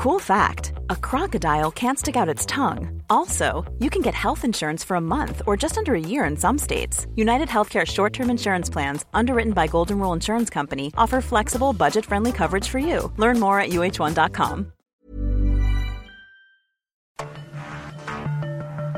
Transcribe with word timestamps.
Cool 0.00 0.18
fact 0.18 0.72
a 0.88 0.96
crocodile 0.96 1.70
can't 1.70 1.98
stick 1.98 2.16
out 2.16 2.26
its 2.26 2.46
tongue. 2.46 3.02
Also, 3.10 3.70
you 3.80 3.90
can 3.90 4.00
get 4.00 4.14
health 4.14 4.46
insurance 4.46 4.82
for 4.82 4.94
a 4.94 5.00
month 5.00 5.42
or 5.46 5.58
just 5.58 5.76
under 5.76 5.94
a 5.94 6.00
year 6.00 6.24
in 6.24 6.38
some 6.38 6.56
states. 6.56 7.06
United 7.16 7.48
Healthcare 7.48 7.86
short 7.86 8.14
term 8.14 8.30
insurance 8.30 8.70
plans, 8.70 9.04
underwritten 9.12 9.52
by 9.52 9.66
Golden 9.66 9.98
Rule 9.98 10.14
Insurance 10.14 10.48
Company, 10.48 10.90
offer 10.96 11.20
flexible, 11.20 11.74
budget 11.74 12.06
friendly 12.06 12.32
coverage 12.32 12.66
for 12.66 12.78
you. 12.78 13.12
Learn 13.18 13.38
more 13.38 13.60
at 13.60 13.72
uh1.com. 13.72 14.72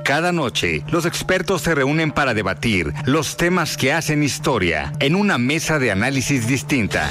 Cada 0.04 0.30
noche, 0.30 0.84
los 0.92 1.04
expertos 1.04 1.62
se 1.62 1.74
reúnen 1.74 2.12
para 2.12 2.32
debatir 2.32 2.92
los 3.06 3.36
temas 3.36 3.76
que 3.76 3.92
hacen 3.92 4.22
historia 4.22 4.92
en 5.00 5.16
una 5.16 5.36
mesa 5.36 5.80
de 5.80 5.90
análisis 5.90 6.46
distinta. 6.46 7.10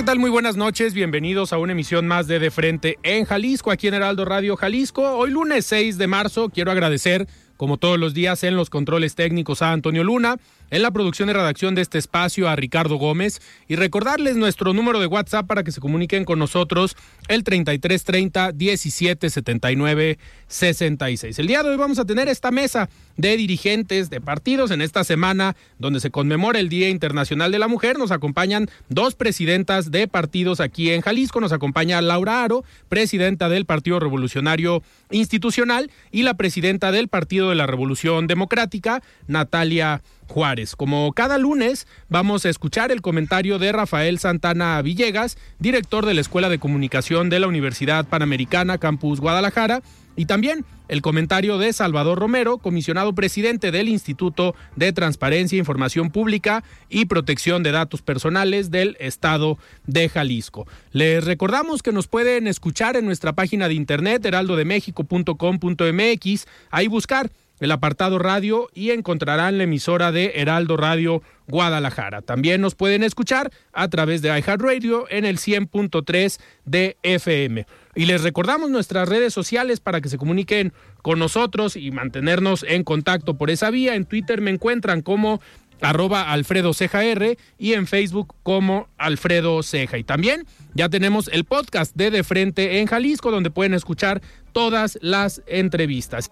¿Qué 0.00 0.04
tal? 0.04 0.18
Muy 0.18 0.30
buenas 0.30 0.56
noches. 0.56 0.94
Bienvenidos 0.94 1.52
a 1.52 1.58
una 1.58 1.72
emisión 1.72 2.06
más 2.06 2.26
de 2.26 2.38
De 2.38 2.50
Frente 2.50 2.96
en 3.02 3.26
Jalisco, 3.26 3.70
aquí 3.70 3.86
en 3.86 3.92
Heraldo 3.92 4.24
Radio 4.24 4.56
Jalisco. 4.56 5.02
Hoy 5.02 5.30
lunes 5.30 5.66
6 5.66 5.98
de 5.98 6.06
marzo 6.06 6.48
quiero 6.48 6.70
agradecer, 6.70 7.28
como 7.58 7.76
todos 7.76 7.98
los 7.98 8.14
días, 8.14 8.42
en 8.42 8.56
los 8.56 8.70
controles 8.70 9.14
técnicos 9.14 9.60
a 9.60 9.72
Antonio 9.72 10.02
Luna, 10.02 10.38
en 10.70 10.82
la 10.82 10.90
producción 10.90 11.28
y 11.28 11.32
redacción 11.32 11.74
de 11.74 11.82
este 11.82 11.98
espacio 11.98 12.48
a 12.48 12.56
Ricardo 12.56 12.96
Gómez 12.96 13.40
y 13.68 13.76
recordarles 13.76 14.36
nuestro 14.36 14.72
número 14.72 15.00
de 15.00 15.06
WhatsApp 15.06 15.46
para 15.46 15.64
que 15.64 15.72
se 15.72 15.80
comuniquen 15.80 16.24
con 16.24 16.38
nosotros 16.38 16.96
el 17.28 17.44
3330 17.44 18.52
1779 18.52 20.18
66. 20.46 21.38
El 21.38 21.46
día 21.46 21.62
de 21.62 21.70
hoy 21.70 21.76
vamos 21.76 21.98
a 21.98 22.04
tener 22.04 22.28
esta 22.28 22.50
mesa 22.50 22.88
de 23.16 23.36
dirigentes 23.36 24.10
de 24.10 24.20
partidos 24.20 24.70
en 24.70 24.80
esta 24.82 25.04
semana 25.04 25.56
donde 25.78 26.00
se 26.00 26.10
conmemora 26.10 26.58
el 26.58 26.68
Día 26.68 26.88
Internacional 26.88 27.52
de 27.52 27.58
la 27.58 27.68
Mujer. 27.68 27.98
Nos 27.98 28.10
acompañan 28.10 28.68
dos 28.88 29.14
presidentas 29.14 29.90
de 29.90 30.08
partidos 30.08 30.60
aquí 30.60 30.90
en 30.90 31.02
Jalisco. 31.02 31.40
Nos 31.40 31.52
acompaña 31.52 32.00
Laura 32.00 32.44
Aro, 32.44 32.64
presidenta 32.88 33.48
del 33.48 33.66
Partido 33.66 34.00
Revolucionario 34.00 34.82
Institucional 35.10 35.90
y 36.10 36.22
la 36.22 36.34
presidenta 36.34 36.92
del 36.92 37.08
Partido 37.08 37.50
de 37.50 37.54
la 37.56 37.66
Revolución 37.66 38.26
Democrática, 38.26 39.02
Natalia 39.26 40.02
Juárez. 40.30 40.76
Como 40.76 41.12
cada 41.12 41.36
lunes, 41.36 41.86
vamos 42.08 42.46
a 42.46 42.48
escuchar 42.48 42.92
el 42.92 43.02
comentario 43.02 43.58
de 43.58 43.72
Rafael 43.72 44.18
Santana 44.18 44.80
Villegas, 44.80 45.36
director 45.58 46.06
de 46.06 46.14
la 46.14 46.20
Escuela 46.20 46.48
de 46.48 46.60
Comunicación 46.60 47.28
de 47.28 47.40
la 47.40 47.48
Universidad 47.48 48.06
Panamericana 48.06 48.78
Campus 48.78 49.20
Guadalajara, 49.20 49.82
y 50.16 50.26
también 50.26 50.64
el 50.88 51.02
comentario 51.02 51.58
de 51.58 51.72
Salvador 51.72 52.18
Romero, 52.18 52.58
comisionado 52.58 53.14
presidente 53.14 53.70
del 53.70 53.88
Instituto 53.88 54.56
de 54.76 54.92
Transparencia, 54.92 55.58
Información 55.58 56.10
Pública 56.10 56.62
y 56.88 57.06
Protección 57.06 57.62
de 57.62 57.72
Datos 57.72 58.02
Personales 58.02 58.70
del 58.70 58.96
Estado 59.00 59.58
de 59.86 60.08
Jalisco. 60.08 60.66
Les 60.92 61.24
recordamos 61.24 61.82
que 61.82 61.92
nos 61.92 62.06
pueden 62.06 62.46
escuchar 62.46 62.96
en 62.96 63.06
nuestra 63.06 63.32
página 63.32 63.68
de 63.68 63.74
internet 63.74 64.24
heraldodemexico.com.mx, 64.24 66.46
ahí 66.70 66.88
buscar 66.88 67.30
el 67.60 67.70
apartado 67.70 68.18
radio 68.18 68.68
y 68.74 68.90
encontrarán 68.90 69.58
la 69.58 69.64
emisora 69.64 70.12
de 70.12 70.32
Heraldo 70.36 70.76
Radio 70.76 71.22
Guadalajara. 71.46 72.22
También 72.22 72.60
nos 72.60 72.74
pueden 72.74 73.02
escuchar 73.02 73.50
a 73.72 73.88
través 73.88 74.22
de 74.22 74.28
iHeartRadio 74.28 75.06
en 75.10 75.24
el 75.24 75.38
100.3 75.38 76.40
de 76.64 76.96
FM. 77.02 77.66
Y 77.94 78.06
les 78.06 78.22
recordamos 78.22 78.70
nuestras 78.70 79.08
redes 79.08 79.34
sociales 79.34 79.80
para 79.80 80.00
que 80.00 80.08
se 80.08 80.18
comuniquen 80.18 80.72
con 81.02 81.18
nosotros 81.18 81.76
y 81.76 81.90
mantenernos 81.90 82.64
en 82.66 82.84
contacto 82.84 83.36
por 83.36 83.50
esa 83.50 83.70
vía. 83.70 83.94
En 83.94 84.06
Twitter 84.06 84.40
me 84.40 84.50
encuentran 84.50 85.02
como 85.02 85.40
arroba 85.80 86.30
Alfredo 86.30 86.74
Ceja 86.74 87.04
R 87.04 87.38
y 87.58 87.72
en 87.72 87.86
Facebook 87.86 88.34
como 88.42 88.88
Alfredo 88.98 89.62
Ceja. 89.62 89.98
Y 89.98 90.04
también 90.04 90.44
ya 90.74 90.88
tenemos 90.88 91.28
el 91.32 91.44
podcast 91.44 91.96
de 91.96 92.10
De 92.10 92.22
Frente 92.22 92.80
en 92.80 92.86
Jalisco 92.86 93.30
donde 93.30 93.50
pueden 93.50 93.74
escuchar 93.74 94.20
todas 94.52 94.98
las 95.00 95.42
entrevistas. 95.46 96.30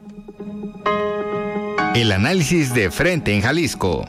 El 1.95 2.13
análisis 2.13 2.75
de 2.75 2.91
Frente 2.91 3.35
en 3.35 3.43
Jalisco. 3.43 4.07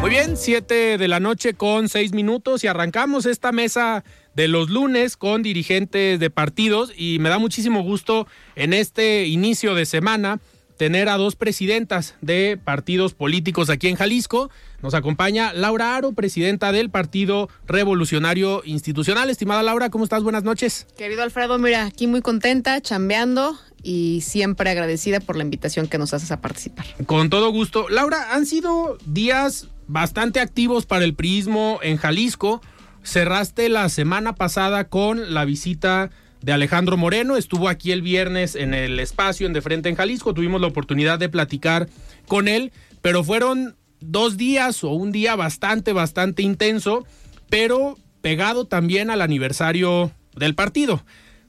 Muy 0.00 0.10
bien, 0.10 0.36
7 0.36 0.96
de 0.96 1.08
la 1.08 1.20
noche 1.20 1.54
con 1.54 1.88
6 1.88 2.12
minutos 2.12 2.64
y 2.64 2.66
arrancamos 2.66 3.26
esta 3.26 3.52
mesa 3.52 4.04
de 4.34 4.48
los 4.48 4.70
lunes 4.70 5.16
con 5.16 5.42
dirigentes 5.42 6.18
de 6.18 6.30
partidos 6.30 6.92
y 6.96 7.18
me 7.18 7.28
da 7.28 7.38
muchísimo 7.38 7.82
gusto 7.82 8.26
en 8.54 8.72
este 8.72 9.26
inicio 9.26 9.74
de 9.74 9.84
semana 9.84 10.40
tener 10.78 11.08
a 11.08 11.18
dos 11.18 11.36
presidentas 11.36 12.14
de 12.22 12.58
partidos 12.62 13.12
políticos 13.12 13.68
aquí 13.68 13.88
en 13.88 13.96
Jalisco. 13.96 14.48
Nos 14.80 14.94
acompaña 14.94 15.52
Laura 15.52 15.96
Aro, 15.96 16.12
presidenta 16.12 16.70
del 16.70 16.88
Partido 16.88 17.48
Revolucionario 17.66 18.62
Institucional. 18.64 19.28
Estimada 19.28 19.62
Laura, 19.64 19.90
¿cómo 19.90 20.04
estás? 20.04 20.22
Buenas 20.22 20.44
noches. 20.44 20.86
Querido 20.96 21.24
Alfredo, 21.24 21.58
mira, 21.58 21.84
aquí 21.84 22.06
muy 22.06 22.22
contenta, 22.22 22.80
chambeando 22.80 23.58
y 23.82 24.20
siempre 24.20 24.70
agradecida 24.70 25.18
por 25.18 25.36
la 25.36 25.42
invitación 25.42 25.88
que 25.88 25.98
nos 25.98 26.14
haces 26.14 26.30
a 26.30 26.40
participar. 26.40 26.86
Con 27.06 27.28
todo 27.28 27.50
gusto. 27.50 27.88
Laura, 27.88 28.34
han 28.34 28.46
sido 28.46 28.98
días 29.04 29.66
bastante 29.88 30.38
activos 30.38 30.86
para 30.86 31.04
el 31.04 31.14
priismo 31.14 31.80
en 31.82 31.96
Jalisco. 31.96 32.60
Cerraste 33.02 33.68
la 33.68 33.88
semana 33.88 34.34
pasada 34.34 34.84
con 34.84 35.34
la 35.34 35.44
visita 35.44 36.10
de 36.42 36.52
Alejandro 36.52 36.96
Moreno. 36.96 37.36
Estuvo 37.36 37.68
aquí 37.68 37.90
el 37.90 38.02
viernes 38.02 38.54
en 38.54 38.74
el 38.74 39.00
espacio 39.00 39.46
en 39.46 39.54
De 39.54 39.62
Frente 39.62 39.88
en 39.88 39.96
Jalisco. 39.96 40.34
Tuvimos 40.34 40.60
la 40.60 40.68
oportunidad 40.68 41.18
de 41.18 41.28
platicar 41.28 41.88
con 42.28 42.46
él, 42.46 42.70
pero 43.02 43.24
fueron 43.24 43.77
dos 44.00 44.36
días 44.36 44.84
o 44.84 44.90
un 44.90 45.12
día 45.12 45.36
bastante, 45.36 45.92
bastante 45.92 46.42
intenso, 46.42 47.06
pero 47.48 47.96
pegado 48.20 48.66
también 48.66 49.10
al 49.10 49.22
aniversario 49.22 50.10
del 50.34 50.54
partido. 50.54 51.02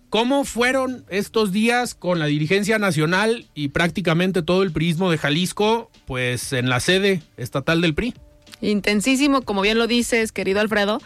¿Cómo 0.09 0.43
fueron 0.43 1.05
estos 1.09 1.51
días 1.51 1.93
con 1.93 2.17
la 2.17 2.25
dirigencia 2.25 2.79
nacional 2.79 3.45
y 3.53 3.67
prácticamente 3.67 4.41
todo 4.41 4.63
el 4.63 4.71
priismo 4.71 5.11
de 5.11 5.19
Jalisco, 5.19 5.91
pues 6.07 6.51
en 6.51 6.67
la 6.67 6.79
sede 6.79 7.21
estatal 7.37 7.81
del 7.81 7.93
PRI? 7.93 8.15
Intensísimo, 8.61 9.43
como 9.43 9.61
bien 9.61 9.77
lo 9.77 9.85
dices, 9.85 10.31
querido 10.31 10.61
Alfredo. 10.61 10.99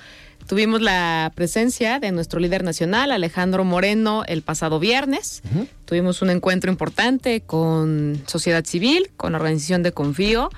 Tuvimos 0.48 0.82
la 0.82 1.32
presencia 1.36 2.00
de 2.00 2.12
nuestro 2.12 2.40
líder 2.40 2.64
nacional, 2.64 3.12
Alejandro 3.12 3.64
Moreno, 3.64 4.24
el 4.26 4.42
pasado 4.42 4.80
viernes. 4.80 5.42
Tuvimos 5.86 6.22
un 6.22 6.30
encuentro 6.30 6.72
importante 6.72 7.42
con 7.42 8.22
sociedad 8.26 8.66
civil, 8.66 9.12
con 9.16 9.34
la 9.34 9.38
organización 9.38 9.84
de 9.84 9.92
Confío. 9.92 10.50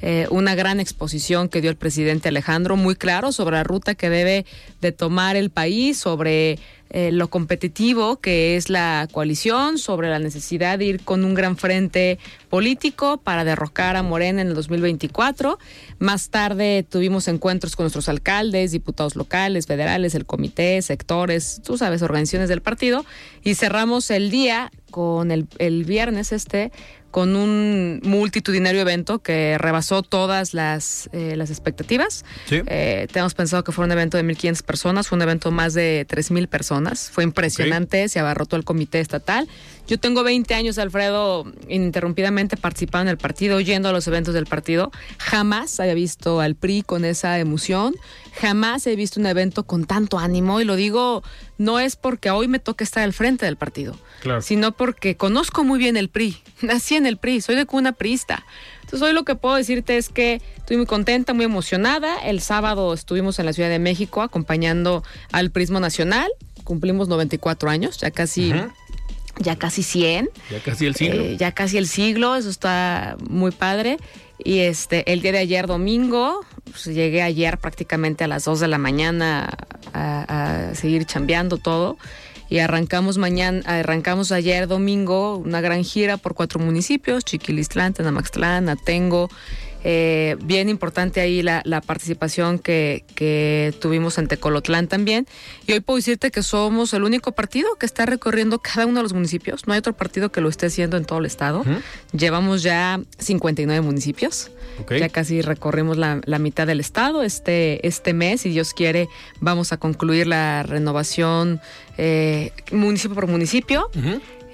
Eh, 0.00 0.26
una 0.30 0.54
gran 0.54 0.80
exposición 0.80 1.48
que 1.48 1.60
dio 1.60 1.70
el 1.70 1.76
presidente 1.76 2.28
Alejandro, 2.28 2.76
muy 2.76 2.94
claro 2.94 3.32
sobre 3.32 3.56
la 3.56 3.64
ruta 3.64 3.94
que 3.94 4.10
debe 4.10 4.46
de 4.80 4.92
tomar 4.92 5.36
el 5.36 5.50
país, 5.50 5.98
sobre 5.98 6.58
eh, 6.90 7.12
lo 7.12 7.28
competitivo 7.28 8.18
que 8.18 8.56
es 8.56 8.70
la 8.70 9.08
coalición, 9.12 9.76
sobre 9.76 10.08
la 10.08 10.18
necesidad 10.18 10.78
de 10.78 10.86
ir 10.86 11.04
con 11.04 11.24
un 11.24 11.34
gran 11.34 11.56
frente 11.56 12.18
político 12.48 13.18
para 13.18 13.44
derrocar 13.44 13.96
a 13.96 14.02
Morena 14.02 14.40
en 14.40 14.48
el 14.48 14.54
2024. 14.54 15.58
Más 15.98 16.30
tarde 16.30 16.86
tuvimos 16.88 17.28
encuentros 17.28 17.76
con 17.76 17.84
nuestros 17.84 18.08
alcaldes, 18.08 18.72
diputados 18.72 19.16
locales, 19.16 19.66
federales, 19.66 20.14
el 20.14 20.24
comité, 20.24 20.80
sectores, 20.80 21.60
tú 21.62 21.76
sabes, 21.76 22.00
organizaciones 22.02 22.48
del 22.48 22.62
partido, 22.62 23.04
y 23.42 23.54
cerramos 23.54 24.10
el 24.10 24.30
día 24.30 24.70
con 24.90 25.30
el, 25.30 25.46
el 25.58 25.84
viernes 25.84 26.32
este 26.32 26.72
con 27.18 27.34
un 27.34 28.00
multitudinario 28.04 28.80
evento 28.80 29.18
que 29.18 29.58
rebasó 29.58 30.04
todas 30.04 30.54
las, 30.54 31.10
eh, 31.12 31.34
las 31.34 31.50
expectativas. 31.50 32.24
Sí. 32.46 32.62
Eh, 32.68 33.08
tenemos 33.10 33.34
pensado 33.34 33.64
que 33.64 33.72
fue 33.72 33.84
un 33.84 33.90
evento 33.90 34.16
de 34.16 34.22
1.500 34.22 34.62
personas, 34.62 35.08
fue 35.08 35.16
un 35.16 35.22
evento 35.22 35.50
más 35.50 35.74
de 35.74 36.06
3.000 36.08 36.46
personas. 36.46 37.10
Fue 37.10 37.24
impresionante, 37.24 38.08
se 38.08 38.20
abarrotó 38.20 38.54
el 38.54 38.62
comité 38.62 39.00
estatal. 39.00 39.48
Yo 39.88 39.98
tengo 39.98 40.22
20 40.22 40.54
años, 40.54 40.76
Alfredo, 40.76 41.50
ininterrumpidamente 41.66 42.58
participando 42.58 43.08
en 43.08 43.12
el 43.12 43.16
partido, 43.16 43.58
yendo 43.58 43.88
a 43.88 43.92
los 43.92 44.06
eventos 44.06 44.34
del 44.34 44.44
partido. 44.44 44.92
Jamás 45.18 45.80
había 45.80 45.94
visto 45.94 46.40
al 46.40 46.56
PRI 46.56 46.82
con 46.82 47.06
esa 47.06 47.38
emoción, 47.38 47.94
jamás 48.38 48.86
he 48.86 48.94
visto 48.96 49.18
un 49.18 49.24
evento 49.24 49.64
con 49.64 49.86
tanto 49.86 50.18
ánimo 50.18 50.60
y 50.60 50.64
lo 50.64 50.76
digo 50.76 51.22
no 51.56 51.80
es 51.80 51.96
porque 51.96 52.30
hoy 52.30 52.48
me 52.48 52.58
toque 52.58 52.84
estar 52.84 53.02
al 53.02 53.14
frente 53.14 53.46
del 53.46 53.56
partido, 53.56 53.96
Claro. 54.20 54.42
sino 54.42 54.72
porque 54.72 55.16
conozco 55.16 55.64
muy 55.64 55.78
bien 55.78 55.96
el 55.96 56.10
PRI, 56.10 56.36
nací 56.60 56.94
en 56.96 57.06
el 57.06 57.16
PRI, 57.16 57.40
soy 57.40 57.56
de 57.56 57.64
cuna 57.64 57.92
priista. 57.92 58.44
Entonces 58.82 59.08
hoy 59.08 59.14
lo 59.14 59.24
que 59.24 59.36
puedo 59.36 59.54
decirte 59.54 59.96
es 59.96 60.10
que 60.10 60.42
estoy 60.56 60.76
muy 60.76 60.86
contenta, 60.86 61.34
muy 61.34 61.44
emocionada. 61.44 62.16
El 62.18 62.40
sábado 62.40 62.94
estuvimos 62.94 63.38
en 63.38 63.44
la 63.46 63.52
Ciudad 63.52 63.68
de 63.68 63.78
México 63.78 64.22
acompañando 64.22 65.02
al 65.32 65.50
Prismo 65.50 65.80
Nacional 65.80 66.30
cumplimos 66.68 67.08
94 67.08 67.70
años, 67.70 67.96
ya 67.96 68.10
casi, 68.10 68.52
ya 69.38 69.56
casi 69.56 69.82
100. 69.82 70.30
Ya 70.50 70.60
casi 70.60 70.86
el 70.86 70.94
siglo. 70.94 71.22
Eh, 71.22 71.36
ya 71.36 71.52
casi 71.52 71.78
el 71.78 71.86
siglo, 71.86 72.36
eso 72.36 72.50
está 72.50 73.16
muy 73.28 73.50
padre. 73.50 73.98
Y 74.38 74.60
este, 74.60 75.12
el 75.12 75.20
día 75.20 75.32
de 75.32 75.38
ayer 75.38 75.66
domingo, 75.66 76.40
pues, 76.64 76.84
llegué 76.84 77.22
ayer 77.22 77.58
prácticamente 77.58 78.24
a 78.24 78.28
las 78.28 78.44
2 78.44 78.60
de 78.60 78.68
la 78.68 78.78
mañana 78.78 79.56
a, 79.92 80.70
a 80.70 80.74
seguir 80.74 81.04
chambeando 81.06 81.56
todo 81.56 81.98
y 82.50 82.58
arrancamos 82.60 83.18
mañana, 83.18 83.60
arrancamos 83.66 84.32
ayer 84.32 84.66
domingo 84.68 85.36
una 85.36 85.60
gran 85.60 85.84
gira 85.84 86.16
por 86.16 86.34
cuatro 86.34 86.60
municipios, 86.60 87.24
Chiquilistlán, 87.24 87.92
Tenamaxtlán, 87.92 88.68
Atengo, 88.68 89.28
eh, 89.84 90.36
bien 90.42 90.68
importante 90.68 91.20
ahí 91.20 91.42
la, 91.42 91.62
participación 91.86 92.58
que, 92.58 93.74
tuvimos 93.80 94.18
en 94.18 94.28
Tecolotlán 94.28 94.88
también. 94.88 95.26
Y 95.66 95.72
hoy 95.72 95.80
puedo 95.80 95.96
decirte 95.96 96.30
que 96.30 96.42
somos 96.42 96.92
el 96.94 97.04
único 97.04 97.32
partido 97.32 97.68
que 97.76 97.86
está 97.86 98.06
recorriendo 98.06 98.58
cada 98.58 98.86
uno 98.86 98.96
de 98.96 99.02
los 99.02 99.12
municipios. 99.12 99.66
No 99.66 99.72
hay 99.72 99.78
otro 99.78 99.94
partido 99.94 100.30
que 100.30 100.40
lo 100.40 100.48
esté 100.48 100.66
haciendo 100.66 100.96
en 100.96 101.04
todo 101.04 101.18
el 101.20 101.26
estado. 101.26 101.64
Llevamos 102.12 102.62
ya 102.62 103.00
59 103.18 103.80
municipios. 103.80 104.50
Ya 104.90 105.08
casi 105.08 105.42
recorrimos 105.42 105.96
la, 105.96 106.38
mitad 106.38 106.66
del 106.66 106.80
estado 106.80 107.22
este, 107.22 107.86
este 107.86 108.12
mes. 108.12 108.42
Si 108.42 108.50
Dios 108.50 108.74
quiere, 108.74 109.08
vamos 109.40 109.72
a 109.72 109.76
concluir 109.76 110.26
la 110.26 110.62
renovación 110.62 111.60
eh, 111.96 112.52
municipio 112.72 113.14
por 113.14 113.26
municipio. 113.26 113.90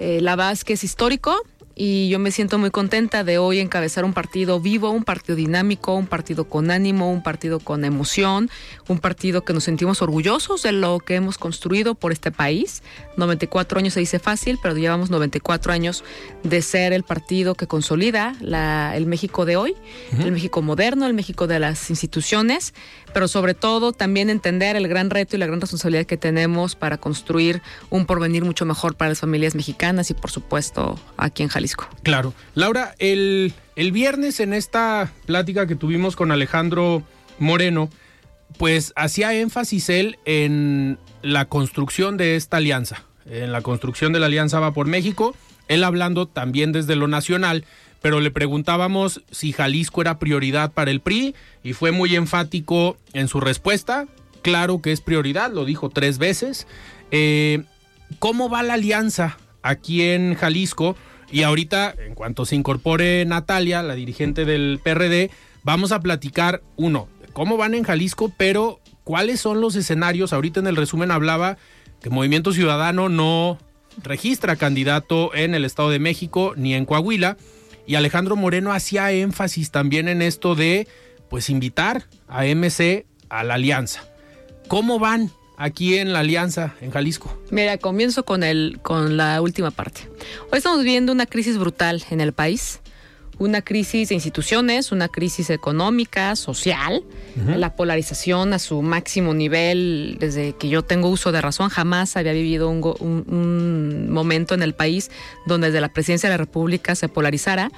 Eh, 0.00 0.20
la 0.20 0.34
es 0.52 0.84
histórico 0.84 1.40
y 1.76 2.08
yo 2.08 2.18
me 2.18 2.30
siento 2.30 2.58
muy 2.58 2.70
contenta 2.70 3.24
de 3.24 3.38
hoy 3.38 3.58
encabezar 3.58 4.04
un 4.04 4.12
partido 4.12 4.60
vivo, 4.60 4.90
un 4.90 5.04
partido 5.04 5.36
dinámico, 5.36 5.94
un 5.94 6.06
partido 6.06 6.44
con 6.44 6.70
ánimo, 6.70 7.10
un 7.10 7.22
partido 7.22 7.58
con 7.58 7.84
emoción, 7.84 8.50
un 8.86 8.98
partido 8.98 9.44
que 9.44 9.52
nos 9.52 9.64
sentimos 9.64 10.00
orgullosos 10.00 10.62
de 10.62 10.72
lo 10.72 11.00
que 11.00 11.16
hemos 11.16 11.38
construido 11.38 11.94
por 11.94 12.12
este 12.12 12.30
país. 12.30 12.82
94 13.16 13.78
años 13.78 13.94
se 13.94 14.00
dice 14.00 14.18
fácil, 14.18 14.58
pero 14.62 14.76
llevamos 14.76 15.10
94 15.10 15.72
años 15.72 16.04
de 16.42 16.62
ser 16.62 16.92
el 16.92 17.02
partido 17.02 17.54
que 17.54 17.66
consolida 17.66 18.34
el 18.94 19.06
México 19.06 19.44
de 19.44 19.56
hoy, 19.56 19.74
el 20.18 20.32
México 20.32 20.62
moderno, 20.62 21.06
el 21.06 21.14
México 21.14 21.46
de 21.46 21.58
las 21.58 21.90
instituciones, 21.90 22.74
pero 23.14 23.28
sobre 23.28 23.54
todo 23.54 23.92
también 23.92 24.28
entender 24.28 24.76
el 24.76 24.88
gran 24.88 25.08
reto 25.08 25.36
y 25.36 25.38
la 25.38 25.46
gran 25.46 25.60
responsabilidad 25.60 26.04
que 26.04 26.16
tenemos 26.16 26.74
para 26.74 26.98
construir 26.98 27.62
un 27.88 28.04
porvenir 28.04 28.44
mucho 28.44 28.66
mejor 28.66 28.96
para 28.96 29.10
las 29.10 29.20
familias 29.20 29.54
mexicanas 29.54 30.10
y 30.10 30.14
por 30.14 30.30
supuesto 30.30 30.98
aquí 31.16 31.44
en 31.44 31.48
Jalisco. 31.48 31.88
Claro. 32.02 32.34
Laura, 32.54 32.94
el, 32.98 33.54
el 33.76 33.92
viernes 33.92 34.40
en 34.40 34.52
esta 34.52 35.12
plática 35.26 35.66
que 35.66 35.76
tuvimos 35.76 36.16
con 36.16 36.32
Alejandro 36.32 37.04
Moreno, 37.38 37.88
pues 38.58 38.92
hacía 38.96 39.32
énfasis 39.32 39.88
él 39.88 40.18
en 40.24 40.98
la 41.22 41.46
construcción 41.46 42.16
de 42.16 42.36
esta 42.36 42.58
alianza, 42.58 43.04
en 43.26 43.52
la 43.52 43.62
construcción 43.62 44.12
de 44.12 44.20
la 44.20 44.26
alianza 44.26 44.58
Va 44.58 44.72
por 44.72 44.86
México, 44.86 45.36
él 45.68 45.84
hablando 45.84 46.26
también 46.26 46.72
desde 46.72 46.96
lo 46.96 47.08
nacional, 47.08 47.64
pero 48.04 48.20
le 48.20 48.30
preguntábamos 48.30 49.22
si 49.30 49.52
Jalisco 49.52 50.02
era 50.02 50.18
prioridad 50.18 50.72
para 50.72 50.90
el 50.90 51.00
PRI 51.00 51.34
y 51.62 51.72
fue 51.72 51.90
muy 51.90 52.14
enfático 52.14 52.98
en 53.14 53.28
su 53.28 53.40
respuesta, 53.40 54.06
claro 54.42 54.82
que 54.82 54.92
es 54.92 55.00
prioridad, 55.00 55.50
lo 55.50 55.64
dijo 55.64 55.88
tres 55.88 56.18
veces. 56.18 56.66
Eh, 57.12 57.62
¿Cómo 58.18 58.50
va 58.50 58.62
la 58.62 58.74
alianza 58.74 59.38
aquí 59.62 60.02
en 60.02 60.34
Jalisco? 60.34 60.96
Y 61.32 61.44
ahorita, 61.44 61.94
en 61.98 62.14
cuanto 62.14 62.44
se 62.44 62.56
incorpore 62.56 63.24
Natalia, 63.24 63.82
la 63.82 63.94
dirigente 63.94 64.44
del 64.44 64.80
PRD, 64.84 65.30
vamos 65.62 65.90
a 65.90 66.00
platicar, 66.00 66.60
uno, 66.76 67.08
cómo 67.32 67.56
van 67.56 67.72
en 67.72 67.84
Jalisco, 67.84 68.30
pero 68.36 68.80
cuáles 69.04 69.40
son 69.40 69.62
los 69.62 69.76
escenarios. 69.76 70.34
Ahorita 70.34 70.60
en 70.60 70.66
el 70.66 70.76
resumen 70.76 71.10
hablaba 71.10 71.56
que 72.02 72.10
Movimiento 72.10 72.52
Ciudadano 72.52 73.08
no 73.08 73.56
registra 74.02 74.56
candidato 74.56 75.34
en 75.34 75.54
el 75.54 75.64
Estado 75.64 75.88
de 75.88 76.00
México 76.00 76.52
ni 76.54 76.74
en 76.74 76.84
Coahuila. 76.84 77.38
Y 77.86 77.96
Alejandro 77.96 78.36
Moreno 78.36 78.72
hacía 78.72 79.10
énfasis 79.12 79.70
también 79.70 80.08
en 80.08 80.22
esto 80.22 80.54
de, 80.54 80.88
pues, 81.28 81.50
invitar 81.50 82.04
a 82.28 82.44
MC 82.44 83.06
a 83.28 83.44
la 83.44 83.54
alianza. 83.54 84.04
¿Cómo 84.68 84.98
van 84.98 85.30
aquí 85.56 85.98
en 85.98 86.12
la 86.12 86.20
Alianza, 86.20 86.74
en 86.80 86.90
Jalisco? 86.90 87.38
Mira, 87.50 87.78
comienzo 87.78 88.24
con, 88.24 88.42
el, 88.42 88.78
con 88.82 89.16
la 89.16 89.40
última 89.40 89.70
parte. 89.70 90.08
Hoy 90.50 90.58
estamos 90.58 90.78
viviendo 90.78 91.12
una 91.12 91.26
crisis 91.26 91.58
brutal 91.58 92.02
en 92.10 92.20
el 92.20 92.32
país, 92.32 92.80
una 93.38 93.62
crisis 93.62 94.08
de 94.08 94.14
instituciones, 94.14 94.92
una 94.92 95.08
crisis 95.08 95.50
económica, 95.50 96.36
social, 96.36 97.02
la 97.36 97.74
polarización 97.74 98.52
a 98.52 98.58
su 98.58 98.80
máximo 98.82 99.34
nivel, 99.34 100.16
desde 100.20 100.52
que 100.52 100.68
yo 100.68 100.82
tengo 100.82 101.08
uso 101.08 101.32
de 101.32 101.40
razón, 101.40 101.68
jamás 101.68 102.16
había 102.16 102.32
vivido 102.32 102.68
un, 102.68 102.82
un 103.00 104.10
momento 104.10 104.54
en 104.54 104.62
el 104.62 104.74
país 104.74 105.10
donde 105.46 105.68
desde 105.68 105.80
la 105.80 105.92
presidencia 105.92 106.28
de 106.28 106.34
la 106.34 106.38
República 106.38 106.94
se 106.94 107.08
polarizara. 107.08 107.70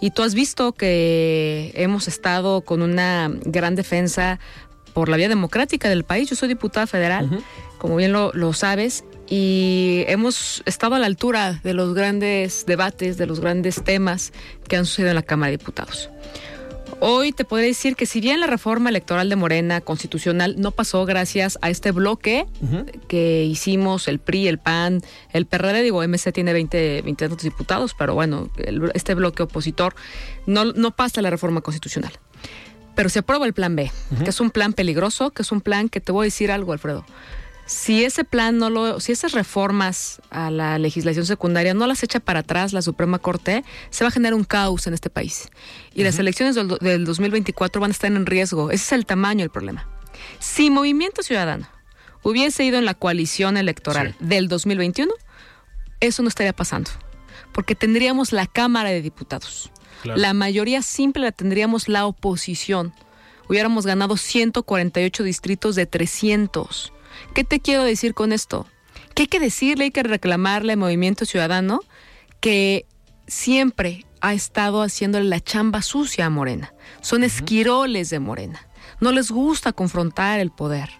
Y 0.00 0.10
tú 0.10 0.22
has 0.22 0.34
visto 0.34 0.72
que 0.72 1.72
hemos 1.76 2.08
estado 2.08 2.62
con 2.62 2.82
una 2.82 3.30
gran 3.44 3.74
defensa 3.74 4.40
por 4.94 5.08
la 5.08 5.16
vía 5.16 5.28
democrática 5.28 5.88
del 5.88 6.04
país. 6.04 6.30
Yo 6.30 6.36
soy 6.36 6.48
diputada 6.48 6.86
federal, 6.86 7.42
como 7.78 7.96
bien 7.96 8.12
lo, 8.12 8.32
lo, 8.32 8.52
sabes, 8.52 9.04
y 9.28 10.04
hemos 10.08 10.62
estado 10.66 10.94
a 10.94 10.98
la 10.98 11.06
altura 11.06 11.60
de 11.62 11.74
los 11.74 11.94
grandes 11.94 12.66
debates, 12.66 13.16
de 13.16 13.26
los 13.26 13.40
grandes 13.40 13.82
temas 13.82 14.32
que 14.68 14.76
han 14.76 14.86
sucedido 14.86 15.10
en 15.10 15.16
la 15.16 15.22
Cámara 15.22 15.50
de 15.50 15.58
Diputados. 15.58 16.10
Hoy 17.00 17.32
te 17.32 17.44
podría 17.44 17.68
decir 17.68 17.96
que 17.96 18.06
si 18.06 18.20
bien 18.20 18.40
la 18.40 18.46
reforma 18.46 18.88
electoral 18.88 19.28
de 19.28 19.36
Morena 19.36 19.80
constitucional 19.80 20.54
no 20.58 20.70
pasó 20.70 21.04
gracias 21.04 21.58
a 21.60 21.68
este 21.68 21.90
bloque 21.90 22.46
que 23.08 23.44
hicimos, 23.44 24.08
el 24.08 24.20
PRI, 24.20 24.48
el 24.48 24.58
PAN, 24.58 25.02
el 25.32 25.46
PRD, 25.46 25.82
digo, 25.82 26.02
MC 26.06 26.32
tiene 26.32 26.52
20, 26.52 27.02
20 27.02 27.28
diputados, 27.42 27.94
pero 27.98 28.14
bueno, 28.14 28.48
este 28.94 29.14
bloque 29.14 29.42
opositor 29.42 29.94
no, 30.46 30.64
no 30.64 30.92
pasa 30.92 31.20
la 31.20 31.30
reforma 31.30 31.60
constitucional 31.60 32.12
pero 32.94 33.08
se 33.08 33.18
aprueba 33.20 33.46
el 33.46 33.52
plan 33.52 33.74
B, 33.74 33.90
que 34.22 34.30
es 34.30 34.40
un 34.40 34.50
plan 34.50 34.72
peligroso, 34.72 35.30
que 35.30 35.42
es 35.42 35.52
un 35.52 35.60
plan 35.60 35.88
que 35.88 36.00
te 36.00 36.12
voy 36.12 36.24
a 36.24 36.26
decir 36.26 36.52
algo, 36.52 36.72
Alfredo. 36.72 37.04
Si 37.66 38.04
ese 38.04 38.24
plan 38.24 38.58
no 38.58 38.68
lo, 38.68 39.00
si 39.00 39.12
esas 39.12 39.32
reformas 39.32 40.20
a 40.30 40.50
la 40.50 40.78
legislación 40.78 41.24
secundaria 41.24 41.72
no 41.72 41.86
las 41.86 42.02
echa 42.02 42.20
para 42.20 42.40
atrás 42.40 42.72
la 42.72 42.82
Suprema 42.82 43.18
Corte, 43.18 43.64
se 43.90 44.04
va 44.04 44.08
a 44.08 44.10
generar 44.10 44.34
un 44.34 44.44
caos 44.44 44.86
en 44.86 44.94
este 44.94 45.10
país. 45.10 45.48
Y 45.94 46.04
las 46.04 46.18
elecciones 46.18 46.54
del, 46.54 47.04
2024 47.04 47.80
van 47.80 47.90
a 47.90 47.92
estar 47.92 48.12
en 48.12 48.26
riesgo. 48.26 48.70
Ese 48.70 48.84
es 48.84 48.92
el 48.92 49.06
tamaño 49.06 49.40
del 49.40 49.50
problema. 49.50 49.88
Si 50.38 50.70
Movimiento 50.70 51.22
Ciudadano 51.22 51.68
hubiese 52.22 52.64
ido 52.64 52.78
en 52.78 52.84
la 52.84 52.94
coalición 52.94 53.56
electoral 53.56 54.14
del 54.20 54.48
2021, 54.48 55.12
eso 56.00 56.22
no 56.22 56.28
estaría 56.28 56.52
pasando. 56.52 56.90
Porque 57.52 57.74
tendríamos 57.74 58.32
la 58.32 58.46
Cámara 58.46 58.90
de 58.90 59.00
Diputados 59.00 59.70
la 60.04 60.34
mayoría 60.34 60.82
simple 60.82 61.22
la 61.22 61.32
tendríamos 61.32 61.88
la 61.88 62.06
oposición. 62.06 62.92
Hubiéramos 63.48 63.86
ganado 63.86 64.16
148 64.16 65.22
distritos 65.22 65.74
de 65.74 65.86
300. 65.86 66.92
¿Qué 67.34 67.44
te 67.44 67.60
quiero 67.60 67.84
decir 67.84 68.14
con 68.14 68.32
esto? 68.32 68.66
Que 69.14 69.22
hay 69.22 69.26
que 69.28 69.40
decirle, 69.40 69.84
hay 69.84 69.90
que 69.90 70.02
reclamarle 70.02 70.72
al 70.72 70.78
Movimiento 70.78 71.24
Ciudadano 71.24 71.80
que 72.40 72.86
siempre 73.26 74.06
ha 74.20 74.34
estado 74.34 74.82
haciéndole 74.82 75.28
la 75.28 75.40
chamba 75.40 75.82
sucia 75.82 76.26
a 76.26 76.30
Morena. 76.30 76.74
Son 77.00 77.24
esquiroles 77.24 78.10
de 78.10 78.20
Morena. 78.20 78.66
No 79.00 79.12
les 79.12 79.30
gusta 79.30 79.72
confrontar 79.72 80.40
el 80.40 80.50
poder. 80.50 80.90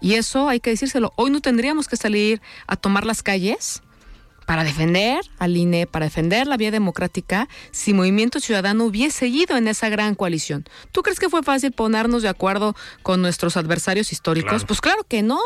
Y 0.00 0.14
eso 0.14 0.48
hay 0.48 0.60
que 0.60 0.70
decírselo. 0.70 1.12
Hoy 1.16 1.30
no 1.30 1.40
tendríamos 1.40 1.88
que 1.88 1.96
salir 1.96 2.40
a 2.66 2.76
tomar 2.76 3.04
las 3.04 3.22
calles 3.22 3.82
para 4.48 4.64
defender 4.64 5.20
al 5.38 5.58
INE, 5.58 5.86
para 5.86 6.06
defender 6.06 6.46
la 6.46 6.56
vía 6.56 6.70
democrática, 6.70 7.50
si 7.70 7.92
Movimiento 7.92 8.40
Ciudadano 8.40 8.86
hubiese 8.86 9.26
ido 9.26 9.58
en 9.58 9.68
esa 9.68 9.90
gran 9.90 10.14
coalición. 10.14 10.64
¿Tú 10.90 11.02
crees 11.02 11.20
que 11.20 11.28
fue 11.28 11.42
fácil 11.42 11.72
ponernos 11.72 12.22
de 12.22 12.30
acuerdo 12.30 12.74
con 13.02 13.20
nuestros 13.20 13.58
adversarios 13.58 14.10
históricos? 14.10 14.64
Pues 14.64 14.80
claro 14.80 15.04
que 15.06 15.22
no. 15.22 15.38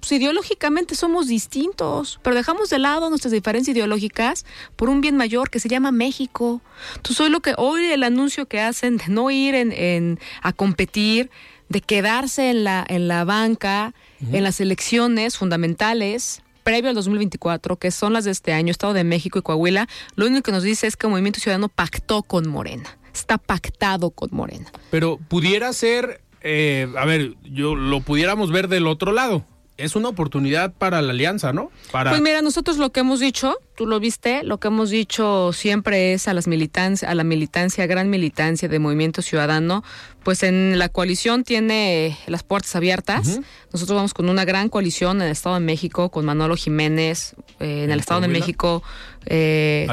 Pues 0.00 0.12
ideológicamente 0.12 0.94
somos 0.94 1.26
distintos, 1.28 2.20
pero 2.22 2.36
dejamos 2.36 2.70
de 2.70 2.78
lado 2.78 3.10
nuestras 3.10 3.32
diferencias 3.32 3.76
ideológicas 3.76 4.46
por 4.76 4.88
un 4.88 5.02
bien 5.02 5.18
mayor 5.18 5.50
que 5.50 5.60
se 5.60 5.68
llama 5.68 5.92
México. 5.92 6.62
Entonces 6.96 7.20
hoy 7.20 7.28
lo 7.28 7.40
que 7.40 7.52
hoy 7.58 7.84
el 7.84 8.02
anuncio 8.02 8.46
que 8.46 8.62
hacen 8.62 8.96
de 8.96 9.08
no 9.08 9.30
ir 9.30 9.54
en, 9.56 10.18
a 10.40 10.54
competir, 10.54 11.30
de 11.68 11.82
quedarse 11.82 12.48
en 12.48 12.64
la 12.64 12.82
en 12.88 13.08
la 13.08 13.24
banca, 13.24 13.92
en 14.32 14.42
las 14.42 14.58
elecciones 14.58 15.36
fundamentales, 15.36 16.40
previo 16.68 16.90
al 16.90 16.96
2024, 16.96 17.78
que 17.78 17.90
son 17.90 18.12
las 18.12 18.26
de 18.26 18.30
este 18.30 18.52
año, 18.52 18.70
Estado 18.70 18.92
de 18.92 19.02
México 19.02 19.38
y 19.38 19.42
Coahuila, 19.42 19.88
lo 20.16 20.26
único 20.26 20.42
que 20.42 20.52
nos 20.52 20.62
dice 20.62 20.86
es 20.86 20.98
que 20.98 21.06
el 21.06 21.10
Movimiento 21.12 21.40
Ciudadano 21.40 21.70
pactó 21.70 22.22
con 22.22 22.46
Morena. 22.46 22.98
Está 23.14 23.38
pactado 23.38 24.10
con 24.10 24.28
Morena. 24.32 24.70
Pero 24.90 25.16
pudiera 25.16 25.72
ser, 25.72 26.20
eh, 26.42 26.86
a 26.98 27.06
ver, 27.06 27.36
yo 27.42 27.74
lo 27.74 28.02
pudiéramos 28.02 28.52
ver 28.52 28.68
del 28.68 28.86
otro 28.86 29.12
lado. 29.12 29.46
Es 29.78 29.94
una 29.94 30.08
oportunidad 30.08 30.72
para 30.72 31.00
la 31.00 31.12
alianza, 31.12 31.52
¿no? 31.52 31.70
Para... 31.92 32.10
Pues 32.10 32.20
mira, 32.20 32.42
nosotros 32.42 32.78
lo 32.78 32.90
que 32.90 33.00
hemos 33.00 33.20
dicho, 33.20 33.56
tú 33.76 33.86
lo 33.86 34.00
viste, 34.00 34.42
lo 34.42 34.58
que 34.58 34.66
hemos 34.66 34.90
dicho 34.90 35.52
siempre 35.52 36.12
es 36.12 36.26
a 36.26 36.34
las 36.34 36.48
militancias, 36.48 37.08
a 37.08 37.14
la 37.14 37.22
militancia, 37.22 37.86
gran 37.86 38.10
militancia 38.10 38.68
de 38.68 38.78
Movimiento 38.80 39.22
Ciudadano, 39.22 39.84
pues 40.24 40.42
en 40.42 40.80
la 40.80 40.88
coalición 40.88 41.44
tiene 41.44 42.18
las 42.26 42.42
puertas 42.42 42.74
abiertas. 42.74 43.40
Nosotros 43.72 43.94
vamos 43.94 44.14
con 44.14 44.28
una 44.28 44.44
gran 44.44 44.68
coalición 44.68 45.18
en 45.18 45.26
el 45.26 45.32
Estado 45.32 45.54
de 45.54 45.60
México, 45.60 46.10
con 46.10 46.24
Manolo 46.24 46.56
Jiménez, 46.56 47.36
eh, 47.60 47.84
en 47.84 47.92
el 47.92 48.00
Estado 48.00 48.22
de 48.22 48.28
México, 48.28 48.82
eh, 49.26 49.86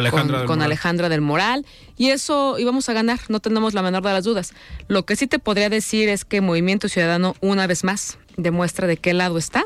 con, 0.47 0.63
Alejandra 0.63 1.09
del 1.09 1.21
Moral. 1.21 1.63
Y 1.95 2.09
eso 2.09 2.57
íbamos 2.57 2.89
a 2.89 2.93
ganar, 2.93 3.19
no 3.29 3.39
tenemos 3.39 3.75
la 3.75 3.83
menor 3.83 4.01
de 4.01 4.13
las 4.13 4.23
dudas. 4.23 4.53
Lo 4.87 5.05
que 5.05 5.15
sí 5.15 5.27
te 5.27 5.37
podría 5.37 5.69
decir 5.69 6.09
es 6.09 6.25
que 6.25 6.41
Movimiento 6.41 6.89
Ciudadano, 6.89 7.35
una 7.39 7.67
vez 7.67 7.83
más, 7.83 8.17
demuestra 8.35 8.87
de 8.87 8.97
qué 8.97 9.13
lado 9.13 9.37
está 9.37 9.63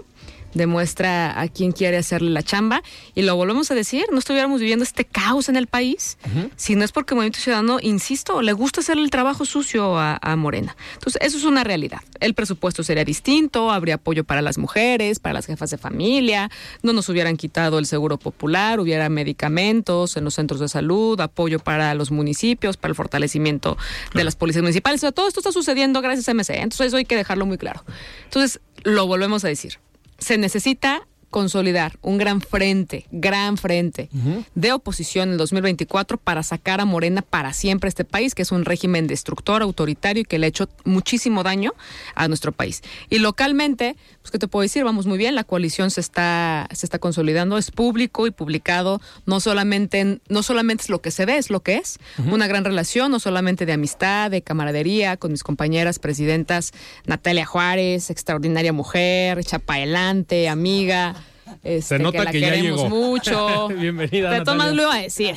demuestra 0.53 1.39
a 1.39 1.47
quién 1.47 1.71
quiere 1.71 1.97
hacerle 1.97 2.31
la 2.31 2.43
chamba. 2.43 2.81
Y 3.15 3.21
lo 3.23 3.35
volvemos 3.35 3.71
a 3.71 3.75
decir, 3.75 4.05
no 4.11 4.19
estuviéramos 4.19 4.59
viviendo 4.59 4.83
este 4.83 5.05
caos 5.05 5.49
en 5.49 5.55
el 5.55 5.67
país 5.67 6.17
si 6.55 6.75
no 6.75 6.83
es 6.83 6.91
porque 6.91 7.15
Movimiento 7.15 7.39
Ciudadano, 7.39 7.79
insisto, 7.81 8.41
le 8.41 8.53
gusta 8.53 8.81
hacer 8.81 8.97
el 8.97 9.09
trabajo 9.09 9.45
sucio 9.45 9.97
a, 9.97 10.19
Morena. 10.35 10.75
Entonces, 10.93 11.21
eso 11.23 11.37
es 11.37 11.43
una 11.43 11.63
realidad. 11.63 11.99
El 12.19 12.33
presupuesto 12.33 12.83
sería 12.83 13.03
distinto, 13.03 13.71
habría 13.71 13.95
apoyo 13.95 14.23
para 14.23 14.41
las 14.41 14.57
mujeres, 14.57 15.19
para 15.19 15.33
las 15.33 15.45
jefas 15.45 15.69
de 15.69 15.77
familia, 15.77 16.49
no 16.81 16.93
nos 16.93 17.09
hubieran 17.09 17.35
quitado 17.35 17.79
el 17.79 17.85
seguro 17.85 18.17
popular, 18.17 18.79
hubiera 18.79 19.09
medicamentos 19.09 20.15
en 20.17 20.23
los 20.23 20.35
centros 20.35 20.59
de 20.59 20.69
salud, 20.69 21.19
apoyo 21.19 21.59
para 21.59 21.93
los 21.95 22.11
municipios, 22.11 22.77
para 22.77 22.91
el 22.91 22.95
fortalecimiento 22.95 23.77
de 24.13 24.23
las 24.23 24.35
policías 24.35 24.61
municipales. 24.61 24.99
O 24.99 25.01
sea, 25.01 25.11
todo 25.11 25.27
esto 25.27 25.39
está 25.39 25.51
sucediendo 25.51 26.01
gracias 26.01 26.29
a 26.29 26.33
MC. 26.33 26.55
Entonces, 26.55 26.87
eso 26.87 26.97
hay 26.97 27.05
que 27.05 27.15
dejarlo 27.15 27.45
muy 27.45 27.57
claro. 27.57 27.83
Entonces, 28.25 28.61
lo 28.83 29.07
volvemos 29.07 29.43
a 29.43 29.47
decir 29.47 29.79
se 30.19 30.37
necesita 30.37 31.07
consolidar 31.29 31.97
un 32.01 32.17
gran 32.17 32.41
frente, 32.41 33.05
gran 33.11 33.57
frente 33.57 34.09
de 34.55 34.71
oposición 34.71 35.29
en 35.29 35.33
el 35.33 35.37
2024 35.37 36.17
para 36.17 36.43
sacar 36.43 36.81
a 36.81 36.85
Morena 36.85 37.21
para 37.21 37.53
siempre 37.53 37.87
este 37.87 38.05
país, 38.05 38.35
que 38.35 38.41
es 38.41 38.51
un 38.51 38.65
régimen 38.65 39.07
destructor, 39.07 39.61
autoritario 39.61 40.21
y 40.21 40.25
que 40.25 40.39
le 40.39 40.47
ha 40.47 40.49
hecho 40.49 40.69
muchísimo 40.85 41.43
daño 41.43 41.73
a 42.15 42.27
nuestro 42.27 42.51
país. 42.51 42.81
Y 43.09 43.19
localmente, 43.19 43.95
pues 44.21 44.31
qué 44.31 44.39
te 44.39 44.47
puedo 44.47 44.63
decir, 44.63 44.83
vamos 44.83 45.05
muy 45.05 45.17
bien, 45.17 45.35
la 45.35 45.43
coalición 45.43 45.91
se 45.91 46.01
está 46.01 46.67
se 46.71 46.85
está 46.85 46.99
consolidando, 46.99 47.57
es 47.57 47.71
público 47.71 48.27
y 48.27 48.31
publicado, 48.31 49.01
no 49.25 49.39
solamente 49.39 50.19
no 50.29 50.43
solamente 50.43 50.83
es 50.83 50.89
lo 50.89 51.01
que 51.01 51.11
se 51.11 51.25
ve, 51.25 51.37
es 51.37 51.49
lo 51.49 51.61
que 51.61 51.75
es, 51.75 51.99
una 52.25 52.47
gran 52.47 52.65
relación, 52.65 53.11
no 53.11 53.19
solamente 53.19 53.65
de 53.65 53.73
amistad, 53.73 54.31
de 54.31 54.41
camaradería 54.41 55.17
con 55.17 55.31
mis 55.31 55.43
compañeras 55.43 55.99
presidentas 55.99 56.71
Natalia 57.05 57.45
Juárez, 57.45 58.09
extraordinaria 58.09 58.73
mujer, 58.73 59.43
chapa 59.43 59.75
adelante, 59.75 60.49
amiga, 60.49 61.15
este, 61.63 61.81
Se 61.81 61.99
nota 61.99 62.25
que, 62.31 62.39
la 62.39 62.51
queremos 62.51 62.89
mucho. 62.89 63.67
Bienvenida. 63.77 64.31
De 64.31 64.41
todas 64.41 64.73
lo 64.73 64.91
a 64.91 64.97
decir. 64.97 65.35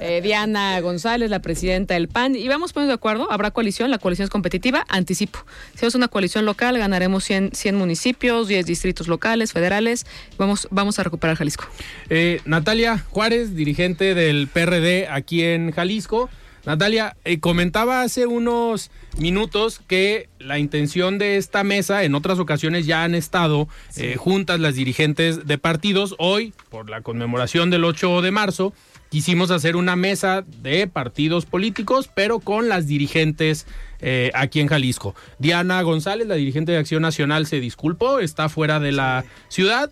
Eh, 0.00 0.20
Diana 0.22 0.80
González, 0.80 1.30
la 1.30 1.40
presidenta 1.40 1.94
del 1.94 2.08
PAN. 2.08 2.36
Y 2.36 2.48
vamos 2.48 2.72
poniendo 2.72 2.92
de 2.92 2.94
acuerdo. 2.94 3.30
Habrá 3.30 3.50
coalición. 3.50 3.90
La 3.90 3.98
coalición 3.98 4.24
es 4.24 4.30
competitiva. 4.30 4.84
Anticipo. 4.88 5.44
Si 5.74 5.86
es 5.86 5.94
una 5.94 6.08
coalición 6.08 6.44
local, 6.44 6.78
ganaremos 6.78 7.24
100, 7.24 7.50
100 7.52 7.74
municipios, 7.76 8.48
10 8.48 8.66
distritos 8.66 9.08
locales, 9.08 9.52
federales. 9.52 10.06
Vamos, 10.38 10.68
vamos 10.70 10.98
a 10.98 11.02
recuperar 11.02 11.36
Jalisco. 11.36 11.64
Eh, 12.08 12.40
Natalia 12.44 13.04
Juárez, 13.10 13.54
dirigente 13.54 14.14
del 14.14 14.48
PRD 14.48 15.08
aquí 15.08 15.42
en 15.42 15.70
Jalisco. 15.72 16.30
Natalia, 16.66 17.16
eh, 17.24 17.40
comentaba 17.40 18.02
hace 18.02 18.26
unos 18.26 18.90
minutos 19.18 19.80
que 19.86 20.28
la 20.38 20.58
intención 20.58 21.18
de 21.18 21.36
esta 21.36 21.64
mesa, 21.64 22.04
en 22.04 22.14
otras 22.14 22.38
ocasiones 22.38 22.86
ya 22.86 23.02
han 23.02 23.14
estado 23.14 23.68
eh, 23.96 24.16
juntas 24.16 24.60
las 24.60 24.74
dirigentes 24.74 25.46
de 25.46 25.58
partidos. 25.58 26.14
Hoy, 26.18 26.52
por 26.68 26.90
la 26.90 27.00
conmemoración 27.00 27.70
del 27.70 27.84
8 27.84 28.20
de 28.20 28.30
marzo, 28.30 28.74
quisimos 29.08 29.50
hacer 29.50 29.74
una 29.74 29.96
mesa 29.96 30.44
de 30.62 30.86
partidos 30.86 31.46
políticos, 31.46 32.10
pero 32.14 32.40
con 32.40 32.68
las 32.68 32.86
dirigentes 32.86 33.66
eh, 34.00 34.30
aquí 34.34 34.60
en 34.60 34.68
Jalisco. 34.68 35.14
Diana 35.38 35.80
González, 35.80 36.28
la 36.28 36.34
dirigente 36.34 36.72
de 36.72 36.78
Acción 36.78 37.02
Nacional, 37.02 37.46
se 37.46 37.58
disculpó, 37.60 38.18
está 38.18 38.50
fuera 38.50 38.80
de 38.80 38.92
la 38.92 39.24
ciudad. 39.48 39.90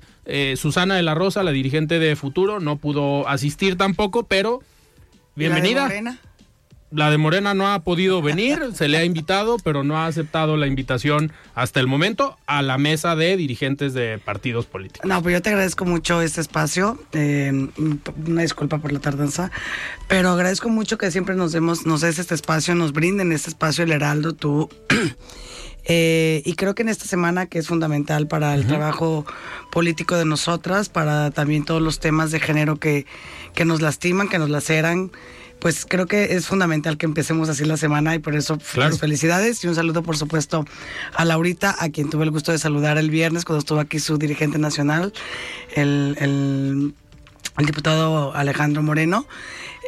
Susana 0.57 0.95
de 0.95 1.03
la 1.03 1.15
Rosa, 1.15 1.43
la 1.43 1.53
dirigente 1.53 1.99
de 1.99 2.15
Futuro, 2.15 2.61
no 2.61 2.77
pudo 2.77 3.27
asistir 3.27 3.79
tampoco, 3.79 4.25
pero 4.25 4.61
bienvenida 5.37 5.89
la 6.91 7.11
de 7.11 7.19
Morena 7.19 7.53
no 7.53 7.71
ha 7.71 7.81
podido 7.81 8.23
venir, 8.23 8.71
se 8.75 8.89
le 8.89 8.97
ha 8.97 9.05
invitado, 9.05 9.59
pero 9.63 9.85
no 9.85 9.99
ha 9.99 10.07
aceptado 10.07 10.57
la 10.57 10.67
invitación 10.67 11.33
hasta 11.55 11.81
el 11.81 11.87
momento 11.87 12.39
a 12.47 12.63
la 12.63 12.79
mesa 12.79 13.15
de 13.15 13.37
dirigentes 13.37 13.93
de 13.93 14.19
partidos 14.19 14.67
políticos. 14.67 15.07
No, 15.07 15.23
pues 15.23 15.35
yo 15.35 15.43
te 15.43 15.51
agradezco 15.51 15.85
mucho 15.85 16.23
este 16.23 16.41
espacio, 16.41 16.99
eh, 17.13 17.69
una 18.27 18.43
disculpa 18.43 18.79
por 18.79 18.93
la 18.93 19.01
tardanza, 19.01 19.51
pero 20.09 20.31
agradezco 20.31 20.71
mucho 20.71 20.97
que 20.97 21.11
siempre 21.11 21.35
nos 21.35 21.53
demos, 21.53 21.85
nos 21.85 22.01
des 22.01 22.19
este 22.19 22.35
espacio, 22.35 22.75
nos 22.75 22.93
brinden 22.93 23.33
este 23.33 23.51
espacio 23.51 23.85
el 23.85 23.93
Heraldo, 23.93 24.35
tú. 24.35 24.69
Eh, 25.91 26.43
y 26.45 26.53
creo 26.53 26.75
que 26.75 26.83
en 26.83 26.91
esta 26.91 27.07
semana 27.07 27.47
que 27.47 27.59
es 27.59 27.67
fundamental 27.67 28.29
para 28.29 28.55
el 28.55 28.67
trabajo 28.67 29.25
político 29.73 30.17
de 30.17 30.27
nosotras, 30.27 30.91
para 30.91 31.31
también 31.31 31.65
todos 31.65 31.81
los 31.81 31.99
temas 31.99 32.31
de 32.31 32.41
género 32.41 32.77
que, 32.77 33.07
que 33.55 33.65
nos 33.65 33.81
lastiman, 33.81 34.29
que 34.29 34.39
nos 34.39 34.51
laceran, 34.51 35.11
pues 35.61 35.87
creo 35.87 36.07
que 36.07 36.37
es 36.37 36.47
fundamental 36.47 36.97
que 36.97 37.07
empecemos 37.07 37.49
así 37.49 37.65
la 37.65 37.77
semana 37.77 38.15
y 38.15 38.19
por 38.19 38.35
eso 38.35 38.59
pues, 38.75 38.99
felicidades 38.99 39.63
y 39.65 39.69
un 39.69 39.75
saludo 39.75 40.03
por 40.03 40.17
supuesto 40.17 40.65
a 41.15 41.25
Laurita, 41.25 41.75
a 41.79 41.89
quien 41.91 42.11
tuve 42.11 42.25
el 42.25 42.31
gusto 42.31 42.53
de 42.53 42.59
saludar 42.59 42.99
el 42.99 43.11
viernes 43.11 43.45
cuando 43.45 43.61
estuvo 43.61 43.81
aquí 43.81 43.99
su 43.99 44.19
dirigente 44.19 44.59
nacional, 44.59 45.13
el, 45.75 46.17
el, 46.21 46.95
el 47.59 47.67
diputado 47.67 48.35
Alejandro 48.35 48.83
Moreno. 48.83 49.27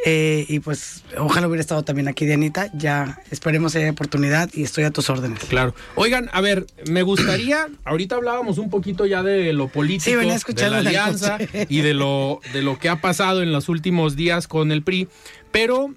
Eh, 0.03 0.45
y 0.49 0.59
pues 0.61 1.03
ojalá 1.19 1.47
hubiera 1.47 1.61
estado 1.61 1.83
también 1.83 2.07
aquí 2.07 2.25
Dianita, 2.25 2.71
ya 2.73 3.19
esperemos 3.29 3.75
haya 3.75 3.91
oportunidad 3.91 4.49
y 4.51 4.63
estoy 4.63 4.83
a 4.83 4.89
tus 4.89 5.11
órdenes. 5.11 5.43
Claro. 5.43 5.75
Oigan, 5.93 6.27
a 6.33 6.41
ver, 6.41 6.65
me 6.87 7.03
gustaría, 7.03 7.67
ahorita 7.85 8.15
hablábamos 8.15 8.57
un 8.57 8.71
poquito 8.71 9.05
ya 9.05 9.21
de 9.21 9.53
lo 9.53 9.67
político, 9.67 10.19
de 10.19 10.69
la 10.71 10.77
alianza 10.79 11.37
y 11.69 11.81
de 11.81 11.93
lo, 11.93 12.41
de 12.51 12.63
lo 12.63 12.79
que 12.79 12.89
ha 12.89 12.99
pasado 12.99 13.43
en 13.43 13.51
los 13.51 13.69
últimos 13.69 14.15
días 14.15 14.47
con 14.47 14.71
el 14.71 14.81
PRI, 14.81 15.07
pero 15.51 15.93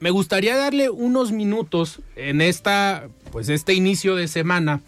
me 0.00 0.10
gustaría 0.10 0.56
darle 0.56 0.90
unos 0.90 1.32
minutos 1.32 2.00
en 2.16 2.40
esta, 2.40 3.08
pues 3.32 3.48
este 3.48 3.74
inicio 3.74 4.16
de 4.16 4.28
semana. 4.28 4.80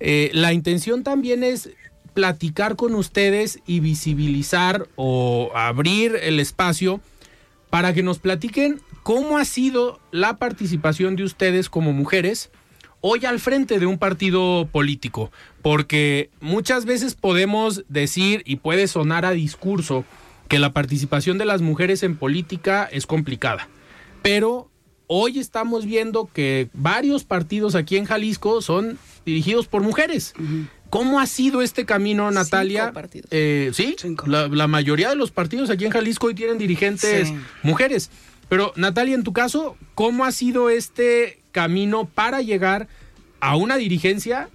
Eh, 0.00 0.30
la 0.32 0.52
intención 0.52 1.02
también 1.02 1.44
es 1.44 1.70
platicar 2.14 2.76
con 2.76 2.94
ustedes 2.94 3.60
y 3.66 3.80
visibilizar 3.80 4.88
o 4.96 5.50
abrir 5.54 6.16
el 6.20 6.40
espacio 6.40 7.00
para 7.70 7.92
que 7.92 8.02
nos 8.02 8.18
platiquen 8.18 8.80
cómo 9.02 9.38
ha 9.38 9.44
sido 9.44 10.00
la 10.10 10.36
participación 10.36 11.16
de 11.16 11.24
ustedes 11.24 11.68
como 11.68 11.92
mujeres 11.92 12.50
hoy 13.00 13.24
al 13.24 13.38
frente 13.38 13.78
de 13.78 13.86
un 13.86 13.98
partido 13.98 14.68
político, 14.70 15.30
porque 15.62 16.30
muchas 16.40 16.84
veces 16.84 17.14
podemos 17.14 17.84
decir 17.88 18.42
y 18.44 18.56
puede 18.56 18.88
sonar 18.88 19.24
a 19.24 19.30
discurso 19.30 20.04
que 20.48 20.58
la 20.58 20.72
participación 20.72 21.38
de 21.38 21.44
las 21.44 21.62
mujeres 21.62 22.02
en 22.02 22.16
política 22.16 22.88
es 22.90 23.06
complicada, 23.06 23.68
pero 24.22 24.70
hoy 25.06 25.38
estamos 25.38 25.84
viendo 25.84 26.28
que 26.32 26.68
varios 26.72 27.24
partidos 27.24 27.74
aquí 27.74 27.96
en 27.96 28.04
Jalisco 28.04 28.62
son 28.62 28.98
dirigidos 29.24 29.66
por 29.66 29.82
mujeres. 29.82 30.34
¿Cómo 30.90 31.20
ha 31.20 31.26
sido 31.26 31.60
este 31.60 31.84
camino, 31.84 32.30
Natalia? 32.30 32.92
Eh, 33.30 33.70
sí, 33.74 33.96
la, 34.26 34.66
mayoría 34.66 35.10
de 35.10 35.16
los 35.16 35.30
partidos 35.30 35.68
aquí 35.68 35.84
en 35.84 35.90
Jalisco 35.90 36.28
hoy 36.28 36.34
tienen 36.34 36.56
dirigentes 36.56 37.32
mujeres. 37.62 38.10
Pero 38.48 38.72
Natalia, 38.76 39.14
en 39.14 39.24
tu 39.24 39.32
caso, 39.34 39.76
¿cómo 39.94 40.24
ha 40.24 40.32
sido 40.32 40.70
este 40.70 41.40
camino 41.52 42.06
para 42.06 42.40
llegar 42.40 42.88
a 43.40 43.56
una 43.56 43.76
dirigencia 43.76 44.48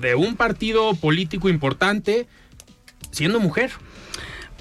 de 0.00 0.14
un 0.14 0.36
partido 0.36 0.94
político 0.94 1.48
importante 1.48 2.28
siendo 3.10 3.40
mujer? 3.40 3.72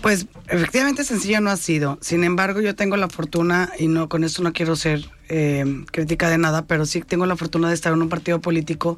Pues 0.03 0.27
efectivamente 0.49 1.05
sencillo 1.05 1.39
no 1.39 1.49
ha 1.49 1.55
sido. 1.55 1.97
Sin 2.01 2.25
embargo, 2.25 2.59
yo 2.59 2.75
tengo 2.75 2.97
la 2.97 3.07
fortuna, 3.07 3.71
y 3.79 3.87
no 3.87 4.09
con 4.09 4.25
esto 4.25 4.43
no 4.43 4.51
quiero 4.51 4.75
ser 4.75 5.09
eh, 5.29 5.63
crítica 5.93 6.29
de 6.29 6.37
nada, 6.37 6.65
pero 6.65 6.85
sí 6.85 6.99
tengo 6.99 7.25
la 7.25 7.37
fortuna 7.37 7.69
de 7.69 7.73
estar 7.73 7.93
en 7.93 8.01
un 8.01 8.09
partido 8.09 8.41
político 8.41 8.97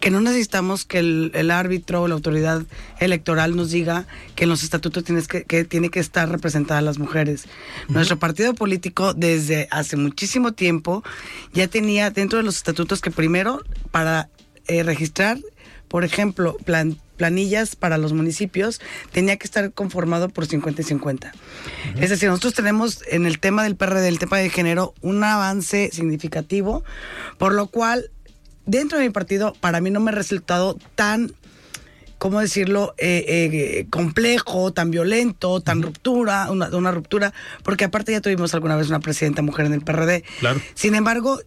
que 0.00 0.10
no 0.10 0.20
necesitamos 0.20 0.84
que 0.84 0.98
el, 0.98 1.50
árbitro 1.50 2.02
o 2.02 2.08
la 2.08 2.14
autoridad 2.14 2.62
electoral 3.00 3.56
nos 3.56 3.70
diga 3.70 4.06
que 4.34 4.44
en 4.44 4.50
los 4.50 4.62
estatutos 4.62 5.02
tienes 5.04 5.28
que, 5.28 5.44
que 5.44 5.64
tiene 5.64 5.88
que 5.88 6.00
estar 6.00 6.28
representadas 6.28 6.84
las 6.84 6.98
mujeres. 6.98 7.46
Nuestro 7.88 8.18
partido 8.18 8.52
político 8.52 9.14
desde 9.14 9.66
hace 9.70 9.96
muchísimo 9.96 10.52
tiempo 10.52 11.02
ya 11.54 11.68
tenía 11.68 12.10
dentro 12.10 12.36
de 12.36 12.44
los 12.44 12.56
estatutos 12.58 13.00
que 13.00 13.10
primero 13.10 13.62
para 13.90 14.28
eh, 14.66 14.82
registrar, 14.82 15.38
por 15.88 16.04
ejemplo, 16.04 16.54
plan, 16.66 16.98
planillas 17.16 17.76
para 17.76 17.98
los 17.98 18.12
municipios 18.12 18.80
tenía 19.12 19.36
que 19.36 19.46
estar 19.46 19.72
conformado 19.72 20.28
por 20.28 20.46
50 20.46 20.82
y 20.82 20.84
50. 20.84 21.32
Es 22.00 22.10
decir, 22.10 22.28
nosotros 22.28 22.54
tenemos 22.54 23.02
en 23.08 23.26
el 23.26 23.38
tema 23.38 23.62
del 23.62 23.76
PRD, 23.76 24.08
el 24.08 24.18
tema 24.18 24.38
de 24.38 24.50
género, 24.50 24.94
un 25.00 25.22
avance 25.24 25.90
significativo, 25.92 26.84
por 27.38 27.52
lo 27.52 27.66
cual 27.68 28.10
dentro 28.66 28.98
de 28.98 29.04
mi 29.04 29.10
partido 29.10 29.54
para 29.60 29.80
mí 29.80 29.90
no 29.90 30.00
me 30.00 30.10
ha 30.10 30.14
resultado 30.14 30.78
tan 30.94 31.32
¿cómo 32.18 32.40
decirlo?, 32.40 32.94
eh, 32.96 33.24
eh, 33.26 33.86
complejo, 33.90 34.72
tan 34.72 34.90
violento, 34.90 35.60
tan 35.60 35.82
ruptura, 35.82 36.50
una, 36.50 36.74
una 36.74 36.90
ruptura, 36.90 37.34
porque 37.62 37.84
aparte 37.84 38.12
ya 38.12 38.22
tuvimos 38.22 38.54
alguna 38.54 38.76
vez 38.76 38.88
una 38.88 39.00
presidenta 39.00 39.42
mujer 39.42 39.66
en 39.66 39.74
el 39.74 39.82
PRD. 39.82 40.24
Claro. 40.40 40.58
Sin 40.72 40.94
embargo, 40.94 41.38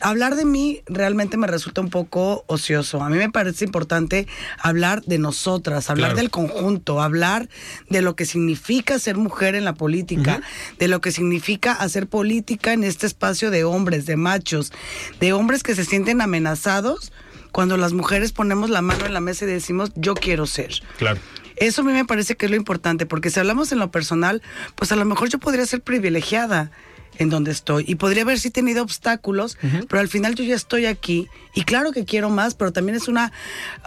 hablar 0.00 0.36
de 0.36 0.44
mí 0.44 0.80
realmente 0.86 1.36
me 1.36 1.46
resulta 1.46 1.80
un 1.80 1.90
poco 1.90 2.44
ocioso. 2.46 3.02
A 3.02 3.08
mí 3.08 3.16
me 3.16 3.30
parece 3.30 3.64
importante 3.64 4.26
hablar 4.58 5.02
de 5.02 5.18
nosotras, 5.18 5.90
hablar 5.90 6.10
Claro. 6.10 6.16
del 6.20 6.30
conjunto, 6.30 7.00
hablar 7.02 7.48
de 7.90 8.02
lo 8.02 8.16
que 8.16 8.26
significa 8.26 8.98
ser 8.98 9.16
mujer 9.16 9.54
en 9.54 9.64
la 9.64 9.74
política, 9.74 10.40
de 10.78 10.88
lo 10.88 11.00
que 11.00 11.10
significa 11.12 11.72
hacer 11.72 12.06
política 12.06 12.72
en 12.72 12.84
este 12.84 13.06
espacio 13.06 13.50
de 13.50 13.64
hombres, 13.64 14.06
de 14.06 14.16
machos, 14.16 14.72
de 15.20 15.32
hombres 15.32 15.62
que 15.62 15.74
se 15.74 15.84
sienten 15.84 16.20
amenazados 16.20 17.12
cuando 17.52 17.76
las 17.76 17.92
mujeres 17.92 18.32
ponemos 18.32 18.68
la 18.70 18.82
mano 18.82 19.06
en 19.06 19.14
la 19.14 19.20
mesa 19.20 19.44
y 19.44 19.48
decimos 19.48 19.92
yo 19.94 20.14
quiero 20.14 20.46
ser. 20.46 20.72
Claro. 20.98 21.20
Eso 21.56 21.82
a 21.82 21.84
mí 21.84 21.92
me 21.92 22.04
parece 22.04 22.34
que 22.36 22.46
es 22.46 22.50
lo 22.50 22.56
importante, 22.56 23.06
porque 23.06 23.30
si 23.30 23.38
hablamos 23.38 23.70
en 23.70 23.78
lo 23.78 23.92
personal, 23.92 24.42
pues 24.74 24.90
a 24.90 24.96
lo 24.96 25.04
mejor 25.04 25.28
yo 25.28 25.38
podría 25.38 25.64
ser 25.66 25.82
privilegiada 25.82 26.72
en 27.18 27.30
donde 27.30 27.50
estoy 27.52 27.84
y 27.86 27.94
podría 27.94 28.22
haber 28.22 28.38
sí 28.40 28.50
tenido 28.50 28.82
obstáculos, 28.82 29.56
pero 29.88 30.00
al 30.00 30.08
final 30.08 30.34
yo 30.34 30.44
ya 30.44 30.54
estoy 30.54 30.86
aquí 30.86 31.28
y 31.54 31.62
claro 31.64 31.92
que 31.92 32.04
quiero 32.04 32.30
más, 32.30 32.54
pero 32.54 32.72
también 32.72 32.96
es 32.96 33.08
una 33.08 33.32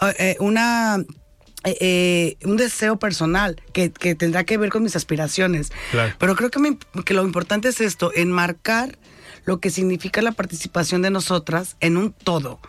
eh, 0.02 0.16
eh, 0.20 0.36
una 0.40 0.98
eh, 1.64 1.78
eh, 1.82 2.38
un 2.46 2.56
deseo 2.58 2.98
personal 3.00 3.62
que, 3.74 3.92
que 3.92 4.16
tendrá 4.16 4.44
que 4.46 4.58
ver 4.58 4.70
con 4.70 4.84
mis 4.84 4.96
aspiraciones. 4.96 5.72
Claro. 5.92 6.14
Pero 6.20 6.36
creo 6.36 6.50
que, 6.52 6.60
me- 6.60 6.78
que 7.04 7.14
lo 7.14 7.24
importante 7.24 7.68
es 7.70 7.82
esto, 7.82 8.12
enmarcar 8.16 8.98
lo 9.44 9.60
que 9.60 9.70
significa 9.70 10.22
la 10.22 10.34
participación 10.34 11.02
de 11.02 11.10
nosotras 11.10 11.78
en 11.80 11.96
un 11.98 12.12
todo. 12.12 12.60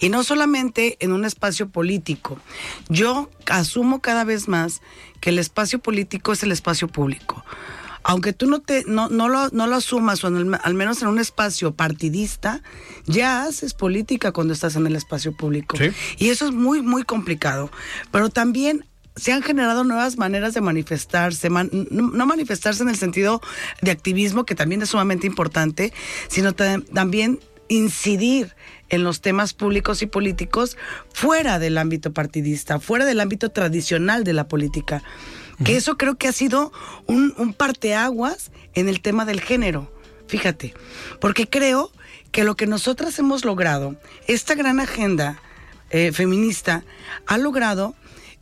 Y 0.00 0.08
no 0.08 0.22
solamente 0.24 0.96
en 1.00 1.12
un 1.12 1.24
espacio 1.24 1.68
político. 1.70 2.36
Yo 2.88 3.30
asumo 3.46 4.00
cada 4.00 4.24
vez 4.24 4.48
más 4.48 4.80
que 5.20 5.30
el 5.30 5.38
espacio 5.38 5.78
político 5.78 6.32
es 6.32 6.42
el 6.42 6.50
espacio 6.52 6.88
público. 6.88 7.44
Aunque 8.08 8.32
tú 8.32 8.46
no, 8.46 8.60
te, 8.60 8.84
no, 8.86 9.08
no, 9.08 9.28
lo, 9.28 9.48
no 9.50 9.66
lo 9.66 9.74
asumas, 9.74 10.22
o 10.22 10.28
en 10.28 10.36
el- 10.36 10.58
al 10.62 10.74
menos 10.74 11.02
en 11.02 11.08
un 11.08 11.18
espacio 11.18 11.74
partidista, 11.74 12.62
ya 13.06 13.42
haces 13.44 13.74
política 13.74 14.30
cuando 14.30 14.52
estás 14.54 14.76
en 14.76 14.86
el 14.86 14.94
espacio 14.94 15.32
público. 15.36 15.76
Sí. 15.76 15.90
Y 16.18 16.28
eso 16.28 16.46
es 16.46 16.52
muy, 16.52 16.82
muy 16.82 17.02
complicado. 17.02 17.70
Pero 18.12 18.28
también 18.30 18.84
se 19.16 19.32
han 19.32 19.42
generado 19.42 19.82
nuevas 19.82 20.18
maneras 20.18 20.54
de 20.54 20.60
manifestarse, 20.60 21.50
man- 21.50 21.70
no, 21.90 22.26
manifestarse 22.26 22.82
en 22.84 22.90
el 22.90 22.96
sentido 22.96 23.40
de 23.82 23.90
activismo, 23.90 24.44
que 24.44 24.54
también 24.54 24.82
es 24.82 24.90
sumamente 24.90 25.26
importante, 25.26 25.92
sino 26.28 26.52
ta- 26.52 26.80
también 26.94 27.40
incidir 27.68 28.54
en 28.88 29.02
los 29.02 29.20
temas 29.20 29.52
públicos 29.52 30.00
y 30.02 30.06
políticos 30.06 30.76
fuera 31.12 31.58
del 31.58 31.76
ámbito 31.78 32.12
partidista, 32.12 32.78
fuera 32.78 33.04
del 33.04 33.18
ámbito 33.18 33.50
tradicional 33.50 34.22
de 34.22 34.32
la 34.32 34.46
política. 34.46 35.02
Que 35.64 35.76
eso 35.76 35.96
creo 35.96 36.16
que 36.16 36.28
ha 36.28 36.32
sido 36.32 36.72
un, 37.06 37.32
un 37.38 37.54
parteaguas 37.54 38.50
en 38.74 38.88
el 38.88 39.00
tema 39.00 39.24
del 39.24 39.40
género. 39.40 39.90
Fíjate, 40.26 40.74
porque 41.20 41.48
creo 41.48 41.90
que 42.32 42.44
lo 42.44 42.56
que 42.56 42.66
nosotras 42.66 43.18
hemos 43.18 43.44
logrado, 43.44 43.96
esta 44.26 44.54
gran 44.54 44.80
agenda 44.80 45.40
eh, 45.90 46.12
feminista, 46.12 46.84
ha 47.26 47.38
logrado 47.38 47.94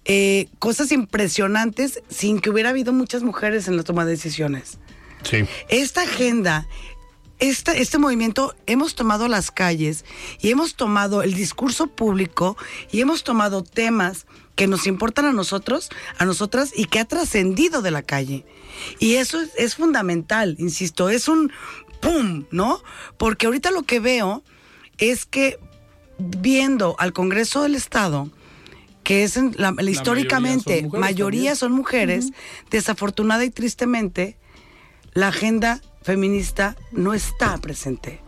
eh, 0.06 0.49
cosas 0.59 0.92
impresionantes 0.92 2.02
sin 2.09 2.40
que 2.40 2.50
hubiera 2.50 2.71
habido 2.71 2.92
muchas 2.92 3.23
mujeres 3.23 3.68
en 3.68 3.76
la 3.76 3.83
toma 3.83 4.04
de 4.04 4.12
decisiones. 4.12 4.78
Sí. 5.23 5.44
Esta 5.68 6.02
agenda, 6.02 6.66
esta, 7.38 7.73
este 7.73 7.99
movimiento, 7.99 8.54
hemos 8.66 8.94
tomado 8.94 9.28
las 9.28 9.50
calles 9.50 10.04
y 10.40 10.50
hemos 10.50 10.75
tomado 10.75 11.23
el 11.23 11.35
discurso 11.35 11.87
público 11.87 12.56
y 12.90 13.00
hemos 13.00 13.25
tomado 13.25 13.62
temas 13.62 14.26
que 14.54 14.66
nos 14.66 14.87
importan 14.87 15.25
a 15.25 15.32
nosotros, 15.32 15.88
a 16.18 16.25
nosotras 16.25 16.73
y 16.76 16.84
que 16.87 17.00
ha 17.00 17.04
trascendido 17.04 17.82
de 17.82 17.90
la 17.90 18.02
calle. 18.02 18.44
Y 18.99 19.14
eso 19.14 19.40
es, 19.40 19.50
es 19.56 19.75
fundamental, 19.76 20.56
insisto, 20.58 21.08
es 21.08 21.28
un 21.28 21.50
pum, 22.00 22.44
¿no? 22.50 22.82
Porque 23.16 23.46
ahorita 23.46 23.70
lo 23.70 23.82
que 23.82 24.00
veo 24.00 24.42
es 24.99 25.26
que 25.26 25.58
viendo 26.18 26.94
al 26.99 27.12
Congreso 27.12 27.62
del 27.62 27.75
Estado, 27.75 28.30
que 29.02 29.25
es 29.25 29.37
en 29.37 29.54
la- 29.58 29.75
históricamente 29.90 30.76
son 30.80 30.84
mujeres 30.87 31.00
mayoría 31.00 31.56
son 31.56 31.73
mujeres, 31.73 32.30
desafortunada 32.70 33.44
y 33.44 33.50
tristemente, 33.50 34.37
la 35.12 35.28
agenda 35.28 35.80
feminista 36.02 36.76
no 36.92 37.14
está 37.14 37.56
presente. 37.58 38.21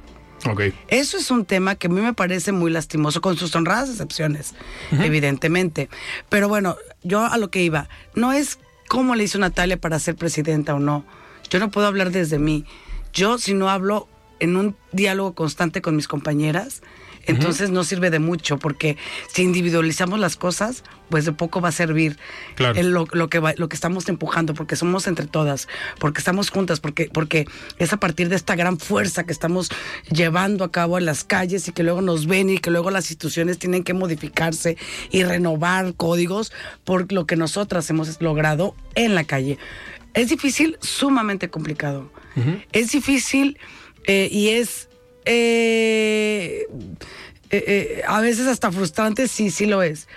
Ok. 0.45 0.63
Eso 0.89 1.17
es 1.17 1.31
un 1.31 1.45
tema 1.45 1.75
que 1.77 1.87
a 1.87 1.91
mí 1.91 2.01
me 2.01 2.13
parece 2.13 2.53
muy 2.53 2.71
lastimoso, 2.71 3.21
con 3.21 3.37
sus 3.37 3.55
honradas 3.57 3.91
excepciones, 3.91 4.55
evidentemente. 4.93 5.89
Pero 6.29 6.49
bueno, 6.49 6.77
yo 7.03 7.25
a 7.25 7.37
lo 7.39 7.51
que 7.51 7.63
iba, 7.63 7.89
no 8.15 8.33
es 8.33 8.59
cómo 8.89 9.15
le 9.15 9.25
hizo 9.25 9.39
Natalia 9.39 9.77
para 9.77 9.99
ser 9.99 10.17
presidenta 10.17 10.75
o 10.75 10.79
no. 10.79 11.05
Yo 11.51 11.59
no 11.59 11.71
puedo 11.71 11.87
hablar 11.87 12.11
desde 12.11 12.39
mí. 12.39 12.65
Yo 13.13 13.39
si 13.39 13.55
no 13.55 13.71
hablo 13.71 14.09
en 14.41 14.57
un 14.57 14.77
diálogo 14.93 15.35
constante 15.35 15.81
con 15.81 15.97
mis 15.97 16.09
compañeras, 16.09 16.83
entonces 17.27 17.71
no 17.71 17.85
sirve 17.85 18.11
de 18.11 18.19
mucho, 18.19 18.59
porque 18.59 18.97
si 19.29 19.43
individualizamos 19.43 20.19
las 20.19 20.37
cosas, 20.37 20.85
pues 21.09 21.25
de 21.25 21.33
poco 21.33 21.61
va 21.61 21.69
a 21.69 21.73
servir 21.73 22.19
Claro. 22.57 22.79
el- 22.79 22.91
lo, 22.91 23.07
lo 23.13 23.29
que 23.29 23.39
va- 23.39 23.55
lo 23.57 23.69
que 23.69 23.77
estamos 23.77 24.09
empujando, 24.09 24.55
porque 24.55 24.75
somos 24.77 25.07
entre 25.07 25.27
todas, 25.27 25.69
porque 25.99 26.19
estamos 26.19 26.51
juntas, 26.51 26.81
porque, 26.81 27.09
porque 27.13 27.47
es 27.79 27.93
a 27.93 27.99
partir 27.99 28.29
de 28.29 28.37
esta 28.37 28.57
gran 28.57 28.79
fuerza 28.79 29.25
que 29.25 29.33
estamos 29.33 29.69
llevando 30.11 30.65
a 30.65 30.73
cabo 30.73 30.99
en 30.99 31.05
las 31.07 31.23
calles 31.25 31.69
y 31.69 31.73
que 31.73 31.83
luego 31.83 32.03
nos 32.03 32.27
ven 32.27 32.51
y 32.51 32.59
que 32.59 32.71
luego 32.71 32.91
las 32.91 33.05
instituciones 33.11 33.59
tienen 33.59 33.85
que 33.85 33.95
modificarse 33.95 34.77
y 35.11 35.23
renovar 35.23 35.95
códigos 35.95 36.53
por 36.85 37.13
lo 37.13 37.27
que 37.27 37.37
nosotras 37.37 37.89
hemos 37.91 38.21
logrado 38.21 38.75
en 38.95 39.15
la 39.15 39.25
calle. 39.25 39.59
Es 40.15 40.29
difícil, 40.31 40.79
sumamente 40.81 41.51
complicado. 41.51 42.11
Es 42.73 42.93
difícil 42.93 43.59
eh, 44.07 44.29
y 44.31 44.49
es 44.51 44.89
eh, 45.27 46.67
eh, 47.51 47.65
eh, 47.67 48.03
a 48.07 48.21
veces 48.21 48.47
hasta 48.47 48.73
frustrante, 48.73 49.29
sí, 49.29 49.51
sí 49.51 49.67
lo 49.67 49.83
es. 49.83 50.09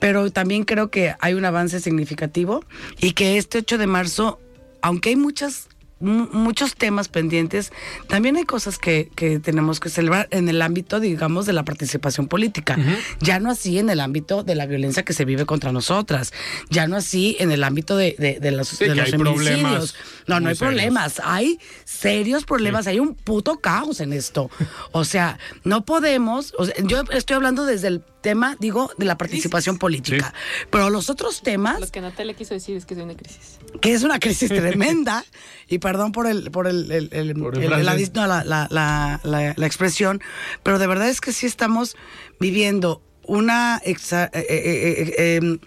Pero 0.00 0.30
también 0.30 0.64
creo 0.64 0.90
que 0.90 1.14
hay 1.20 1.34
un 1.34 1.44
avance 1.44 1.80
significativo 1.80 2.64
y 3.00 3.12
que 3.12 3.36
este 3.36 3.58
8 3.58 3.78
de 3.78 3.86
marzo, 3.86 4.40
aunque 4.80 5.08
hay 5.10 5.16
muchas 5.16 5.68
mu- 5.68 5.77
muchos 6.00 6.74
temas 6.74 7.08
pendientes, 7.08 7.72
también 8.08 8.36
hay 8.36 8.44
cosas 8.44 8.78
que, 8.78 9.10
que 9.16 9.38
tenemos 9.40 9.80
que 9.80 9.88
celebrar 9.88 10.28
en 10.30 10.48
el 10.48 10.62
ámbito, 10.62 11.00
digamos, 11.00 11.46
de 11.46 11.52
la 11.52 11.64
participación 11.64 12.28
política. 12.28 12.76
Ya 13.20 13.40
no 13.40 13.50
así 13.50 13.78
en 13.78 13.90
el 13.90 14.00
ámbito 14.00 14.42
de 14.44 14.54
la 14.54 14.66
violencia 14.66 15.02
que 15.04 15.12
se 15.12 15.24
vive 15.24 15.44
contra 15.46 15.72
nosotras. 15.72 16.32
Ya 16.70 16.86
no 16.86 16.96
así 16.96 17.36
en 17.40 17.50
el 17.50 17.64
ámbito 17.64 17.96
de, 17.96 18.14
de- 18.18 18.38
de 18.40 18.50
los, 18.52 18.68
Sí, 18.68 18.84
de 18.84 18.94
los 18.94 19.06
hay 19.06 19.18
problemas 19.18 19.94
No, 20.26 20.38
no 20.40 20.48
hay 20.50 20.54
serios. 20.54 20.58
problemas. 20.74 21.20
Hay 21.24 21.58
serios 21.84 22.44
problemas. 22.44 22.86
Hay 22.86 23.00
un 23.00 23.14
puto 23.14 23.58
caos 23.60 24.00
en 24.00 24.12
esto. 24.12 24.50
O 24.92 25.04
sea, 25.04 25.38
no 25.64 25.84
podemos. 25.84 26.54
o 26.58 26.64
sea, 26.66 26.74
yo 26.84 27.02
estoy 27.12 27.34
hablando 27.36 27.64
desde 27.66 27.88
el 27.88 28.00
tema, 28.20 28.56
digo, 28.60 28.90
de 28.98 29.04
la 29.04 29.16
participación 29.16 29.78
política. 29.78 30.34
Pero 30.70 30.90
los 30.90 31.08
otros 31.10 31.42
temas 31.42 31.80
Lo 31.80 31.86
que 31.88 32.00
Natalia 32.00 32.34
quiso 32.34 32.54
decir 32.54 32.76
es 32.76 32.84
que 32.86 32.94
es 32.94 33.00
una 33.00 33.14
crisis. 33.16 33.58
que 33.80 33.92
es 33.92 34.02
una 34.02 34.18
crisis 34.18 34.48
tremenda, 34.48 35.24
y 35.68 35.78
perdón 35.78 36.12
por 36.12 36.26
el, 36.26 36.50
por 36.50 36.66
el, 36.66 36.90
el- 36.90 37.08
el- 37.12 37.34
Por 37.34 37.56
el 37.56 37.64
el- 37.64 37.84
la, 37.86 37.94
no, 38.14 38.26
la- 38.26 38.44
la- 38.44 38.66
la- 38.70 39.20
la- 39.22 39.54
la 39.56 39.66
expresión, 39.66 40.20
pero 40.62 40.78
de 40.78 40.86
verdad 40.86 41.08
es 41.08 41.20
que 41.20 41.32
sí 41.32 41.46
estamos 41.46 41.96
viviendo 42.40 43.02
una 43.24 43.80
exa- 43.84 44.30
eh, 44.32 44.46
eh, 44.48 45.14
eh, 45.18 45.38
eh, 45.42 45.58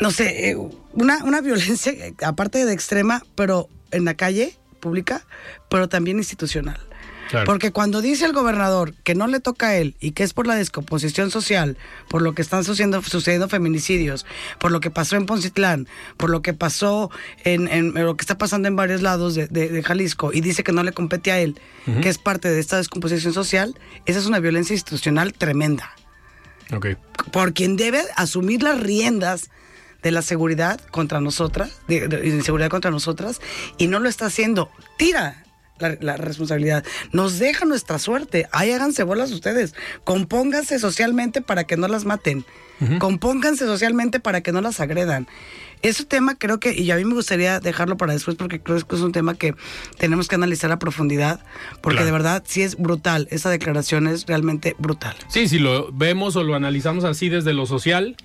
no 0.00 0.10
sé, 0.10 0.50
eh, 0.50 0.56
una, 0.92 1.24
una 1.24 1.40
violencia, 1.40 1.92
eh, 1.92 2.14
aparte 2.24 2.64
de 2.64 2.72
extrema, 2.72 3.24
pero 3.34 3.68
en 3.90 4.04
la 4.04 4.14
calle 4.14 4.56
pública, 4.80 5.26
pero 5.70 5.88
también 5.88 6.18
institucional. 6.18 6.78
Claro. 7.30 7.46
Porque 7.46 7.72
cuando 7.72 8.00
dice 8.00 8.24
el 8.24 8.32
gobernador 8.32 8.94
que 9.04 9.14
no 9.14 9.26
le 9.26 9.40
toca 9.40 9.68
a 9.68 9.76
él 9.76 9.96
y 10.00 10.12
que 10.12 10.22
es 10.22 10.32
por 10.32 10.46
la 10.46 10.54
descomposición 10.54 11.30
social, 11.30 11.76
por 12.08 12.22
lo 12.22 12.34
que 12.34 12.42
están 12.42 12.64
sucediendo, 12.64 13.02
sucediendo 13.02 13.48
feminicidios, 13.48 14.24
por 14.58 14.70
lo 14.70 14.80
que 14.80 14.90
pasó 14.90 15.16
en 15.16 15.26
Poncitlán, 15.26 15.88
por 16.16 16.30
lo 16.30 16.40
que 16.42 16.54
pasó 16.54 17.10
en, 17.44 17.68
en- 17.68 17.92
lo 17.94 18.16
que 18.16 18.22
está 18.22 18.38
pasando 18.38 18.66
en 18.68 18.76
varios 18.76 19.02
lados 19.02 19.34
de, 19.34 19.46
de- 19.48 19.68
de 19.68 19.82
Jalisco 19.82 20.32
y 20.32 20.40
dice 20.40 20.64
que 20.64 20.72
no 20.72 20.82
le 20.82 20.92
compete 20.92 21.30
a 21.32 21.38
él, 21.38 21.60
que 22.02 22.08
es 22.08 22.18
parte 22.18 22.48
de 22.50 22.60
esta 22.60 22.76
descomposición 22.78 23.32
social, 23.32 23.74
esa 24.06 24.18
es 24.18 24.26
una 24.26 24.40
violencia 24.40 24.74
institucional 24.74 25.32
tremenda 25.32 25.92
Ok. 26.74 26.86
por 27.32 27.52
quien 27.54 27.76
debe 27.76 28.02
asumir 28.16 28.62
las 28.62 28.80
riendas 28.80 29.50
de 30.02 30.12
la 30.12 30.22
seguridad 30.22 30.80
contra 30.90 31.20
nosotras, 31.20 31.70
de, 31.88 32.06
de 32.08 32.28
inseguridad 32.28 32.70
contra 32.70 32.90
nosotras, 32.90 33.40
y 33.78 33.88
no 33.88 33.98
lo 33.98 34.08
está 34.08 34.26
haciendo. 34.26 34.70
Tira 34.96 35.44
la, 35.80 35.96
la 36.00 36.16
responsabilidad. 36.16 36.84
Nos 37.12 37.38
deja 37.38 37.64
nuestra 37.64 37.98
suerte. 37.98 38.46
Ahí 38.52 38.70
háganse 38.72 39.02
bolas 39.02 39.30
ustedes. 39.32 39.74
Compónganse 40.04 40.78
socialmente 40.78 41.40
para 41.42 41.64
que 41.64 41.76
no 41.76 41.88
las 41.88 42.04
maten. 42.04 42.44
Compónganse 43.00 43.66
socialmente 43.66 44.20
para 44.20 44.40
que 44.40 44.52
no 44.52 44.60
las 44.60 44.78
agredan. 44.78 45.26
Ese 45.82 46.04
tema 46.04 46.36
creo 46.36 46.58
que, 46.60 46.72
y 46.72 46.90
a 46.90 46.96
mí 46.96 47.04
me 47.04 47.14
gustaría 47.14 47.58
dejarlo 47.60 47.96
para 47.96 48.12
después 48.12 48.36
porque 48.36 48.60
creo 48.60 48.80
que 48.84 48.96
es 48.96 49.02
un 49.02 49.12
tema 49.12 49.34
que 49.34 49.54
tenemos 49.98 50.26
que 50.28 50.34
analizar 50.36 50.70
a 50.72 50.78
profundidad, 50.78 51.40
porque 51.80 51.96
Claro. 51.98 52.06
de 52.06 52.12
verdad 52.12 52.42
sí 52.46 52.62
es 52.62 52.76
brutal. 52.76 53.28
Esa 53.30 53.50
declaración 53.50 54.06
es 54.08 54.26
realmente 54.26 54.74
brutal. 54.78 55.16
Sí, 55.28 55.48
si 55.48 55.58
lo 55.58 55.90
vemos 55.92 56.34
o 56.36 56.42
lo 56.44 56.54
analizamos 56.54 57.04
así 57.04 57.28
desde 57.28 57.52
lo 57.52 57.66
social, 57.66 58.16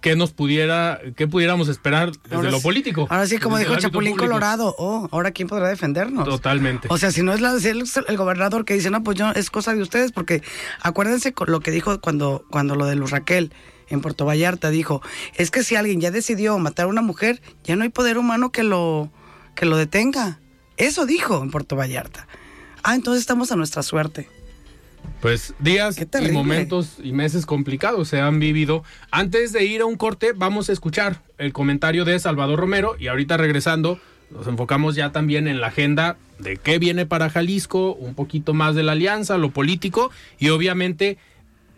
qué 0.00 0.16
nos 0.16 0.32
pudiera, 0.32 1.00
qué 1.16 1.26
pudiéramos 1.28 1.68
esperar 1.68 2.12
desde 2.12 2.36
Ahora 2.36 2.50
lo 2.50 2.58
sí- 2.58 2.62
político. 2.62 3.06
Ahora 3.10 3.26
sí, 3.26 3.38
como 3.38 3.58
dijo 3.58 3.74
Chapulín 3.76 4.12
público. 4.12 4.26
Colorado, 4.28 4.74
oh, 4.78 5.08
ahora 5.12 5.30
quién 5.30 5.48
podrá 5.48 5.68
defendernos. 5.68 6.24
Totalmente. 6.26 6.88
O 6.90 6.98
sea, 6.98 7.10
si 7.10 7.22
no 7.22 7.32
es 7.32 7.40
la, 7.40 7.58
si 7.60 7.68
es 7.68 7.96
el, 7.96 8.04
el 8.08 8.16
gobernador 8.16 8.64
que 8.64 8.74
dice, 8.74 8.90
no, 8.90 9.02
pues 9.02 9.16
yo, 9.18 9.30
es 9.30 9.50
cosa 9.50 9.74
de 9.74 9.82
ustedes, 9.82 10.12
porque 10.12 10.42
acuérdense 10.82 11.32
con 11.32 11.50
lo 11.50 11.60
que 11.60 11.70
dijo 11.70 12.00
cuando, 12.00 12.44
cuando 12.50 12.76
lo 12.76 12.86
de 12.86 12.96
Luz 12.96 13.10
Raquel 13.10 13.52
en 13.88 14.00
Puerto 14.00 14.24
Vallarta, 14.24 14.70
dijo, 14.70 15.02
es 15.34 15.50
que 15.50 15.62
si 15.64 15.76
alguien 15.76 16.00
ya 16.00 16.10
decidió 16.10 16.58
matar 16.58 16.86
a 16.86 16.88
una 16.88 17.02
mujer, 17.02 17.42
ya 17.64 17.76
no 17.76 17.82
hay 17.82 17.88
poder 17.88 18.18
humano 18.18 18.52
que 18.52 18.62
lo, 18.62 19.10
que 19.54 19.66
lo 19.66 19.76
detenga. 19.76 20.38
Eso 20.76 21.06
dijo 21.06 21.42
en 21.42 21.50
Puerto 21.50 21.76
Vallarta. 21.76 22.26
Ah, 22.82 22.94
entonces 22.94 23.20
estamos 23.20 23.52
a 23.52 23.56
nuestra 23.56 23.82
suerte. 23.82 24.28
Pues 25.20 25.54
días 25.58 25.98
y 25.98 26.32
momentos 26.32 26.96
y 27.02 27.12
meses 27.12 27.44
complicados 27.44 28.08
se 28.08 28.20
han 28.20 28.40
vivido. 28.40 28.82
Antes 29.10 29.52
de 29.52 29.64
ir 29.64 29.82
a 29.82 29.84
un 29.84 29.96
corte, 29.96 30.32
vamos 30.34 30.70
a 30.70 30.72
escuchar 30.72 31.22
el 31.36 31.52
comentario 31.52 32.06
de 32.06 32.18
Salvador 32.18 32.58
Romero 32.58 32.96
y 32.98 33.08
ahorita 33.08 33.36
regresando 33.36 34.00
nos 34.30 34.46
enfocamos 34.46 34.94
ya 34.94 35.10
también 35.12 35.48
en 35.48 35.60
la 35.60 35.68
agenda 35.68 36.16
de 36.38 36.56
qué 36.56 36.78
viene 36.78 37.04
para 37.04 37.30
Jalisco, 37.30 37.94
un 37.94 38.14
poquito 38.14 38.54
más 38.54 38.74
de 38.74 38.82
la 38.82 38.92
alianza, 38.92 39.36
lo 39.38 39.50
político 39.50 40.10
y 40.38 40.50
obviamente 40.50 41.18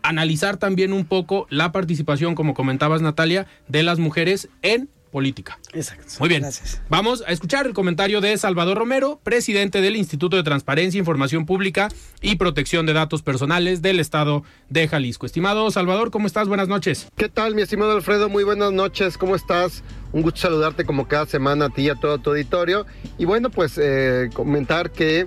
analizar 0.03 0.57
también 0.59 0.93
un 0.93 1.05
poco 1.05 1.47
la 1.49 1.73
participación, 1.73 2.35
como 2.35 2.55
comentabas 2.55 3.03
Natalia, 3.03 3.47
de 3.69 3.83
las 3.83 3.99
mujeres 3.99 4.49
en 4.61 4.89
política. 5.13 5.59
Exacto. 5.73 6.15
Muy 6.19 6.29
bien. 6.29 6.41
Gracias. 6.41 6.83
Vamos 6.89 7.23
a 7.25 7.31
escuchar 7.31 7.67
el 7.67 7.75
comentario 7.75 8.21
de 8.21 8.37
Salvador 8.39 8.79
Romero, 8.79 9.21
presidente 9.23 9.81
del 9.81 9.95
Instituto 9.95 10.37
de 10.37 10.43
Transparencia, 10.43 10.99
Información 10.99 11.47
Pública 11.47 11.89
y 12.21 12.37
Protección 12.37 12.87
de 12.87 12.95
Datos 12.95 13.23
Personales 13.23 13.83
del 13.83 14.01
Estado 14.01 14.43
de 14.71 14.89
Jalisco. 14.89 15.27
Estimado 15.27 15.71
Salvador, 15.71 16.11
¿cómo 16.11 16.27
estás? 16.27 16.49
Buenas 16.49 16.67
noches. 16.67 17.07
¿Qué 17.17 17.29
tal, 17.29 17.55
mi 17.55 17.63
estimado 17.63 17.93
Alfredo? 17.93 18.29
Muy 18.29 18.43
buenas 18.43 18.73
noches, 18.73 19.19
¿cómo 19.19 19.37
estás? 19.37 19.85
Un 20.13 20.23
gusto 20.23 20.41
saludarte 20.41 20.85
como 20.85 21.07
cada 21.07 21.27
semana 21.27 21.67
a 21.67 21.69
ti 21.69 21.83
y 21.83 21.89
a 21.91 21.95
todo 21.95 22.19
tu 22.19 22.31
auditorio. 22.31 22.87
Y 23.19 23.27
bueno, 23.27 23.51
pues 23.51 23.79
eh, 23.79 24.31
comentar 24.33 24.91
que 24.91 25.27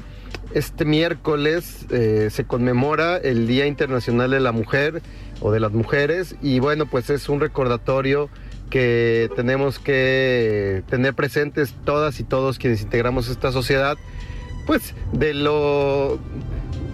este 0.53 0.85
miércoles 0.85 1.85
eh, 1.91 2.29
se 2.31 2.45
conmemora 2.45 3.17
el 3.17 3.47
Día 3.47 3.67
Internacional 3.67 4.31
de 4.31 4.39
la 4.39 4.51
Mujer 4.51 5.01
o 5.41 5.51
de 5.51 5.59
las 5.59 5.71
Mujeres 5.71 6.35
y 6.41 6.59
bueno, 6.59 6.85
pues 6.85 7.09
es 7.09 7.29
un 7.29 7.39
recordatorio 7.39 8.29
que 8.69 9.29
tenemos 9.35 9.79
que 9.79 10.83
tener 10.89 11.13
presentes 11.13 11.73
todas 11.85 12.19
y 12.19 12.23
todos 12.23 12.57
quienes 12.57 12.81
integramos 12.81 13.29
esta 13.29 13.51
sociedad, 13.51 13.97
pues 14.65 14.93
de 15.13 15.33
lo 15.33 16.19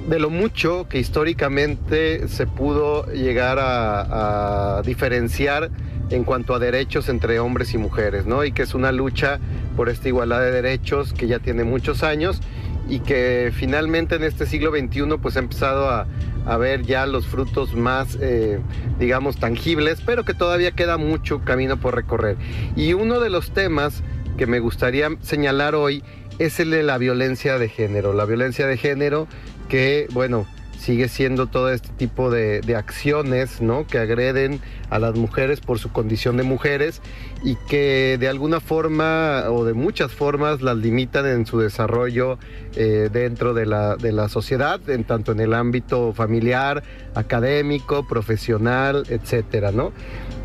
de 0.08 0.20
lo 0.20 0.30
mucho 0.30 0.88
que 0.90 1.00
históricamente 1.00 2.28
se 2.28 2.48
pudo 2.48 3.06
llegar 3.14 3.60
a, 3.62 4.82
diferenciar 4.86 5.70
en 6.10 6.24
cuanto 6.24 6.54
a 6.54 6.60
derechos 6.60 7.08
entre 7.08 7.40
hombres 7.40 7.74
y 7.74 7.78
mujeres, 7.78 8.26
¿no? 8.26 8.44
Y 8.44 8.52
que 8.52 8.64
es 8.64 8.74
una 8.74 8.92
lucha 8.92 9.40
por 9.78 9.88
esta 9.88 10.10
igualdad 10.10 10.42
de 10.42 10.52
derechos 10.52 11.14
que 11.14 11.28
ya 11.28 11.40
tiene 11.40 11.64
muchos 11.64 12.04
años 12.04 12.42
y 12.91 12.99
que 12.99 13.54
finalmente 13.56 14.15
en 14.15 14.23
este 14.23 14.45
siglo 14.45 14.71
XXI 14.71 15.17
pues 15.21 15.38
ha 15.38 15.39
empezado 15.39 15.89
a, 15.89 16.08
a 16.45 16.58
ver 16.58 16.84
ya 16.84 17.06
los 17.06 17.25
frutos 17.25 17.73
más, 17.73 18.17
eh, 18.19 18.60
digamos, 18.99 19.38
tangibles, 19.38 20.01
pero 20.06 20.25
que 20.25 20.34
todavía 20.34 20.71
queda 20.71 20.97
mucho 20.97 21.39
camino 21.39 21.77
por 21.77 21.95
recorrer. 21.95 22.36
Y 22.75 22.91
uno 22.91 23.21
de 23.21 23.30
los 23.30 23.51
temas 23.51 24.04
que 24.38 24.45
me 24.45 24.60
gustaría 24.60 25.08
señalar 25.21 25.73
hoy 25.73 26.04
es 26.38 26.60
el 26.60 26.71
de 26.71 26.84
la 26.84 26.97
violencia 26.97 27.58
de 27.58 27.69
género. 27.69 28.12
La 28.12 28.25
violencia 28.25 28.67
de 28.67 28.75
género 28.75 29.25
que, 29.69 30.08
bueno, 30.12 30.45
sigue 30.82 31.08
siendo 31.10 31.46
todo 31.46 31.72
este 31.72 31.89
tipo 31.89 32.32
de, 32.32 32.62
de 32.62 32.76
acciones, 32.76 33.62
¿no? 33.62 33.86
Que 33.86 34.00
agreden 34.00 34.60
a 34.89 34.98
las 34.98 35.15
mujeres 35.15 35.62
por 35.62 35.78
su 35.78 35.91
condición 35.91 36.38
de 36.38 36.44
mujeres 36.44 37.02
y 37.44 37.56
que 37.70 38.17
de 38.20 38.28
alguna 38.28 38.60
forma 38.60 39.44
o 39.50 39.63
de 39.63 39.74
muchas 39.74 40.12
formas 40.12 40.62
las 40.62 40.78
limitan 40.78 41.26
en 41.28 41.46
su 41.46 41.60
desarrollo 41.60 42.39
eh, 42.76 43.10
dentro 43.12 43.54
de 43.54 43.65
la, 43.67 43.96
de 43.96 44.12
la 44.12 44.28
sociedad, 44.28 44.82
en 44.89 45.04
tanto 45.04 45.32
en 45.32 45.39
el 45.39 45.54
ámbito 45.54 46.13
familiar, 46.13 46.84
académico, 47.15 48.08
profesional, 48.08 49.04
etcétera, 49.10 49.72
¿no? 49.72 49.91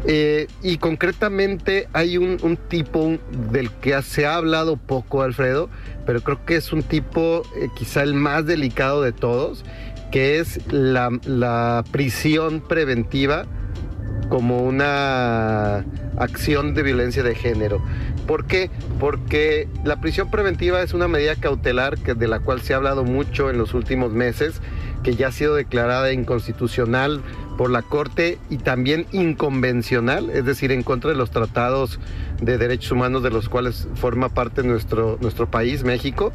Eh, 0.09 0.47
y 0.63 0.79
concretamente 0.79 1.89
hay 1.93 2.17
un, 2.17 2.37
tipo 2.69 3.19
del 3.51 3.71
que 3.73 4.01
se 4.03 4.27
ha 4.27 4.37
hablado 4.37 4.77
poco, 4.77 5.23
Alfredo, 5.23 5.69
pero 6.05 6.21
creo 6.21 6.45
que 6.45 6.57
es 6.57 6.73
un 6.73 6.85
tipo 6.85 7.43
eh, 7.57 7.69
quizá 7.77 8.05
el 8.05 8.15
más 8.15 8.47
delicado 8.47 9.03
de 9.03 9.11
todos, 9.11 9.65
que 10.11 10.39
es 10.39 10.61
la, 10.73 11.11
la 11.25 11.85
prisión 11.91 12.61
preventiva 12.61 13.47
como 14.29 14.63
una 14.63 15.85
acción 16.17 16.75
de 16.75 16.83
violencia 16.83 17.23
de 17.23 17.35
género. 17.35 17.81
¿Por 18.27 18.47
qué? 18.47 18.71
Porque 18.99 19.69
la 19.85 20.01
prisión 20.01 20.31
preventiva 20.31 20.83
es 20.83 20.95
una 20.95 21.07
medida 21.07 21.37
cautelar 21.37 21.97
que, 21.99 22.15
de 22.15 22.27
la 22.27 22.41
cual 22.41 22.61
se 22.61 22.75
ha 22.75 22.77
hablado 22.77 23.05
mucho 23.05 23.51
en 23.51 23.59
los 23.59 23.73
últimos 23.73 24.13
meses, 24.13 24.61
que 25.07 25.15
ya 25.15 25.29
ha 25.29 25.33
sido 25.33 25.55
declarada 25.55 26.13
inconstitucional 26.13 27.23
por 27.57 27.71
la 27.71 27.83
Corte 27.83 28.39
y 28.51 28.57
también 28.57 29.07
inconvencional, 29.13 30.31
es 30.31 30.45
decir, 30.45 30.73
en 30.73 30.83
contra 30.83 31.11
de 31.11 31.17
los 31.17 31.31
tratados 31.31 32.01
de 32.43 32.59
derechos 32.59 32.91
humanos 32.91 33.23
de 33.23 33.31
los 33.31 33.49
cuales 33.49 33.87
forma 33.95 34.31
parte 34.31 34.65
nuestro, 34.65 35.17
nuestro 35.21 35.49
país, 35.49 35.85
México, 35.85 36.33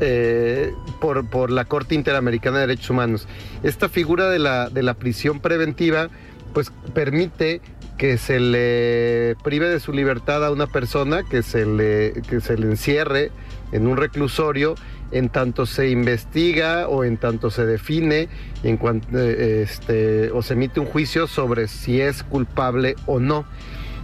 eh, 0.00 0.72
por, 1.00 1.30
por 1.30 1.52
la 1.52 1.64
Corte 1.64 1.94
Interamericana 1.94 2.58
de 2.58 2.66
Derechos 2.66 2.90
Humanos. 2.90 3.28
Esta 3.62 3.88
figura 3.88 4.28
de 4.28 4.40
la, 4.40 4.68
de 4.68 4.82
la 4.82 4.94
prisión 4.94 5.38
preventiva 5.38 6.08
pues 6.52 6.72
permite 6.94 7.60
que 7.98 8.18
se 8.18 8.40
le 8.40 9.36
prive 9.44 9.68
de 9.68 9.78
su 9.78 9.92
libertad 9.92 10.44
a 10.44 10.50
una 10.50 10.66
persona, 10.66 11.22
que 11.22 11.44
se 11.44 11.64
le, 11.66 12.14
que 12.28 12.40
se 12.40 12.58
le 12.58 12.66
encierre 12.66 13.30
en 13.72 13.86
un 13.86 13.96
reclusorio 13.96 14.74
en 15.10 15.28
tanto 15.28 15.66
se 15.66 15.88
investiga 15.88 16.88
o 16.88 17.04
en 17.04 17.16
tanto 17.16 17.50
se 17.50 17.64
define 17.64 18.28
en 18.62 18.76
cuanto, 18.76 19.18
eh, 19.18 19.62
este, 19.62 20.30
o 20.32 20.42
se 20.42 20.54
emite 20.54 20.80
un 20.80 20.86
juicio 20.86 21.26
sobre 21.26 21.68
si 21.68 22.00
es 22.00 22.22
culpable 22.22 22.94
o 23.06 23.18
no. 23.18 23.46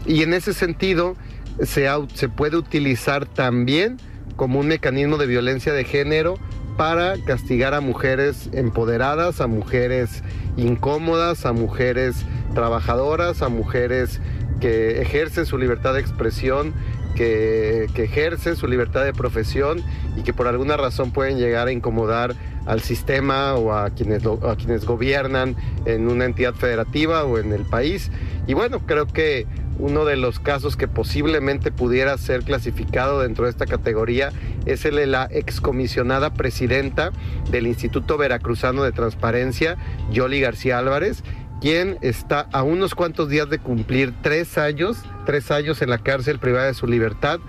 Y 0.07 0.23
en 0.23 0.35
ese 0.35 0.53
sentido 0.55 1.17
se, 1.63 1.89
se 2.15 2.29
puede 2.29 2.57
utilizar 2.57 3.27
también 3.27 3.99
como 4.37 4.61
un 4.61 4.69
mecanismo 4.69 5.17
de 5.17 5.27
violencia 5.27 5.73
de 5.73 5.85
género 5.85 6.39
para 6.77 7.15
castigar 7.25 7.73
a 7.75 7.81
mujeres 7.81 8.49
empoderadas, 8.53 9.41
a 9.41 9.47
mujeres 9.47 10.23
incómodas, 10.57 11.47
a 11.47 11.53
mujeres 11.53 12.17
trabajadoras, 12.55 13.43
a 13.43 13.49
mujeres 13.49 14.21
que 14.61 15.01
ejercen 15.01 15.47
su 15.47 15.59
libertad 15.59 15.95
de 15.95 16.01
expresión, 16.01 16.75
que, 17.15 17.89
ejercen 17.97 18.57
su 18.57 18.67
libertad 18.67 19.05
de 19.05 19.13
profesión 19.13 19.83
y 20.17 20.23
que 20.23 20.33
por 20.33 20.47
alguna 20.47 20.77
razón 20.77 21.11
pueden 21.11 21.39
llegar 21.39 21.69
a 21.69 21.73
incomodar 21.73 22.35
al 22.67 22.81
sistema 22.81 23.55
o 23.55 23.73
a 23.73 23.91
quienes, 23.91 24.25
a 24.27 24.57
quienes 24.57 24.85
gobiernan 24.85 25.57
en 25.85 26.09
una 26.09 26.25
entidad 26.25 26.55
federativa 26.55 27.25
o 27.25 27.39
en 27.39 27.53
el 27.53 27.65
país. 27.65 28.11
Y 28.47 28.55
bueno, 28.55 28.81
creo 28.87 29.07
que 29.07 29.47
uno 29.79 30.05
de 30.05 30.17
los 30.17 30.39
casos 30.39 30.77
que 30.77 30.89
posiblemente 30.89 31.73
pudiera 31.73 32.17
ser 32.19 32.45
clasificado 32.45 33.21
dentro 33.21 33.45
de 33.45 33.51
esta 33.51 33.67
categoría 33.67 34.31
es 34.67 34.85
el 34.85 34.97
de 34.97 35.07
la 35.07 35.29
excomisionada 35.31 36.33
presidenta 36.33 37.11
del 37.51 37.67
Instituto 37.67 38.17
Veracruzano 38.17 38.83
de 38.85 38.93
Transparencia, 38.93 39.77
Yoli 40.11 40.41
García 40.41 40.79
Álvarez, 40.79 41.25
quien 41.65 41.97
está 42.03 42.47
a 42.53 42.63
unos 42.63 42.95
cuantos 42.95 43.31
días 43.31 43.49
de 43.49 43.59
cumplir 43.59 44.13
tres 44.21 44.59
años, 44.59 44.99
tres 45.25 45.51
años 45.51 45.81
en 45.81 45.89
la 45.89 45.97
cárcel 45.97 46.39
privada 46.39 46.67
de 46.67 46.75
su 46.75 46.87
libertad 46.87 47.41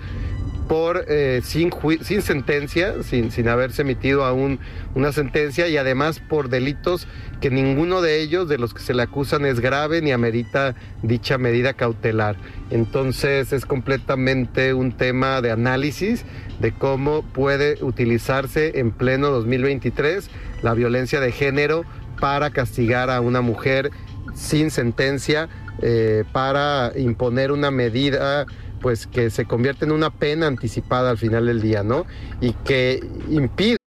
por 0.70 1.04
eh, 1.10 1.42
sin, 1.44 1.70
sin 2.02 2.22
sentencia, 2.22 3.04
sin, 3.04 3.30
sin 3.30 3.50
haberse 3.50 3.82
emitido 3.82 4.24
aún 4.24 4.60
una 4.96 5.12
sentencia 5.12 5.68
y 5.68 5.76
además 5.76 6.22
por 6.22 6.48
delitos 6.48 7.10
que 7.42 7.50
ninguno 7.50 8.02
de 8.02 8.22
ellos, 8.22 8.48
de 8.48 8.58
los 8.58 8.74
que 8.74 8.80
se 8.80 8.94
le 8.94 9.04
acusan, 9.04 9.46
es 9.46 9.60
grave 9.60 10.02
ni 10.02 10.14
amerita 10.14 10.76
dicha 11.04 11.38
medida 11.38 11.74
cautelar. 11.74 12.38
Entonces 12.70 13.52
es 13.52 13.66
completamente 13.66 14.74
un 14.74 14.94
tema 14.94 15.42
de 15.42 15.52
análisis 15.52 16.24
de 16.62 16.72
cómo 16.72 17.22
puede 17.22 17.84
utilizarse 17.84 18.80
en 18.80 18.92
pleno 18.92 19.30
2023 19.30 20.30
la 20.62 20.74
violencia 20.74 21.20
de 21.20 21.34
género 21.34 21.84
para 22.20 22.50
castigar 22.50 23.10
a 23.10 23.22
una 23.22 23.42
mujer 23.42 23.92
sin 24.34 24.72
sentencia, 24.72 25.50
eh, 25.82 26.24
para 26.32 26.92
imponer 26.98 27.52
una 27.52 27.72
medida 27.72 28.46
pues 28.82 29.08
que 29.08 29.30
se 29.30 29.46
convierte 29.46 29.86
en 29.86 29.92
una 29.92 30.10
pena 30.12 30.48
anticipada 30.48 31.10
al 31.10 31.18
final 31.18 31.48
del 31.48 31.62
día, 31.62 31.84
¿no? 31.84 32.06
Y 32.40 32.54
que 32.64 33.00
impide 33.30 33.78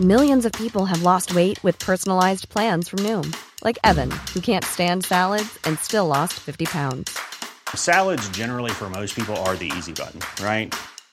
Millions 0.00 0.44
of 0.44 0.50
people 0.52 0.86
have 0.86 1.02
lost 1.02 1.36
weight 1.36 1.62
with 1.62 1.78
personalized 1.78 2.48
plans 2.48 2.88
from 2.88 2.98
Noom, 3.00 3.32
like 3.62 3.78
Evan, 3.84 4.10
who 4.34 4.40
can't 4.40 4.64
stand 4.64 5.04
salads 5.04 5.56
and 5.64 5.78
still 5.78 6.08
lost 6.08 6.34
50 6.34 6.66
pounds. 6.66 7.16
Salads, 7.76 8.28
generally, 8.30 8.72
for 8.72 8.90
most 8.90 9.14
people, 9.14 9.36
are 9.46 9.54
the 9.54 9.70
easy 9.76 9.92
button, 9.92 10.18
right? 10.44 10.74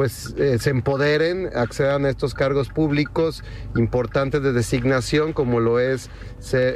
pues 0.00 0.34
eh, 0.38 0.58
se 0.58 0.70
empoderen, 0.70 1.50
accedan 1.54 2.06
a 2.06 2.08
estos 2.08 2.32
cargos 2.32 2.70
públicos 2.70 3.44
importantes 3.76 4.42
de 4.42 4.54
designación, 4.54 5.34
como 5.34 5.60
lo 5.60 5.78
es 5.78 6.08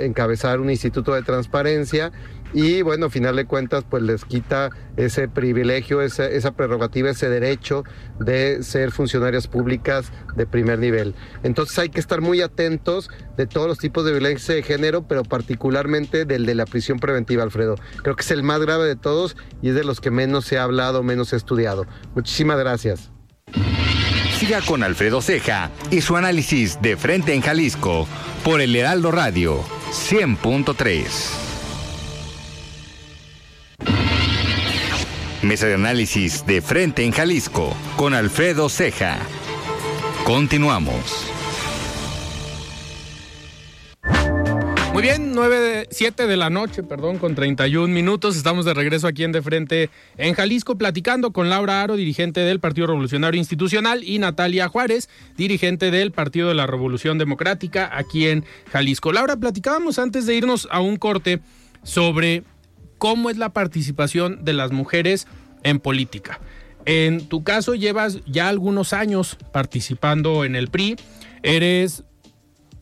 encabezar 0.04 0.60
un 0.60 0.68
instituto 0.68 1.14
de 1.14 1.22
transparencia. 1.22 2.12
Y 2.54 2.82
bueno, 2.82 3.10
final 3.10 3.34
de 3.34 3.46
cuentas, 3.46 3.84
pues 3.88 4.02
les 4.04 4.24
quita 4.24 4.70
ese 4.96 5.26
privilegio, 5.28 6.00
esa, 6.00 6.26
esa 6.26 6.52
prerrogativa, 6.52 7.10
ese 7.10 7.28
derecho 7.28 7.82
de 8.20 8.62
ser 8.62 8.92
funcionarias 8.92 9.48
públicas 9.48 10.12
de 10.36 10.46
primer 10.46 10.78
nivel. 10.78 11.16
Entonces 11.42 11.76
hay 11.80 11.88
que 11.88 11.98
estar 11.98 12.20
muy 12.20 12.40
atentos 12.42 13.10
de 13.36 13.46
todos 13.46 13.66
los 13.66 13.78
tipos 13.78 14.04
de 14.04 14.12
violencia 14.12 14.54
de 14.54 14.62
género, 14.62 15.06
pero 15.08 15.24
particularmente 15.24 16.24
del 16.24 16.46
de 16.46 16.54
la 16.54 16.64
prisión 16.64 17.00
preventiva, 17.00 17.42
Alfredo. 17.42 17.74
Creo 18.02 18.14
que 18.14 18.22
es 18.22 18.30
el 18.30 18.44
más 18.44 18.60
grave 18.60 18.86
de 18.86 18.94
todos 18.94 19.36
y 19.60 19.70
es 19.70 19.74
de 19.74 19.82
los 19.82 20.00
que 20.00 20.12
menos 20.12 20.44
se 20.44 20.56
ha 20.56 20.62
hablado, 20.62 21.02
menos 21.02 21.30
se 21.30 21.36
ha 21.36 21.38
estudiado. 21.38 21.86
Muchísimas 22.14 22.58
gracias. 22.58 23.10
Siga 24.38 24.60
con 24.60 24.84
Alfredo 24.84 25.20
Ceja 25.22 25.70
y 25.90 26.02
su 26.02 26.16
análisis 26.16 26.80
de 26.80 26.96
frente 26.96 27.34
en 27.34 27.40
Jalisco 27.40 28.06
por 28.44 28.60
el 28.60 28.76
Heraldo 28.76 29.10
Radio 29.10 29.60
100.3. 29.90 31.53
Mesa 35.44 35.66
de 35.66 35.74
análisis 35.74 36.46
de 36.46 36.62
frente 36.62 37.04
en 37.04 37.12
Jalisco 37.12 37.76
con 37.96 38.14
Alfredo 38.14 38.70
Ceja. 38.70 39.18
Continuamos. 40.24 41.30
Muy 44.94 45.02
bien, 45.02 45.32
9 45.34 45.60
de, 45.60 45.88
7 45.90 46.26
de 46.26 46.36
la 46.38 46.48
noche, 46.48 46.82
perdón, 46.82 47.18
con 47.18 47.34
31 47.34 47.92
minutos. 47.92 48.36
Estamos 48.36 48.64
de 48.64 48.72
regreso 48.72 49.06
aquí 49.06 49.22
en 49.22 49.32
De 49.32 49.42
Frente 49.42 49.90
en 50.16 50.32
Jalisco, 50.32 50.78
platicando 50.78 51.32
con 51.32 51.50
Laura 51.50 51.82
Aro, 51.82 51.96
dirigente 51.96 52.40
del 52.40 52.58
Partido 52.58 52.86
Revolucionario 52.86 53.38
Institucional, 53.38 54.02
y 54.02 54.18
Natalia 54.18 54.68
Juárez, 54.68 55.10
dirigente 55.36 55.90
del 55.90 56.12
Partido 56.12 56.48
de 56.48 56.54
la 56.54 56.66
Revolución 56.66 57.18
Democrática, 57.18 57.90
aquí 57.92 58.28
en 58.28 58.44
Jalisco. 58.72 59.12
Laura, 59.12 59.36
platicábamos 59.36 59.98
antes 59.98 60.24
de 60.24 60.36
irnos 60.36 60.68
a 60.70 60.80
un 60.80 60.96
corte 60.96 61.40
sobre 61.82 62.44
cómo 62.98 63.30
es 63.30 63.36
la 63.36 63.52
participación 63.52 64.44
de 64.44 64.52
las 64.52 64.72
mujeres 64.72 65.26
en 65.62 65.80
política. 65.80 66.40
En 66.86 67.26
tu 67.28 67.44
caso, 67.44 67.74
llevas 67.74 68.18
ya 68.26 68.48
algunos 68.48 68.92
años 68.92 69.38
participando 69.52 70.44
en 70.44 70.54
el 70.54 70.68
PRI. 70.68 70.96
Eres 71.42 72.04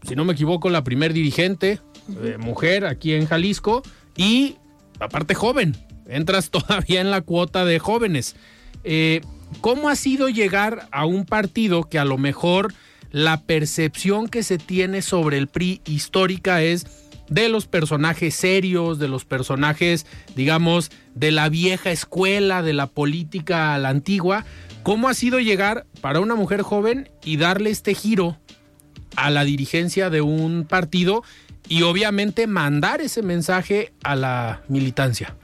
si 0.06 0.16
no 0.16 0.24
me 0.24 0.32
equivoco, 0.32 0.70
la 0.70 0.84
primer 0.84 1.12
dirigente 1.12 1.80
eh, 2.22 2.36
mujer 2.38 2.84
aquí 2.86 3.14
en 3.14 3.26
Jalisco 3.26 3.82
y 4.16 4.56
aparte 4.98 5.34
joven. 5.34 5.76
Entras 6.06 6.50
todavía 6.50 7.00
en 7.00 7.10
la 7.10 7.20
cuota 7.20 7.64
de 7.64 7.78
jóvenes. 7.78 8.36
Eh, 8.84 9.20
¿Cómo 9.60 9.88
ha 9.88 9.96
sido 9.96 10.28
llegar 10.28 10.88
a 10.92 11.04
un 11.04 11.24
partido 11.24 11.84
que 11.84 11.98
a 11.98 12.04
lo 12.04 12.18
mejor 12.18 12.72
la 13.10 13.42
percepción 13.42 14.28
que 14.28 14.42
se 14.42 14.56
tiene 14.56 15.02
sobre 15.02 15.36
el 15.36 15.46
PRI 15.46 15.82
histórica 15.84 16.62
es 16.62 16.86
de 17.28 17.48
los 17.48 17.66
personajes 17.66 18.34
serios, 18.34 18.98
de 18.98 19.08
los 19.08 19.24
personajes, 19.24 20.06
digamos, 20.34 20.90
de 21.14 21.30
la 21.30 21.48
vieja 21.48 21.90
escuela, 21.90 22.62
de 22.62 22.72
la 22.72 22.86
política 22.86 23.74
a 23.74 23.78
la 23.78 23.88
antigua? 23.88 24.44
¿Cómo 24.82 25.08
ha 25.08 25.14
sido 25.14 25.38
llegar 25.38 25.86
para 26.00 26.20
una 26.20 26.34
mujer 26.34 26.62
joven 26.62 27.10
y 27.24 27.36
darle 27.36 27.70
este 27.70 27.94
giro 27.94 28.38
a 29.16 29.30
la 29.30 29.44
dirigencia 29.44 30.10
de 30.10 30.20
un 30.20 30.64
partido 30.64 31.22
y 31.68 31.82
obviamente 31.82 32.46
mandar 32.46 33.00
ese 33.00 33.22
mensaje 33.22 33.92
a 34.02 34.16
la 34.16 34.62
militancia. 34.68 35.36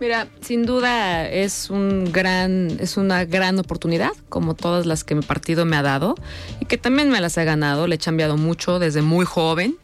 Mira, 0.00 0.28
sin 0.40 0.66
duda 0.66 1.28
es 1.28 1.70
un 1.70 2.12
gran, 2.12 2.76
es 2.80 2.96
una 2.96 3.24
gran 3.24 3.58
oportunidad, 3.58 4.10
como 4.28 4.54
todas 4.54 4.84
las 4.84 5.04
que 5.04 5.14
mi 5.14 5.22
partido 5.22 5.64
me 5.64 5.76
ha 5.76 5.82
dado, 5.82 6.16
y 6.60 6.66
que 6.66 6.76
también 6.76 7.08
me 7.10 7.20
las 7.20 7.36
he 7.38 7.44
ganado. 7.44 7.86
Le 7.86 7.94
he 7.96 7.98
cambiado 7.98 8.36
mucho 8.36 8.80
desde 8.80 9.00
muy 9.00 9.24
joven. 9.24 9.76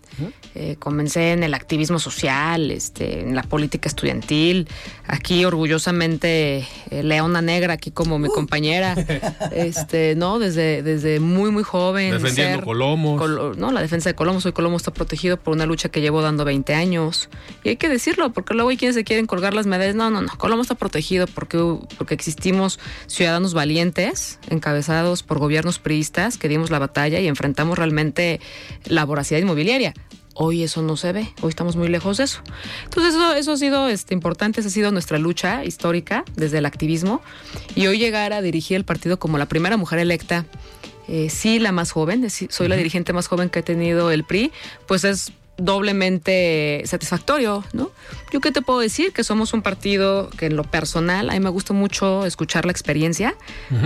Eh, 0.54 0.76
comencé 0.78 1.32
en 1.32 1.42
el 1.44 1.54
activismo 1.54 1.98
social, 1.98 2.70
este, 2.70 3.20
en 3.20 3.34
la 3.36 3.42
política 3.42 3.88
estudiantil. 3.88 4.66
Aquí 5.06 5.44
orgullosamente 5.44 6.66
eh, 6.90 7.02
Leona 7.02 7.40
Negra, 7.42 7.74
aquí 7.74 7.90
como 7.90 8.18
mi 8.18 8.28
compañera, 8.28 8.94
este, 9.52 10.14
no, 10.16 10.38
desde, 10.38 10.82
desde 10.82 11.20
muy 11.20 11.50
muy 11.50 11.62
joven. 11.62 12.10
Defendiendo 12.12 12.64
Colomos. 12.64 13.20
Colo- 13.20 13.54
no, 13.56 13.70
la 13.72 13.80
defensa 13.80 14.08
de 14.10 14.14
Colomos. 14.14 14.44
Hoy 14.46 14.52
Colomos 14.52 14.82
está 14.82 14.92
protegido 14.92 15.36
por 15.36 15.54
una 15.54 15.66
lucha 15.66 15.88
que 15.88 16.00
llevo 16.00 16.22
dando 16.22 16.44
20 16.44 16.74
años. 16.74 17.28
Y 17.62 17.70
hay 17.70 17.76
que 17.76 17.88
decirlo, 17.88 18.32
porque 18.32 18.54
luego 18.54 18.70
hay 18.70 18.76
quienes 18.76 18.94
se 18.96 19.04
quieren 19.04 19.26
colgar 19.26 19.54
las 19.54 19.66
medallas. 19.66 19.94
No, 19.94 20.10
no, 20.10 20.22
no. 20.22 20.28
Colomos 20.38 20.64
está 20.66 20.74
protegido 20.74 21.26
porque, 21.26 21.58
porque 21.96 22.14
existimos 22.14 22.80
ciudadanos 23.06 23.54
valientes, 23.54 24.38
encabezados 24.50 25.22
por 25.22 25.38
gobiernos 25.38 25.78
priistas, 25.78 26.38
que 26.38 26.48
dimos 26.48 26.70
la 26.70 26.78
batalla 26.78 27.20
y 27.20 27.28
enfrentamos 27.28 27.78
realmente 27.78 28.40
la 28.84 29.04
voracidad 29.04 29.40
inmobiliaria. 29.40 29.94
Hoy 30.40 30.62
eso 30.62 30.82
no 30.82 30.96
se 30.96 31.10
ve, 31.10 31.34
hoy 31.40 31.48
estamos 31.48 31.74
muy 31.74 31.88
lejos 31.88 32.18
de 32.18 32.24
eso. 32.24 32.42
Entonces 32.84 33.12
eso, 33.12 33.34
eso 33.34 33.52
ha 33.52 33.56
sido 33.56 33.88
este, 33.88 34.14
importante, 34.14 34.60
esa 34.60 34.68
ha 34.68 34.72
sido 34.72 34.92
nuestra 34.92 35.18
lucha 35.18 35.64
histórica 35.64 36.24
desde 36.36 36.58
el 36.58 36.66
activismo. 36.66 37.20
Y 37.74 37.88
hoy 37.88 37.98
llegar 37.98 38.32
a 38.32 38.40
dirigir 38.40 38.76
el 38.76 38.84
partido 38.84 39.18
como 39.18 39.36
la 39.36 39.46
primera 39.46 39.76
mujer 39.76 39.98
electa, 39.98 40.46
eh, 41.08 41.28
sí 41.28 41.58
la 41.58 41.72
más 41.72 41.90
joven, 41.90 42.28
soy 42.30 42.68
la 42.68 42.76
dirigente 42.76 43.12
más 43.12 43.26
joven 43.26 43.50
que 43.50 43.58
ha 43.58 43.62
tenido 43.62 44.12
el 44.12 44.22
PRI, 44.22 44.52
pues 44.86 45.02
es 45.02 45.32
doblemente 45.58 46.82
satisfactorio, 46.86 47.64
¿no? 47.72 47.90
Yo 48.32 48.40
qué 48.40 48.52
te 48.52 48.62
puedo 48.62 48.80
decir 48.80 49.12
que 49.12 49.24
somos 49.24 49.52
un 49.52 49.62
partido 49.62 50.30
que 50.30 50.46
en 50.46 50.56
lo 50.56 50.64
personal 50.64 51.30
a 51.30 51.32
mí 51.32 51.40
me 51.40 51.50
gusta 51.50 51.72
mucho 51.74 52.24
escuchar 52.26 52.64
la 52.66 52.72
experiencia, 52.72 53.34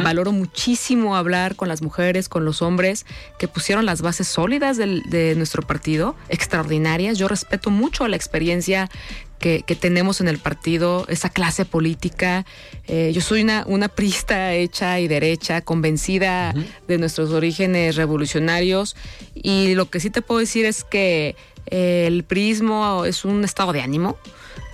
valoro 0.02 0.32
muchísimo 0.32 1.16
hablar 1.16 1.56
con 1.56 1.68
las 1.68 1.80
mujeres, 1.82 2.28
con 2.28 2.44
los 2.44 2.60
hombres 2.62 3.06
que 3.38 3.48
pusieron 3.48 3.86
las 3.86 4.02
bases 4.02 4.28
sólidas 4.28 4.76
del- 4.76 5.02
de 5.08 5.34
nuestro 5.36 5.62
partido, 5.62 6.14
extraordinarias. 6.28 7.18
Yo 7.18 7.28
respeto 7.28 7.70
mucho 7.70 8.06
la 8.08 8.16
experiencia 8.16 8.90
que, 9.38 9.64
que 9.66 9.74
tenemos 9.74 10.20
en 10.20 10.28
el 10.28 10.38
partido, 10.38 11.04
esa 11.08 11.28
clase 11.28 11.64
política. 11.64 12.44
Eh, 12.86 13.10
yo 13.12 13.20
soy 13.20 13.42
una, 13.42 13.64
una 13.66 13.88
priista 13.88 14.54
hecha 14.54 15.00
y 15.00 15.08
derecha, 15.08 15.62
convencida 15.62 16.54
de 16.86 16.98
nuestros 16.98 17.30
orígenes 17.30 17.96
revolucionarios. 17.96 18.94
Y 19.34 19.74
lo 19.74 19.90
que 19.90 19.98
sí 19.98 20.10
te 20.10 20.22
puedo 20.22 20.38
decir 20.38 20.64
es 20.64 20.84
que 20.84 21.34
el 21.66 22.24
prismo 22.24 23.04
es 23.04 23.24
un 23.24 23.44
estado 23.44 23.72
de 23.72 23.80
ánimo. 23.80 24.16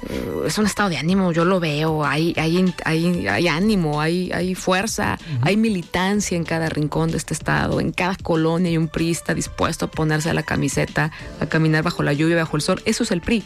Eh, 0.09 0.43
es 0.47 0.57
un 0.59 0.67
estado 0.67 0.89
de 0.91 0.97
ánimo, 0.97 1.33
yo 1.33 1.45
lo 1.45 1.59
veo, 1.59 2.05
hay, 2.05 2.33
hay, 2.37 2.73
hay, 2.85 3.27
hay 3.27 3.49
ánimo, 3.49 4.01
hay, 4.01 4.31
hay 4.33 4.55
fuerza, 4.55 5.19
hay 5.43 5.57
militancia 5.57 6.37
en 6.37 6.45
cada 6.45 6.69
rincón 6.69 7.11
de 7.11 7.17
este 7.17 7.35
estado, 7.35 7.81
en 7.81 7.91
cada 7.93 8.15
colonia 8.17 8.71
hay 8.71 8.77
un 8.79 8.89
priista 8.89 9.35
dispuesto 9.35 9.87
a 9.87 9.91
ponerse 9.91 10.31
a 10.31 10.35
la 10.35 10.45
camiseta, 10.45 11.11
a 11.41 11.47
caminar 11.47 11.83
bajo 11.83 12.03
la 12.05 12.13
lluvia, 12.13 12.37
bajo 12.37 12.57
el 12.57 12.63
sol, 12.63 12.81
eso 12.85 13.03
es 13.03 13.11
el 13.11 13.21
PRI. 13.21 13.43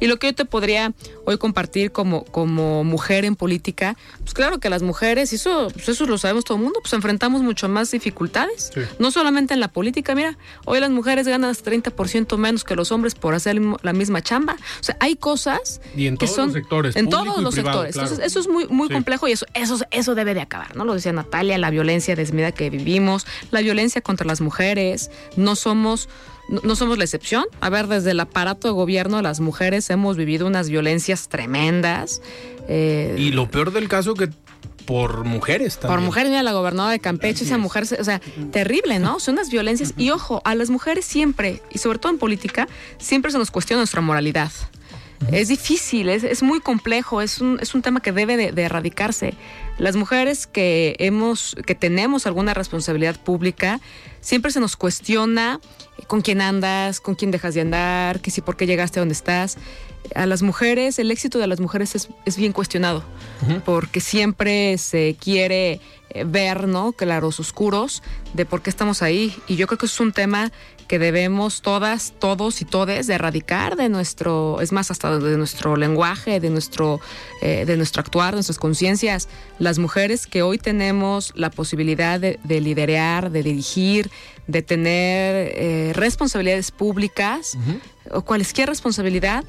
Y 0.00 0.06
lo 0.06 0.18
que 0.18 0.28
yo 0.28 0.34
te 0.34 0.44
podría 0.46 0.92
hoy 1.26 1.36
compartir 1.36 1.92
como, 1.92 2.24
como 2.24 2.82
mujer 2.82 3.24
en 3.26 3.36
política, 3.36 3.96
pues 4.20 4.32
claro 4.32 4.58
que 4.58 4.70
las 4.70 4.82
mujeres, 4.82 5.32
y 5.32 5.36
eso, 5.36 5.68
pues 5.72 5.88
eso 5.90 6.06
lo 6.06 6.16
sabemos 6.16 6.44
todo 6.44 6.56
el 6.56 6.64
mundo, 6.64 6.80
pues 6.82 6.92
enfrentamos 6.94 7.42
mucho 7.42 7.68
más 7.68 7.90
dificultades, 7.90 8.70
Sí. 8.74 8.80
no 8.98 9.10
solamente 9.10 9.52
en 9.54 9.60
la 9.60 9.68
política, 9.68 10.14
mira, 10.14 10.38
hoy 10.64 10.80
las 10.80 10.90
mujeres 10.90 11.26
ganan 11.26 11.50
hasta 11.50 11.70
30% 11.70 12.36
menos 12.38 12.64
que 12.64 12.74
los 12.76 12.90
hombres 12.92 13.14
por 13.14 13.34
hacer 13.34 13.60
la 13.82 13.92
misma 13.92 14.22
chamba. 14.22 14.56
O 14.80 14.82
sea, 14.84 14.96
hay 15.00 15.16
cosas 15.16 15.80
Y 15.96 16.06
en 16.06 16.16
todos 16.16 16.34
son 16.34 16.46
los 16.46 16.54
sectores, 16.54 16.96
en 16.96 17.08
todos 17.08 17.40
los 17.42 17.54
privado, 17.54 17.82
sectores. 17.82 17.94
claro. 17.94 18.08
Entonces, 18.08 18.26
eso 18.26 18.40
es 18.40 18.48
muy 18.48 18.66
muy 18.68 18.88
Sí. 18.88 18.94
complejo 18.94 19.28
y 19.28 19.32
eso 19.32 19.46
eso 19.54 19.78
eso 19.90 20.14
debe 20.14 20.34
de 20.34 20.40
acabar, 20.40 20.76
¿no? 20.76 20.84
Lo 20.84 20.94
decía 20.94 21.12
Natalia, 21.12 21.58
la 21.58 21.70
violencia 21.70 22.14
desmedida 22.16 22.52
que 22.52 22.70
vivimos, 22.70 23.26
la 23.50 23.60
violencia 23.60 24.00
contra 24.00 24.26
las 24.26 24.40
mujeres, 24.40 25.10
no 25.36 25.56
somos 25.56 26.08
no, 26.48 26.60
no 26.64 26.74
somos 26.74 26.98
la 26.98 27.04
excepción. 27.04 27.44
A 27.60 27.70
ver, 27.70 27.86
desde 27.86 28.10
el 28.10 28.18
aparato 28.20 28.66
de 28.66 28.72
gobierno, 28.74 29.22
las 29.22 29.38
mujeres 29.40 29.88
hemos 29.90 30.16
vivido 30.16 30.46
unas 30.48 30.68
violencias 30.68 31.28
tremendas. 31.28 32.22
eh, 32.68 33.14
Y 33.18 33.30
lo 33.30 33.48
peor 33.50 33.72
del 33.72 33.88
caso 33.88 34.14
que 34.14 34.28
por 34.86 35.24
mujeres 35.24 35.78
también. 35.78 35.96
Por 35.98 36.04
mujeres, 36.04 36.30
mira, 36.30 36.42
la 36.42 36.52
gobernadora 36.52 36.90
de 36.92 36.98
Campeche, 36.98 37.44
esa 37.44 37.58
mujer, 37.58 37.84
o 38.00 38.04
sea, 38.04 38.20
terrible, 38.50 38.98
¿no? 38.98 39.20
Son 39.20 39.34
unas 39.34 39.48
violencias. 39.50 39.94
Y 39.96 40.10
ojo, 40.10 40.40
a 40.44 40.56
las 40.56 40.70
mujeres 40.70 41.04
siempre, 41.04 41.62
y 41.70 41.78
sobre 41.78 42.00
todo 42.00 42.10
en 42.10 42.18
política, 42.18 42.66
siempre 42.98 43.30
se 43.30 43.38
nos 43.38 43.52
cuestiona 43.52 43.80
nuestra 43.82 44.00
moralidad. 44.00 44.50
Es 45.30 45.48
difícil, 45.48 46.08
es, 46.08 46.24
es, 46.24 46.42
muy 46.42 46.60
complejo, 46.60 47.20
es 47.20 47.40
un, 47.40 47.58
es 47.60 47.74
un 47.74 47.82
tema 47.82 48.00
que 48.00 48.10
debe 48.10 48.36
de, 48.36 48.52
de, 48.52 48.62
erradicarse. 48.62 49.34
Las 49.78 49.94
mujeres 49.94 50.46
que 50.46 50.96
hemos, 50.98 51.56
que 51.66 51.74
tenemos 51.74 52.26
alguna 52.26 52.54
responsabilidad 52.54 53.20
pública, 53.20 53.80
siempre 54.20 54.50
se 54.50 54.60
nos 54.60 54.76
cuestiona 54.76 55.60
con 56.06 56.22
quién 56.22 56.40
andas, 56.40 57.00
con 57.00 57.14
quién 57.14 57.30
dejas 57.30 57.54
de 57.54 57.60
andar, 57.60 58.20
que 58.20 58.30
si 58.30 58.40
por 58.40 58.56
qué 58.56 58.66
llegaste 58.66 58.98
a 58.98 59.02
donde 59.02 59.12
estás. 59.12 59.58
A 60.14 60.26
las 60.26 60.42
mujeres, 60.42 60.98
el 60.98 61.10
éxito 61.10 61.38
de 61.38 61.46
las 61.46 61.60
mujeres 61.60 61.94
es, 61.94 62.08
es 62.24 62.36
bien 62.36 62.52
cuestionado, 62.52 63.04
uh 63.42 63.46
-huh. 63.46 63.62
porque 63.62 64.00
siempre 64.00 64.78
se 64.78 65.16
quiere 65.20 65.80
eh, 66.10 66.24
ver, 66.24 66.66
¿no? 66.66 66.92
Claros 66.92 67.38
oscuros 67.38 68.02
de 68.32 68.44
por 68.46 68.62
qué 68.62 68.70
estamos 68.70 69.02
ahí. 69.02 69.36
Y 69.46 69.56
yo 69.56 69.66
creo 69.66 69.78
que 69.78 69.86
es 69.86 70.00
un 70.00 70.12
tema 70.12 70.50
que 70.90 70.98
debemos 70.98 71.62
todas, 71.62 72.14
todos 72.18 72.60
y 72.62 72.64
todes 72.64 73.06
de 73.06 73.14
erradicar 73.14 73.76
de 73.76 73.88
nuestro, 73.88 74.60
es 74.60 74.72
más, 74.72 74.90
hasta 74.90 75.20
de 75.20 75.36
nuestro 75.36 75.76
lenguaje, 75.76 76.40
de 76.40 76.50
nuestro, 76.50 77.00
eh, 77.42 77.64
de 77.64 77.76
nuestro 77.76 78.00
actuar, 78.00 78.32
de 78.32 78.38
nuestras 78.38 78.58
conciencias. 78.58 79.28
Las 79.60 79.78
mujeres 79.78 80.26
que 80.26 80.42
hoy 80.42 80.58
tenemos 80.58 81.32
la 81.36 81.50
posibilidad 81.50 82.18
de, 82.18 82.40
de 82.42 82.60
liderar, 82.60 83.30
de 83.30 83.44
dirigir, 83.44 84.10
de 84.48 84.62
tener 84.62 85.52
eh, 85.54 85.92
responsabilidades 85.94 86.72
públicas 86.72 87.54
uh 87.54 87.58
-huh. 87.60 88.16
o 88.16 88.22
cualquier 88.22 88.68
responsabilidad, 88.68 89.44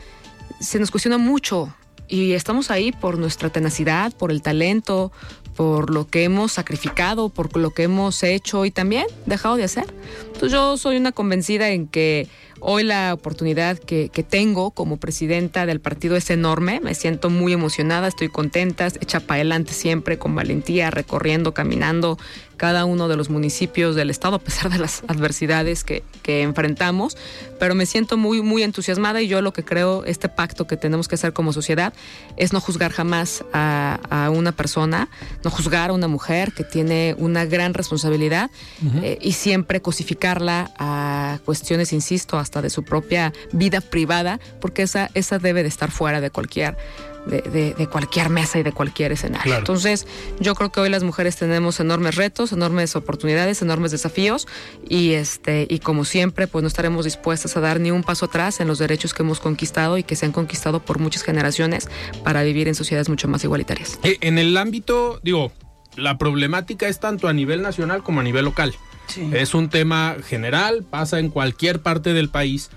se 0.60 0.77
nos 0.77 0.91
cuestiona 0.91 1.17
mucho 1.17 1.73
y 2.12 2.34
estamos 2.34 2.69
ahí 2.69 2.91
por 2.91 3.17
nuestra 3.17 3.49
tenacidad, 3.49 4.13
por 4.13 4.32
el 4.32 4.43
talento, 4.43 5.12
por 5.55 5.89
lo 5.89 6.07
que 6.07 6.23
hemos 6.23 6.53
sacrificado, 6.53 7.29
por 7.29 7.55
lo 7.57 7.71
que 7.71 7.83
hemos 7.83 8.23
hecho 8.23 8.65
y 8.65 8.71
también 8.71 9.05
dejado 9.25 9.55
de 9.55 9.63
hacer. 9.63 9.85
Entonces 10.27 10.51
yo 10.51 10.77
soy 10.77 10.97
una 10.97 11.11
convencida 11.11 11.69
en 11.69 11.87
que 11.87 12.27
hoy 12.62 12.84
la 12.84 13.13
oportunidad 13.13 13.78
que, 13.78 14.10
que, 14.10 14.24
tengo 14.24 14.71
como 14.71 14.97
presidenta 14.97 15.65
del 15.65 15.82
partido 15.82 16.15
es 16.15 16.30
enorme, 16.30 16.80
me 16.80 16.95
siento 16.95 17.30
muy 17.30 17.54
emocionada, 17.54 18.08
estoy 18.08 18.30
contenta, 18.30 18.88
hecha 18.88 19.19
para 19.19 19.36
adelante 19.36 19.74
siempre, 19.74 20.17
con 20.17 20.36
valentía, 20.36 20.91
recorriendo, 20.91 21.54
caminando 21.54 22.17
cada 22.62 22.86
uno 22.86 23.08
de 23.08 23.17
los 23.17 23.32
municipios 23.32 23.95
del 23.95 24.12
estado, 24.12 24.36
a 24.36 24.39
pesar 24.39 24.71
de 24.71 24.78
las 24.78 25.02
adversidades 25.08 25.84
que, 25.84 26.04
que 26.21 26.43
enfrentamos, 26.43 27.17
pero 27.60 27.74
me 27.74 27.88
siento 27.88 28.17
muy, 28.17 28.43
muy 28.43 28.62
entusiasmada 28.62 29.19
y 29.19 29.28
yo 29.28 29.41
lo 29.41 29.52
que 29.52 29.63
creo, 29.63 30.06
este 30.06 30.30
pacto 30.30 30.67
que 30.67 30.78
tenemos 30.78 31.08
que 31.08 31.15
hacer 31.15 31.34
como 31.34 31.54
sociedad, 31.54 31.91
es 32.38 32.54
no 32.54 32.62
juzgar 32.62 32.91
jamás 32.91 33.43
a, 33.52 34.00
a 34.12 34.30
una 34.30 34.52
persona, 34.52 35.10
no 35.43 35.50
juzgar 35.50 35.89
a 35.89 35.93
una 35.93 36.08
mujer 36.08 36.54
que 36.54 36.63
tiene 36.63 37.15
una 37.17 37.45
gran 37.45 37.74
responsabilidad 37.74 38.52
uh 38.84 38.86
-huh. 38.86 39.04
eh, 39.04 39.17
y 39.19 39.32
siempre 39.32 39.82
cosificarla 39.82 40.71
a 40.78 41.39
cuestiones, 41.45 41.93
insisto, 41.93 42.38
hasta 42.38 42.50
de 42.59 42.69
su 42.69 42.83
propia 42.83 43.31
vida 43.51 43.79
privada, 43.79 44.39
porque 44.59 44.81
esa, 44.81 45.09
esa 45.13 45.39
debe 45.39 45.61
de 45.61 45.69
estar 45.69 45.91
fuera 45.91 46.19
de 46.19 46.31
cualquier 46.31 46.75
de, 47.25 47.41
de, 47.41 47.73
de, 47.75 47.87
cualquier 47.87 48.29
mesa 48.29 48.59
y 48.59 48.63
de 48.63 48.71
cualquier 48.71 49.11
escenario. 49.11 49.43
Claro. 49.43 49.59
Entonces, 49.59 50.07
yo 50.39 50.55
creo 50.55 50.71
que 50.71 50.79
hoy 50.79 50.89
las 50.89 51.03
mujeres 51.03 51.35
tenemos 51.35 51.79
enormes 51.79 52.15
retos, 52.15 52.51
enormes 52.51 52.95
oportunidades, 52.95 53.61
enormes 53.61 53.91
desafíos 53.91 54.47
y 54.89 55.13
este 55.13 55.67
y 55.69 55.79
como 55.79 56.03
siempre, 56.03 56.47
pues 56.47 56.63
no 56.63 56.67
estaremos 56.67 57.05
dispuestas 57.05 57.55
a 57.57 57.59
dar 57.59 57.79
ni 57.79 57.91
un 57.91 58.03
paso 58.03 58.25
atrás 58.25 58.59
en 58.59 58.67
los 58.67 58.79
derechos 58.79 59.13
que 59.13 59.23
hemos 59.23 59.39
conquistado 59.39 59.97
y 59.97 60.03
que 60.03 60.15
se 60.15 60.25
han 60.25 60.31
conquistado 60.31 60.83
por 60.83 60.99
muchas 60.99 61.23
generaciones 61.23 61.89
para 62.23 62.43
vivir 62.43 62.67
en 62.67 62.75
sociedades 62.75 63.09
mucho 63.09 63.27
más 63.27 63.43
igualitarias. 63.43 63.99
Eh, 64.03 64.17
en 64.21 64.37
el 64.37 64.57
ámbito, 64.57 65.19
digo, 65.23 65.51
la 65.95 66.17
problemática 66.17 66.87
es 66.87 66.99
tanto 66.99 67.27
a 67.27 67.33
nivel 67.33 67.61
nacional 67.61 68.03
como 68.03 68.21
a 68.21 68.23
nivel 68.23 68.45
local. 68.45 68.73
Es 69.17 69.54
un 69.54 69.69
tema 69.69 70.17
general, 70.26 70.84
pasa 70.89 71.19
en 71.19 71.30
cualquier 71.30 71.82
parte 71.82 72.13
del 72.13 72.30
país, 72.30 72.69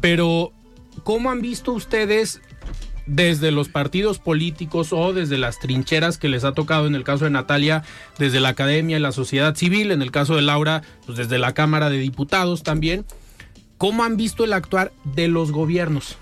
pero 0.00 0.52
¿cómo 1.04 1.30
han 1.30 1.40
visto 1.40 1.72
ustedes 1.72 2.40
desde 3.06 3.50
los 3.50 3.68
partidos 3.68 4.18
políticos 4.18 4.92
o 4.92 5.12
desde 5.12 5.36
las 5.36 5.58
trincheras 5.58 6.16
que 6.16 6.28
les 6.28 6.44
ha 6.44 6.52
tocado 6.52 6.86
en 6.86 6.94
el 6.94 7.02
caso 7.02 7.24
de 7.24 7.30
Natalia, 7.30 7.82
desde 8.18 8.40
la 8.40 8.50
academia 8.50 8.96
y 8.96 9.00
la 9.00 9.12
sociedad 9.12 9.56
civil, 9.56 9.90
en 9.90 10.00
el 10.00 10.12
caso 10.12 10.36
de 10.36 10.42
Laura, 10.42 10.82
pues 11.06 11.18
desde 11.18 11.38
la 11.38 11.52
Cámara 11.52 11.90
de 11.90 11.98
Diputados 11.98 12.62
también. 12.62 13.04
¿Cómo 13.78 14.04
han 14.04 14.16
visto 14.16 14.44
el 14.44 14.52
actuar 14.52 14.92
de 15.04 15.26
los 15.26 15.50
gobiernos, 15.52 16.16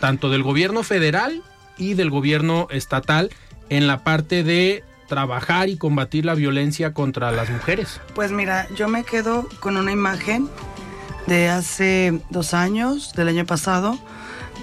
tanto 0.00 0.30
del 0.30 0.42
gobierno 0.42 0.82
federal 0.82 1.42
y 1.78 1.94
del 1.94 2.10
gobierno 2.10 2.66
estatal, 2.70 3.30
en 3.68 3.86
la 3.86 4.02
parte 4.02 4.42
de 4.42 4.82
trabajar 5.08 5.68
y 5.68 5.76
combatir 5.76 6.24
la 6.24 6.34
violencia 6.34 6.92
contra 6.92 7.30
las 7.32 7.50
mujeres? 7.50 8.00
Pues 8.14 8.30
mira, 8.32 8.68
yo 8.76 8.88
me 8.88 9.04
quedo 9.04 9.48
con 9.60 9.76
una 9.76 9.92
imagen 9.92 10.48
de 11.26 11.48
hace 11.48 12.20
dos 12.30 12.54
años, 12.54 13.12
del 13.14 13.28
año 13.28 13.46
pasado, 13.46 13.98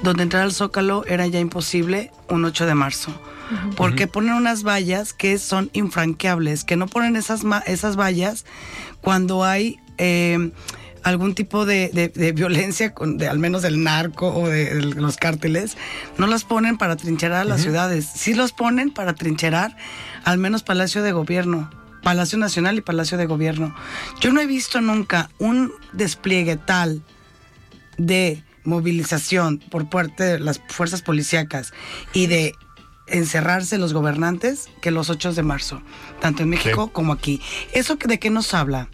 donde 0.04 0.23
entrar 0.23 0.43
al 0.43 0.52
Zócalo 0.52 1.06
era 1.06 1.28
ya 1.28 1.39
imposible 1.39 2.12
un 2.30 2.45
8 2.45 2.65
de 2.65 2.75
marzo. 2.75 3.12
Uh 3.12 3.54
-huh. 3.54 3.75
Porque 3.75 4.08
ponen 4.08 4.34
unas 4.34 4.63
vallas 4.63 5.13
que 5.13 5.38
son 5.38 5.69
infranqueables, 5.73 6.63
que 6.63 6.75
no 6.75 6.88
ponen 6.88 7.15
esas, 7.15 7.41
esas 7.65 7.95
vallas 7.95 8.45
cuando 9.02 9.43
hay 9.43 9.80
eh, 9.97 10.52
algún 11.03 11.35
tipo 11.35 11.65
de, 11.65 11.89
de, 11.89 12.09
de 12.09 12.31
violencia, 12.31 12.93
con, 12.93 13.17
de, 13.17 13.27
al 13.27 13.39
menos 13.39 13.62
del 13.62 13.83
narco 13.83 14.33
o 14.33 14.47
de, 14.47 14.75
de, 14.75 14.81
los 14.81 15.17
cárteles, 15.17 15.77
no 16.17 16.27
las 16.27 16.43
ponen 16.43 16.77
para 16.77 16.95
trincherar 16.95 17.41
a 17.41 17.45
las 17.45 17.59
uh 17.59 17.62
-huh. 17.62 17.63
ciudades. 17.65 18.09
Sí 18.13 18.33
los 18.33 18.51
ponen 18.51 18.91
para 18.91 19.13
trincherar 19.13 19.75
al 20.23 20.38
menos 20.38 20.63
Palacio 20.63 21.01
de 21.03 21.12
Gobierno. 21.12 21.69
Palacio 22.03 22.38
Nacional 22.38 22.77
y 22.77 22.81
Palacio 22.81 23.17
de 23.17 23.25
Gobierno. 23.25 23.75
Yo 24.21 24.31
no 24.31 24.39
he 24.39 24.45
visto 24.45 24.79
nunca 24.79 25.29
un 25.38 25.71
despliegue 25.91 26.55
tal 26.55 27.03
de 27.97 28.43
movilización 28.63 29.59
por 29.59 29.89
parte 29.89 30.23
de 30.23 30.39
las 30.39 30.62
fuerzas 30.69 31.01
policíacas 31.01 31.73
y 32.13 32.27
de 32.27 32.55
encerrarse 33.07 33.77
los 33.77 33.93
gobernantes 33.93 34.69
que 34.81 34.91
los 34.91 35.09
8 35.09 35.33
de 35.33 35.43
marzo, 35.43 35.81
tanto 36.21 36.43
en 36.43 36.49
México 36.49 36.85
sí. 36.85 36.91
como 36.93 37.13
aquí. 37.13 37.41
¿Eso 37.73 37.95
de 37.95 38.19
qué 38.19 38.29
nos 38.29 38.53
habla? 38.53 38.89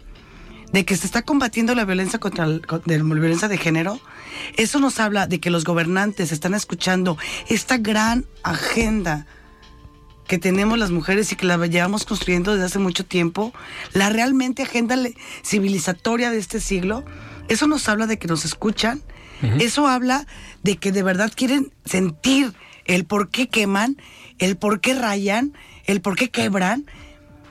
De 0.72 0.84
que 0.84 0.96
se 0.96 1.06
está 1.06 1.22
combatiendo 1.22 1.74
la 1.74 1.84
violencia 1.84 2.18
contra 2.18 2.44
el, 2.44 2.62
de 2.84 2.98
la 2.98 3.04
violencia 3.04 3.48
de 3.48 3.56
género. 3.56 4.00
Eso 4.56 4.78
nos 4.80 4.98
habla 5.00 5.26
de 5.26 5.40
que 5.40 5.50
los 5.50 5.64
gobernantes 5.64 6.32
están 6.32 6.54
escuchando 6.54 7.16
esta 7.48 7.78
gran 7.78 8.26
agenda 8.42 9.26
que 10.26 10.38
tenemos 10.38 10.78
las 10.78 10.90
mujeres 10.90 11.30
y 11.32 11.36
que 11.36 11.46
la 11.46 11.64
llevamos 11.66 12.04
construyendo 12.04 12.52
desde 12.52 12.66
hace 12.66 12.78
mucho 12.78 13.04
tiempo, 13.04 13.52
la 13.92 14.10
realmente 14.10 14.64
agenda 14.64 14.96
civilizatoria 15.44 16.30
de 16.30 16.38
este 16.38 16.60
siglo, 16.60 17.04
eso 17.48 17.66
nos 17.66 17.88
habla 17.88 18.06
de 18.06 18.18
que 18.18 18.26
nos 18.26 18.44
escuchan, 18.44 19.02
uh 19.42 19.46
-huh. 19.46 19.62
eso 19.62 19.86
habla 19.86 20.26
de 20.62 20.78
que 20.78 20.92
de 20.92 21.02
verdad 21.02 21.32
quieren 21.34 21.72
sentir 21.84 22.52
el 22.86 23.04
por 23.04 23.30
qué 23.30 23.48
queman, 23.48 23.96
el 24.38 24.56
por 24.56 24.80
qué 24.80 24.94
rayan, 24.94 25.52
el 25.84 26.00
por 26.00 26.16
qué 26.16 26.30
quebran, 26.30 26.86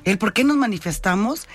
el 0.04 0.18
por 0.18 0.34
qué 0.34 0.44
nos 0.44 0.58
manifestamos. 0.58 1.48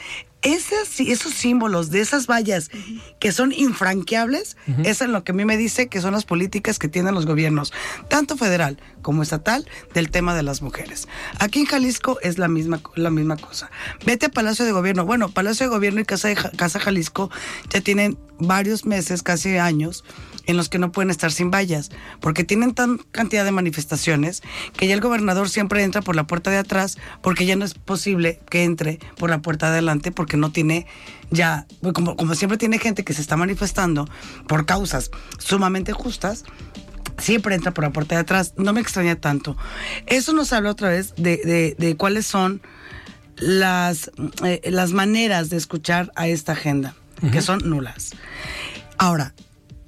Esas, 0.43 1.01
esos 1.01 1.35
símbolos 1.35 1.91
de 1.91 2.01
esas 2.01 2.27
vallas 2.27 2.71
uh 2.73 2.77
-huh. 2.77 3.03
que 3.19 3.33
son 3.33 3.53
infranqueables, 3.53 4.57
uh 4.67 4.73
-huh. 4.73 4.87
es 4.87 5.01
en 5.01 5.13
lo 5.13 5.23
que 5.23 5.33
a 5.33 5.35
mí 5.35 5.45
me 5.45 5.57
dice 5.57 5.89
que 5.89 6.01
son 6.01 6.13
las 6.13 6.25
políticas 6.25 6.79
que 6.79 6.89
tienen 6.89 7.15
los 7.15 7.27
gobiernos, 7.27 7.73
tanto 8.09 8.37
federal 8.37 8.79
como 9.03 9.23
estatal, 9.23 9.67
del 9.95 10.11
tema 10.11 10.35
de 10.35 10.43
las 10.43 10.63
mujeres. 10.63 11.09
Aquí 11.39 11.61
en 11.61 11.67
Jalisco 11.67 12.19
es 12.23 12.39
la 12.39 12.49
misma, 12.49 12.81
la 12.97 13.11
misma 13.11 13.37
cosa. 13.37 13.71
Vete 14.07 14.27
a 14.27 14.29
Palacio 14.31 14.65
de 14.65 14.73
Gobierno. 14.73 15.05
Bueno, 15.05 15.29
Palacio 15.31 15.67
de 15.67 15.71
Gobierno 15.71 16.01
y 16.01 16.05
Casa, 16.05 16.29
de, 16.29 16.37
Casa 16.37 16.81
Jalisco 16.81 17.31
ya 17.71 17.81
tienen 17.81 18.19
varios 18.39 18.87
meses, 18.87 19.23
casi 19.23 19.59
años, 19.59 20.05
en 20.47 20.57
los 20.57 20.69
que 20.69 20.79
no 20.79 20.93
pueden 20.93 21.11
estar 21.11 21.33
sin 21.33 21.51
vallas, 21.51 21.91
porque 22.21 22.45
tienen 22.45 22.75
tan 22.75 22.99
cantidad 23.13 23.45
de 23.45 23.53
manifestaciones 23.53 24.43
que 24.77 24.87
ya 24.87 24.95
el 24.95 25.01
gobernador 25.01 25.49
siempre 25.49 25.83
entra 25.83 26.03
por 26.03 26.17
la 26.17 26.27
puerta 26.27 26.51
de 26.51 26.59
atrás, 26.59 26.99
porque 27.23 27.47
ya 27.47 27.57
no 27.57 27.65
es 27.65 27.75
posible 27.75 28.41
que 28.51 28.65
entre 28.65 28.99
por 29.17 29.31
la 29.31 29.43
puerta 29.43 29.67
de 29.67 29.73
adelante, 29.73 30.13
porque 30.13 30.37
no 30.37 30.51
tiene 30.51 30.87
ya, 31.31 31.67
como, 31.95 32.17
como 32.17 32.35
siempre 32.35 32.59
tiene 32.59 32.79
gente 32.79 33.05
que 33.05 33.13
se 33.13 33.21
está 33.21 33.37
manifestando 33.37 34.09
por 34.49 34.67
causas 34.67 35.11
sumamente 35.39 35.93
justas, 35.93 36.45
siempre 37.19 37.55
entra 37.55 37.73
por 37.73 37.85
la 37.85 37.91
puerta 37.91 38.15
de 38.15 38.23
atrás. 38.23 38.55
No 38.57 38.73
me 38.73 38.81
extraña 38.81 39.17
tanto. 39.17 39.57
Eso 40.07 40.33
nos 40.33 40.53
habla 40.53 40.71
otra 40.71 40.89
vez 40.89 41.15
de, 41.17 41.37
de, 41.39 41.77
de 41.79 41.97
cuáles 41.97 42.27
son 42.27 42.63
las, 43.37 44.11
eh, 44.45 44.61
las 44.71 44.93
maneras 44.93 45.51
de 45.51 45.57
escuchar 45.57 46.13
a 46.17 46.29
esta 46.29 46.53
agenda, 46.53 46.95
uh 47.23 47.27
-huh. 47.27 47.31
que 47.31 47.43
son 47.43 47.69
nulas. 47.69 48.13
Ahora, 48.99 49.35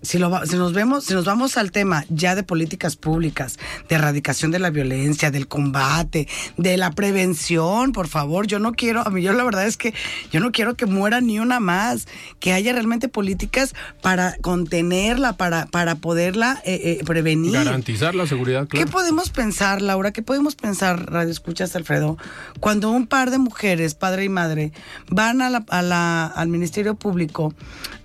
si, 0.03 0.19
lo, 0.19 0.29
va- 0.31 0.45
si 0.47 0.57
nos 0.57 0.73
vemos, 0.73 1.05
si 1.05 1.15
nos 1.15 1.25
vamos 1.25 1.57
al 1.57 1.71
tema 1.73 2.05
ya 2.09 2.35
de 2.35 2.43
políticas 2.43 2.97
públicas, 2.97 3.59
de 3.89 3.95
erradicación 3.95 4.51
de 4.51 4.59
la 4.59 4.71
violencia, 4.71 5.31
del 5.31 5.49
combate, 5.49 6.29
de 6.57 6.77
la 6.77 6.91
prevención, 6.91 7.93
por 7.93 8.09
favor, 8.09 8.47
yo 8.47 8.59
no 8.59 8.73
quiero, 8.73 9.07
a 9.07 9.11
mí 9.11 9.23
yo 9.23 9.33
la 9.33 9.45
verdad 9.45 9.67
es 9.67 9.77
que 9.77 9.95
yo 10.31 10.41
no 10.41 10.53
quiero 10.53 10.75
que 10.75 10.87
muera 10.87 11.21
ni 11.21 11.39
una 11.39 11.61
más, 11.61 12.07
que 12.41 12.53
haya 12.53 12.73
realmente 12.73 13.09
políticas 13.09 13.75
para 14.03 14.37
contenerla, 14.43 15.35
para, 15.37 15.67
para 15.67 15.95
poderla 15.97 16.61
eh, 16.65 16.99
eh, 17.01 17.05
prevenir. 17.05 17.53
Garantizar 17.53 18.15
la 18.15 18.27
seguridad, 18.27 18.67
¿Qué 18.69 18.79
claro. 18.79 18.91
podemos 18.91 19.31
pensar, 19.31 19.83
Laura? 19.83 20.11
¿Qué 20.13 20.23
podemos 20.23 20.57
pensar, 20.57 21.11
Radio 21.13 21.31
Escuchas, 21.31 21.77
Alfredo, 21.77 22.19
cuando 22.61 22.91
un 22.91 23.07
par 23.07 23.31
de 23.31 23.39
mujeres, 23.39 23.95
padre 23.95 24.25
y 24.25 24.29
madre, 24.29 24.73
van 25.09 25.43
a 25.43 25.51
la- 25.51 25.65
a 25.69 25.83
la- 25.83 26.27
al 26.27 26.49
Ministerio 26.49 26.95
Público 26.97 27.55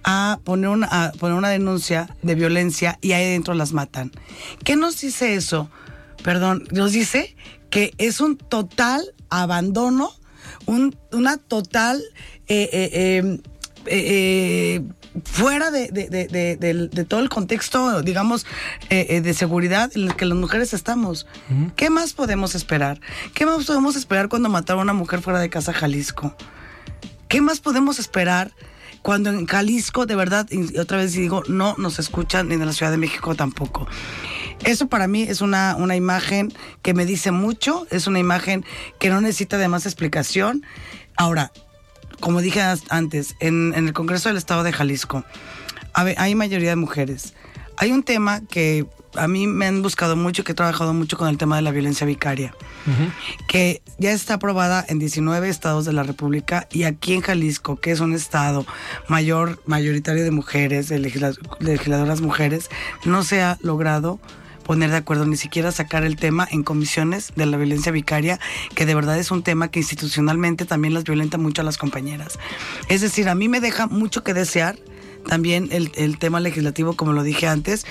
a 0.09 0.39
poner, 0.43 0.69
una, 0.69 0.87
a 0.87 1.11
poner 1.11 1.37
una 1.37 1.49
denuncia 1.49 2.15
de 2.23 2.33
violencia 2.35 2.97
y 3.01 3.11
ahí 3.11 3.29
dentro 3.29 3.53
las 3.53 3.73
matan? 3.73 4.11
¿Qué 4.63 4.75
nos 4.77 5.01
dice 5.01 5.35
eso? 5.35 5.69
Perdón, 6.23 6.63
nos 6.71 6.93
dice 6.93 7.35
que 7.69 7.93
es 7.97 8.21
un 8.21 8.37
total 8.37 9.13
abandono, 9.29 10.09
un- 10.65 10.95
una 11.11 11.35
total... 11.37 12.01
eh, 12.47 12.69
eh, 12.71 12.89
eh, 12.93 13.39
eh, 13.89 14.81
fuera 15.25 15.71
de, 15.71 15.87
de- 15.89 16.07
de- 16.09 16.57
de- 16.87 17.03
todo 17.05 17.19
el 17.21 17.29
contexto, 17.29 18.01
digamos, 18.01 18.45
eh, 18.89 19.07
eh, 19.09 19.21
de 19.21 19.33
seguridad 19.33 19.91
en 19.95 20.03
el 20.03 20.15
que 20.15 20.25
las 20.25 20.37
mujeres 20.37 20.73
estamos. 20.73 21.25
¿Qué 21.75 21.89
más 21.89 22.13
podemos 22.13 22.53
esperar? 22.55 22.99
¿Qué 23.33 23.45
más 23.45 23.65
podemos 23.65 23.95
esperar 23.95 24.29
cuando 24.29 24.49
mataron 24.49 24.81
a 24.81 24.83
una 24.83 24.93
mujer 24.93 25.21
fuera 25.21 25.39
de 25.39 25.49
casa 25.49 25.73
Jalisco? 25.73 26.35
¿Qué 27.29 27.41
más 27.41 27.59
podemos 27.59 27.97
esperar 27.99 28.51
cuando 29.07 29.29
en 29.29 29.45
Jalisco, 29.45 30.05
de 30.05 30.17
verdad, 30.17 30.47
y 30.51 30.77
otra 30.77 30.97
vez 30.97 31.13
digo, 31.13 31.41
no 31.47 31.75
nos 31.77 31.97
escuchan 31.97 32.49
ni 32.49 32.55
en 32.55 32.65
la 32.65 32.73
Ciudad 32.73 32.91
de 32.91 32.97
México 32.97 33.35
tampoco? 33.35 33.87
Eso 34.65 34.89
para 34.89 35.07
mí 35.07 35.23
es 35.23 35.39
una, 35.39 35.77
una 35.77 35.95
imagen 35.95 36.51
que 36.81 36.93
me 36.93 37.05
dice 37.05 37.31
mucho, 37.31 37.87
es 37.89 38.07
una 38.07 38.19
imagen 38.19 38.65
que 38.99 39.07
no 39.09 39.21
necesita 39.21 39.57
de 39.57 39.69
más 39.69 39.85
explicación. 39.85 40.65
Ahora, 41.15 41.53
como 42.19 42.41
dije 42.41 42.61
antes, 42.89 43.37
en, 43.39 43.73
en 43.77 43.87
el 43.87 43.93
Congreso 43.93 44.27
del 44.27 44.37
Estado 44.37 44.63
de 44.63 44.73
Jalisco 44.73 45.23
hay 45.93 46.35
mayoría 46.35 46.71
de 46.71 46.75
mujeres. 46.75 47.33
Hay 47.77 47.93
un 47.93 48.03
tema 48.03 48.41
que 48.41 48.85
a 49.17 49.27
mí 49.27 49.47
me 49.47 49.65
han 49.65 49.81
buscado 49.81 50.15
mucho, 50.15 50.43
que 50.43 50.51
he 50.53 50.55
trabajado 50.55 50.93
mucho 50.93 51.17
con 51.17 51.27
el 51.29 51.37
tema 51.37 51.55
de 51.55 51.61
la 51.61 51.71
violencia 51.71 52.05
vicaria, 52.07 52.53
que 53.47 53.81
ya 53.97 54.11
está 54.11 54.35
aprobada 54.35 54.85
en 54.87 54.99
19 54.99 55.49
estados 55.49 55.85
de 55.85 55.93
la 55.93 56.03
República 56.03 56.67
y 56.71 56.83
aquí 56.83 57.13
en 57.13 57.21
Jalisco, 57.21 57.77
que 57.77 57.91
es 57.91 57.99
un 57.99 58.13
estado 58.13 58.65
mayor, 59.07 59.61
mayoritario 59.65 60.23
de 60.23 60.31
mujeres, 60.31 60.87
de 60.89 60.99
legisla- 60.99 61.37
legisladoras 61.59 62.21
mujeres, 62.21 62.69
no 63.05 63.23
se 63.23 63.41
ha 63.41 63.57
logrado 63.61 64.19
poner 64.63 64.89
de 64.91 64.97
acuerdo, 64.97 65.25
ni 65.25 65.37
siquiera 65.37 65.71
sacar 65.71 66.03
el 66.03 66.17
tema 66.17 66.45
en 66.51 66.61
comisiones 66.61 67.31
de 67.37 67.45
la 67.45 67.55
violencia 67.55 67.89
vicaria, 67.93 68.37
que 68.75 68.85
de 68.85 68.95
verdad 68.95 69.17
es 69.17 69.31
un 69.31 69.41
tema 69.41 69.69
que 69.71 69.79
institucionalmente 69.79 70.65
también 70.65 70.93
las 70.93 71.05
violenta 71.05 71.37
mucho 71.37 71.61
a 71.61 71.65
las 71.65 71.77
compañeras. 71.77 72.37
Es 72.89 72.99
decir, 72.99 73.29
a 73.29 73.35
mí 73.35 73.47
me 73.47 73.61
deja 73.61 73.87
mucho 73.87 74.23
que 74.25 74.33
desear 74.33 74.77
también 75.27 75.69
el, 75.71 75.91
el 75.95 76.17
tema 76.17 76.39
legislativo, 76.39 76.95
como 76.95 77.13
lo 77.13 77.23
dije 77.23 77.47
antes. 77.47 77.85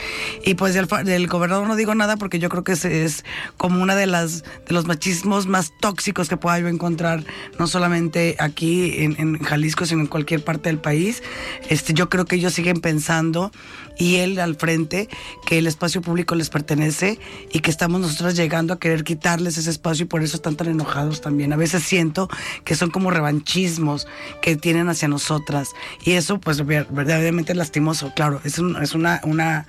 Y 0.45 0.55
pues 0.55 0.75
del, 0.75 0.87
del 1.05 1.27
gobernador 1.29 1.67
no 1.67 1.77
digo 1.77 1.95
nada 1.95 2.17
porque 2.17 2.39
yo 2.39 2.49
creo 2.49 2.65
que 2.65 2.73
es, 2.73 2.85
es 2.85 3.25
como 3.57 3.83
una 3.83 3.95
de 3.95 4.07
las 4.07 4.43
de 4.43 4.73
los 4.75 4.87
machismos 4.87 5.47
más 5.47 5.73
tóxicos 5.81 6.29
que 6.29 6.37
pueda 6.37 6.59
yo 6.59 6.69
encontrar, 6.69 7.25
no 7.59 7.67
solamente 7.67 8.37
aquí 8.39 9.05
en, 9.05 9.17
en 9.19 9.39
Jalisco, 9.39 9.87
sino 9.87 10.01
en 10.01 10.07
cualquier 10.07 10.43
parte 10.43 10.69
del 10.69 10.79
país. 10.79 11.23
Este, 11.69 11.95
yo 11.95 12.09
creo 12.09 12.25
que 12.25 12.37
ellos 12.37 12.53
siguen 12.55 12.81
pensando 12.81 13.53
y 13.99 14.17
él 14.17 14.39
al 14.39 14.57
frente 14.57 15.09
que 15.47 15.59
el 15.59 15.67
espacio 15.67 16.03
público 16.03 16.35
les 16.35 16.51
pertenece 16.51 17.19
y 17.53 17.61
que 17.61 17.71
estamos 17.71 18.01
nosotros 18.01 18.35
llegando 18.37 18.75
a 18.75 18.79
querer 18.79 19.05
quitarles 19.05 19.57
ese 19.59 19.71
espacio 19.71 20.05
y 20.05 20.09
por 20.09 20.23
eso 20.23 20.37
están 20.37 20.57
tan 20.57 20.69
enojados 20.69 21.21
también. 21.21 21.53
A 21.53 21.57
veces 21.57 21.83
siento 21.83 22.29
que 22.65 22.75
son 22.75 22.91
como 22.91 23.11
revanchismos 23.11 24.07
que 24.43 24.57
tienen 24.57 24.89
hacia 24.89 25.09
nosotras 25.09 25.71
y 26.05 26.13
eso 26.13 26.39
pues 26.41 26.65
ver- 26.67 26.89
verdaderamente 26.91 27.55
lastimoso, 27.55 28.13
claro, 28.15 28.41
es, 28.45 28.59
un- 28.59 28.81
es 28.83 28.95
una, 28.95 29.21
una, 29.25 29.67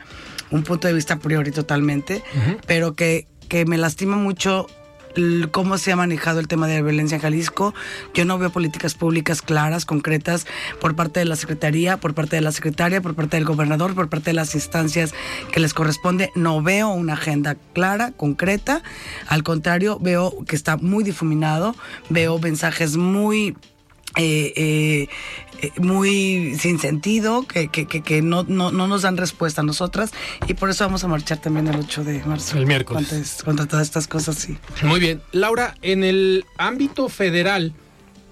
un 0.51 0.63
punto 0.63 0.87
de 0.87 0.93
vista 0.93 1.15
a 1.15 1.19
priori 1.19 1.51
totalmente, 1.51 2.23
pero 2.65 2.95
que, 2.95 3.27
que 3.49 3.65
me 3.65 3.77
lastima 3.77 4.17
mucho 4.17 4.67
cómo 5.51 5.77
se 5.77 5.91
ha 5.91 5.95
manejado 5.95 6.39
el 6.39 6.47
tema 6.47 6.67
de 6.67 6.75
la 6.75 6.81
violencia 6.81 7.15
en 7.15 7.21
Jalisco. 7.21 7.73
Yo 8.13 8.25
no 8.25 8.37
veo 8.37 8.49
políticas 8.49 8.95
públicas 8.95 9.41
claras, 9.41 9.85
concretas, 9.85 10.45
por 10.79 10.95
parte 10.95 11.19
de 11.19 11.25
la 11.25 11.35
Secretaría, 11.35 11.97
por 11.97 12.13
parte 12.13 12.35
de 12.35 12.41
la 12.41 12.51
Secretaria, 12.51 13.01
por 13.01 13.15
parte 13.15 13.37
del 13.37 13.45
gobernador, 13.45 13.95
por 13.95 14.09
parte 14.09 14.31
de 14.31 14.33
las 14.33 14.55
instancias 14.55 15.13
que 15.51 15.59
les 15.59 15.73
corresponde. 15.73 16.31
No 16.35 16.61
veo 16.61 16.89
una 16.89 17.13
agenda 17.13 17.55
clara, 17.73 18.11
concreta. 18.11 18.81
Al 19.27 19.43
contrario, 19.43 19.99
veo 19.99 20.33
que 20.47 20.55
está 20.55 20.77
muy 20.77 21.03
difuminado, 21.03 21.75
veo 22.09 22.39
mensajes 22.39 22.97
muy... 22.97 23.55
eh, 24.15 24.53
eh, 24.55 25.07
eh, 25.61 25.71
muy 25.77 26.55
sin 26.59 26.79
sentido, 26.79 27.43
que, 27.47 27.67
que, 27.67 27.85
que, 27.85 28.01
que 28.01 28.21
no, 28.21 28.43
no, 28.47 28.71
no 28.71 28.87
nos 28.87 29.01
dan 29.03 29.17
respuesta 29.17 29.61
a 29.61 29.63
nosotras 29.63 30.11
y 30.47 30.53
por 30.53 30.69
eso 30.69 30.85
vamos 30.85 31.03
a 31.03 31.07
marchar 31.07 31.39
también 31.39 31.67
el 31.67 31.75
8 31.79 32.03
de 32.03 32.23
marzo. 32.25 32.57
El 32.57 32.65
miércoles. 32.67 33.41
Contra, 33.43 33.65
todas 33.65 33.87
estas 33.87 34.07
cosas, 34.07 34.35
sí. 34.37 34.57
Muy 34.83 34.99
bien. 34.99 35.21
Laura, 35.31 35.75
en 35.81 36.03
el 36.03 36.45
ámbito 36.57 37.09
federal, 37.09 37.73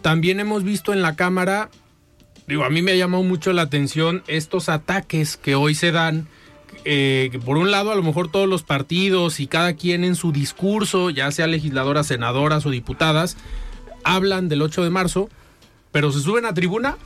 también 0.01 0.39
hemos 0.39 0.63
visto 0.63 0.93
en 0.93 1.01
la 1.01 1.15
Cámara, 1.15 1.69
digo, 2.47 2.63
a 2.63 2.69
mí 2.69 2.82
me 2.82 2.91
ha 2.91 2.95
llamado 2.95 3.23
mucho 3.23 3.53
la 3.53 3.63
atención 3.63 4.23
estos 4.28 4.69
ataques 4.69 5.36
que 5.38 5.55
hoy 5.55 5.76
se 5.76 5.91
dan. 5.91 6.28
eh, 6.86 7.39
por 7.43 7.57
un 7.57 7.71
lado, 7.71 7.91
a 7.91 7.95
lo 7.95 8.03
mejor 8.03 8.32
todos 8.32 8.47
los 8.47 8.61
partidos 8.61 9.39
y 9.39 9.47
cada 9.47 9.73
quien 9.73 10.03
en 10.03 10.15
su 10.15 10.32
discurso, 10.32 11.09
ya 11.09 11.32
sea 11.32 11.47
legisladoras, 11.47 12.05
senadoras 12.07 12.65
o 12.67 12.69
diputadas, 12.69 13.38
hablan 14.03 14.47
del 14.49 14.61
8 14.61 14.84
de 14.84 14.89
marzo, 14.91 15.30
pero 15.96 16.12
se 16.12 16.20
suben 16.20 16.43
a 16.43 16.54
tribuna 16.54 16.98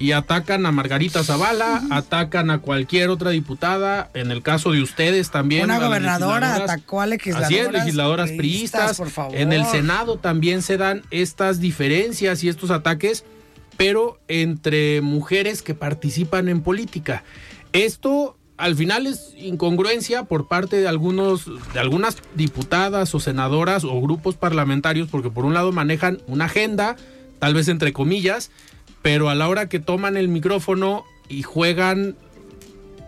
y 0.00 0.10
atacan 0.10 0.66
a 0.66 0.72
Margarita 0.72 1.22
Zavala, 1.22 1.80
atacan 1.92 2.50
a 2.50 2.58
cualquier 2.58 3.08
otra 3.08 3.30
diputada, 3.30 4.10
en 4.14 4.32
el 4.32 4.42
caso 4.42 4.72
de 4.72 4.82
ustedes 4.82 5.30
también. 5.30 5.62
Una 5.62 5.78
gobernadora 5.78 6.56
atacó 6.56 7.00
a 7.00 7.06
legisladoras. 7.06 7.46
Así 7.52 7.56
es, 7.56 7.70
legisladoras 7.70 8.32
priistas, 8.32 8.80
priistas. 8.80 8.96
por 8.96 9.10
favor. 9.10 9.36
En 9.36 9.52
el 9.52 9.64
Senado 9.66 10.18
también 10.18 10.62
se 10.62 10.76
dan 10.76 11.02
estas 11.12 11.60
diferencias 11.60 12.42
y 12.42 12.48
estos 12.48 12.72
ataques, 12.72 13.24
pero 13.76 14.18
entre 14.26 15.02
mujeres 15.02 15.62
que 15.62 15.74
participan 15.74 16.48
en 16.48 16.62
política. 16.62 17.22
Esto 17.72 18.36
al 18.56 18.74
final 18.74 19.06
es 19.06 19.34
incongruencia 19.38 20.24
por 20.24 20.48
parte 20.48 20.80
de 20.80 20.88
algunos 20.88 21.48
de 21.72 21.78
algunas 21.78 22.16
diputadas 22.34 23.14
o 23.14 23.20
senadoras 23.20 23.84
o 23.84 24.00
grupos 24.00 24.34
parlamentarios 24.34 25.06
porque 25.10 25.30
por 25.30 25.44
un 25.44 25.54
lado 25.54 25.70
manejan 25.70 26.18
una 26.26 26.46
agenda, 26.46 26.96
tal 27.38 27.54
vez 27.54 27.68
entre 27.68 27.92
comillas, 27.92 28.50
pero 29.02 29.28
a 29.28 29.34
la 29.34 29.48
hora 29.48 29.68
que 29.68 29.78
toman 29.78 30.16
el 30.16 30.28
micrófono 30.28 31.04
y 31.28 31.42
juegan 31.42 32.16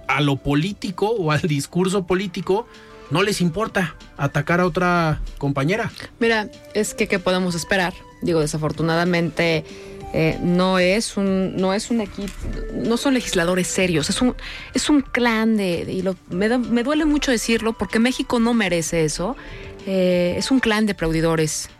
a 0.06 0.20
lo 0.20 0.36
político 0.36 1.10
o 1.10 1.32
al 1.32 1.42
discurso 1.42 2.06
político, 2.06 2.66
no 3.10 3.22
les 3.22 3.40
importa 3.40 3.94
atacar 4.16 4.60
a 4.60 4.66
otra 4.66 5.20
compañera. 5.38 5.90
Mira, 6.18 6.50
es 6.74 6.94
que 6.94 7.08
¿qué 7.08 7.18
podemos 7.18 7.54
esperar? 7.54 7.94
Digo, 8.22 8.40
desafortunadamente 8.40 9.64
eh, 10.14 10.38
no 10.42 10.78
es 10.78 11.16
un 11.16 11.56
no 11.56 11.74
es 11.74 11.90
un 11.90 12.00
equipo, 12.00 12.32
no 12.74 12.96
son 12.96 13.14
legisladores 13.14 13.66
serios, 13.66 14.08
es 14.10 14.20
un 14.22 14.34
es 14.74 14.88
un 14.88 15.02
clan 15.02 15.56
de, 15.56 15.80
y 15.90 16.02
lo- 16.02 16.16
me, 16.30 16.48
da- 16.48 16.58
me 16.58 16.82
duele 16.82 17.04
mucho 17.04 17.30
decirlo 17.30 17.72
porque 17.74 17.98
México 17.98 18.40
no 18.40 18.54
merece 18.54 19.04
eso. 19.04 19.36
Eh, 19.86 20.34
es 20.36 20.50
un 20.50 20.60
clan 20.60 20.84
de 20.86 20.92
aplaudidores. 20.92 21.70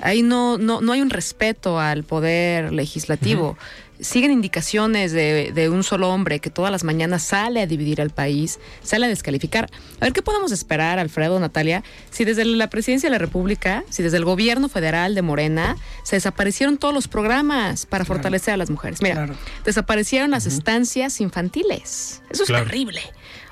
Ahí 0.00 0.22
no, 0.22 0.58
no, 0.58 0.80
no 0.80 0.92
hay 0.92 1.00
un 1.02 1.10
respeto 1.10 1.78
al 1.80 2.04
poder 2.04 2.72
legislativo. 2.72 3.56
Siguen 4.00 4.32
indicaciones 4.32 5.12
de, 5.12 5.52
de 5.54 5.68
un 5.68 5.84
solo 5.84 6.10
hombre 6.10 6.40
que 6.40 6.50
todas 6.50 6.72
las 6.72 6.82
mañanas 6.82 7.22
sale 7.22 7.62
a 7.62 7.66
dividir 7.66 8.00
al 8.02 8.10
país, 8.10 8.58
sale 8.82 9.06
a 9.06 9.08
descalificar. 9.08 9.70
A 10.00 10.04
ver, 10.06 10.12
¿qué 10.12 10.20
podemos 10.20 10.50
esperar, 10.50 10.98
Alfredo, 10.98 11.38
Natalia? 11.38 11.84
Si 12.10 12.24
desde 12.24 12.44
la 12.44 12.68
presidencia 12.68 13.06
de 13.08 13.12
la 13.12 13.18
República, 13.18 13.84
si 13.90 14.02
desde 14.02 14.16
el 14.16 14.24
gobierno 14.24 14.68
federal 14.68 15.14
de 15.14 15.22
Morena, 15.22 15.76
se 16.02 16.16
desaparecieron 16.16 16.76
todos 16.76 16.92
los 16.92 17.06
programas 17.06 17.86
para 17.86 18.04
fortalecer 18.04 18.52
a 18.54 18.56
las 18.56 18.68
mujeres. 18.68 19.00
Mira, 19.00 19.14
Claro. 19.14 19.34
desaparecieron 19.64 20.32
las 20.32 20.46
estancias 20.46 21.20
infantiles. 21.20 22.20
Eso 22.30 22.42
es 22.42 22.48
terrible. 22.48 23.00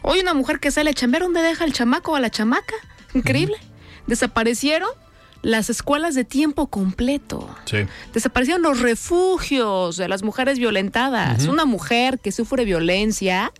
Hoy 0.03 0.19
una 0.19 0.35
mujer 0.35 0.59
que 0.59 0.73
sale 0.73 0.91
a 0.91 0.95
chambear, 0.95 1.23
¿dónde 1.23 1.41
deja 1.41 1.65
el 1.65 1.73
chamaco 1.73 2.13
o 2.13 2.17
a 2.17 2.21
la 2.21 2.31
chamaca? 2.31 2.75
Increíble. 3.15 3.59
Desaparecieron 4.09 4.91
las 5.43 5.71
escuelas 5.71 6.15
de 6.15 6.25
tiempo 6.25 6.69
completo. 6.69 7.53
Sí. 7.65 7.79
Desaparecieron 8.15 8.63
los 8.63 8.81
refugios 8.81 9.97
de 9.97 10.09
las 10.09 10.23
mujeres 10.23 10.59
violentadas. 10.59 11.47
Una 11.47 11.65
mujer 11.65 12.19
que 12.21 12.33
sufre 12.33 12.65
violencia 12.65 13.53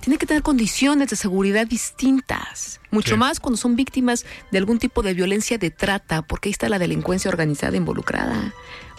tiene 0.00 0.16
que 0.16 0.24
tener 0.24 0.42
condiciones 0.42 1.10
de 1.10 1.16
seguridad 1.16 1.66
distintas. 1.66 2.80
Mucho 2.90 3.14
Sí. 3.14 3.18
más 3.18 3.38
cuando 3.38 3.58
son 3.58 3.76
víctimas 3.76 4.24
de 4.50 4.56
algún 4.58 4.78
tipo 4.78 5.02
de 5.02 5.12
violencia 5.12 5.58
de 5.58 5.70
trata, 5.70 6.22
porque 6.22 6.48
ahí 6.48 6.52
está 6.52 6.70
la 6.70 6.78
delincuencia 6.78 7.28
organizada 7.28 7.76
involucrada. 7.76 8.54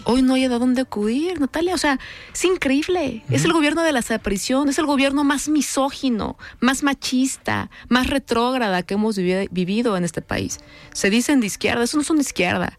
Hoy 0.06 0.22
no 0.22 0.36
hay 0.36 0.48
de 0.48 0.60
dónde 0.60 0.82
acudir, 0.82 1.40
Natalia. 1.40 1.76
O 1.76 1.78
sea, 1.78 2.00
es 2.34 2.46
increíble. 2.46 3.24
Es 3.30 3.46
el 3.46 3.54
gobierno 3.54 3.84
de 3.84 3.92
la 3.92 4.00
desaparición, 4.00 4.70
es 4.70 4.78
el 4.80 4.86
gobierno 4.86 5.24
más 5.24 5.50
misógino, 5.50 6.38
más 6.60 6.84
machista, 6.84 7.70
más 7.90 8.08
retrógrada 8.08 8.84
que 8.84 8.96
hemos 8.96 9.18
vivido 9.18 9.98
en 9.98 10.04
este 10.04 10.22
país. 10.22 10.60
Se 10.94 11.10
dicen 11.10 11.40
de 11.40 11.48
izquierda, 11.48 11.84
eso 11.84 11.98
no 11.98 12.04
son 12.04 12.18
de 12.18 12.24
izquierda. 12.24 12.78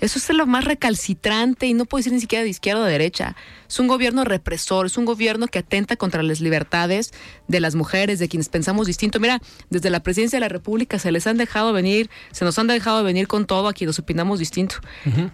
Eso 0.00 0.18
es 0.18 0.28
lo 0.30 0.46
más 0.46 0.64
recalcitrante 0.64 1.66
y 1.66 1.74
no 1.74 1.86
puede 1.86 2.04
ser 2.04 2.12
ni 2.12 2.20
siquiera 2.20 2.44
de 2.44 2.50
izquierda 2.50 2.82
o 2.82 2.84
de 2.84 2.92
derecha. 2.92 3.34
Es 3.68 3.78
un 3.80 3.88
gobierno 3.88 4.24
represor, 4.24 4.86
es 4.86 4.96
un 4.96 5.04
gobierno 5.04 5.46
que 5.46 5.60
atenta 5.60 5.96
contra 5.96 6.22
las 6.22 6.40
libertades 6.40 7.12
de 7.48 7.60
las 7.60 7.74
mujeres, 7.74 8.18
de 8.18 8.28
quienes 8.28 8.48
pensamos 8.48 8.86
distinto. 8.86 9.20
Mira, 9.20 9.40
desde 9.70 9.90
la 9.90 10.00
presidencia 10.00 10.36
de 10.36 10.42
la 10.42 10.48
República 10.48 10.98
se 10.98 11.10
les 11.12 11.26
han 11.26 11.38
dejado 11.38 11.72
venir, 11.72 12.10
se 12.32 12.44
nos 12.44 12.58
han 12.58 12.66
dejado 12.66 13.02
venir 13.04 13.26
con 13.26 13.46
todo 13.46 13.68
a 13.68 13.72
quienes 13.72 13.98
opinamos 13.98 14.38
distinto. 14.38 14.76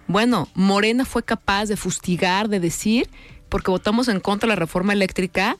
Bueno, 0.07 0.47
Morena 0.53 1.05
fue 1.05 1.23
capaz 1.23 1.65
de 1.65 1.75
fustigar, 1.75 2.47
de 2.47 2.59
decir, 2.59 3.09
porque 3.49 3.69
votamos 3.69 4.07
en 4.07 4.19
contra 4.19 4.47
de 4.47 4.55
la 4.55 4.59
reforma 4.59 4.93
eléctrica, 4.93 5.57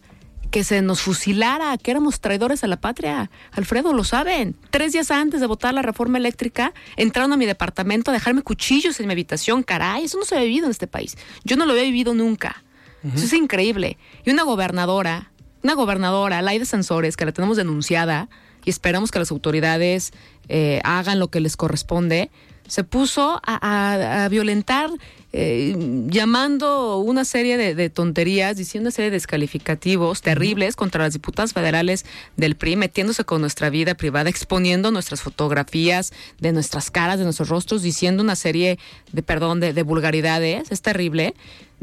que 0.54 0.64
se 0.64 0.84
nos 0.84 1.02
fusilara, 1.02 1.76
que 1.80 1.90
éramos 1.90 2.20
traidores 2.20 2.64
a 2.64 2.68
la 2.68 2.78
patria. 2.78 3.32
Alfredo, 3.54 3.92
lo 3.92 4.04
saben. 4.04 4.56
Tres 4.70 4.94
días 4.94 5.10
antes 5.10 5.42
de 5.42 5.48
votar 5.48 5.74
la 5.74 5.82
reforma 5.82 6.20
eléctrica, 6.20 6.76
entraron 6.96 7.34
a 7.34 7.38
mi 7.38 7.48
departamento 7.48 8.12
a 8.12 8.14
dejarme 8.14 8.44
cuchillos 8.44 9.00
en 9.00 9.08
mi 9.08 9.14
habitación. 9.14 9.64
Caray, 9.64 10.04
eso 10.04 10.20
no 10.20 10.26
se 10.26 10.38
ha 10.38 10.42
vivido 10.44 10.66
en 10.66 10.72
este 10.72 10.86
país. 10.86 11.18
Yo 11.44 11.58
no 11.58 11.66
lo 11.66 11.72
había 11.72 11.86
vivido 11.86 12.14
nunca. 12.14 12.64
Eso 13.04 13.26
es 13.26 13.34
increíble. 13.34 13.98
Y 14.26 14.30
una 14.30 14.44
gobernadora, 14.44 15.32
una 15.64 15.74
gobernadora, 15.74 16.40
Laida 16.44 16.66
Sansores, 16.66 17.18
que 17.18 17.26
la 17.26 17.32
tenemos 17.32 17.58
denunciada 17.58 18.30
y 18.64 18.70
esperamos 18.70 19.10
que 19.10 19.18
las 19.18 19.32
autoridades 19.32 20.14
eh, 20.50 20.82
hagan 20.84 21.18
lo 21.18 21.30
que 21.30 21.40
les 21.40 21.58
corresponde, 21.58 22.30
se 22.68 22.84
puso 22.84 23.42
a, 23.44 24.28
violentar, 24.32 24.90
eh, 25.32 25.76
llamando 26.08 26.98
una 27.00 27.26
serie 27.26 27.58
de, 27.58 27.90
tonterías, 27.90 28.58
diciendo 28.58 28.88
una 28.88 28.92
serie 28.92 29.10
de 29.10 29.18
descalificativos 29.18 30.22
terribles 30.22 30.76
contra 30.76 31.04
las 31.04 31.14
diputadas 31.14 31.54
federales 31.54 32.06
del 32.38 32.56
PRI, 32.56 32.76
metiéndose 32.76 33.26
con 33.26 33.42
nuestra 33.42 33.70
vida 33.70 33.96
privada, 33.96 34.30
exponiendo 34.30 34.92
nuestras 34.92 35.22
fotografías 35.22 36.14
de 36.40 36.52
nuestras 36.52 36.92
caras, 36.92 37.18
de 37.18 37.26
nuestros 37.26 37.50
rostros, 37.50 37.82
diciendo 37.82 38.24
una 38.24 38.36
serie 38.36 38.80
de, 39.12 39.24
perdón, 39.24 39.60
de, 39.60 39.74
de 39.74 39.84
vulgaridades. 39.84 40.72
Es 40.72 40.82
terrible 40.82 41.34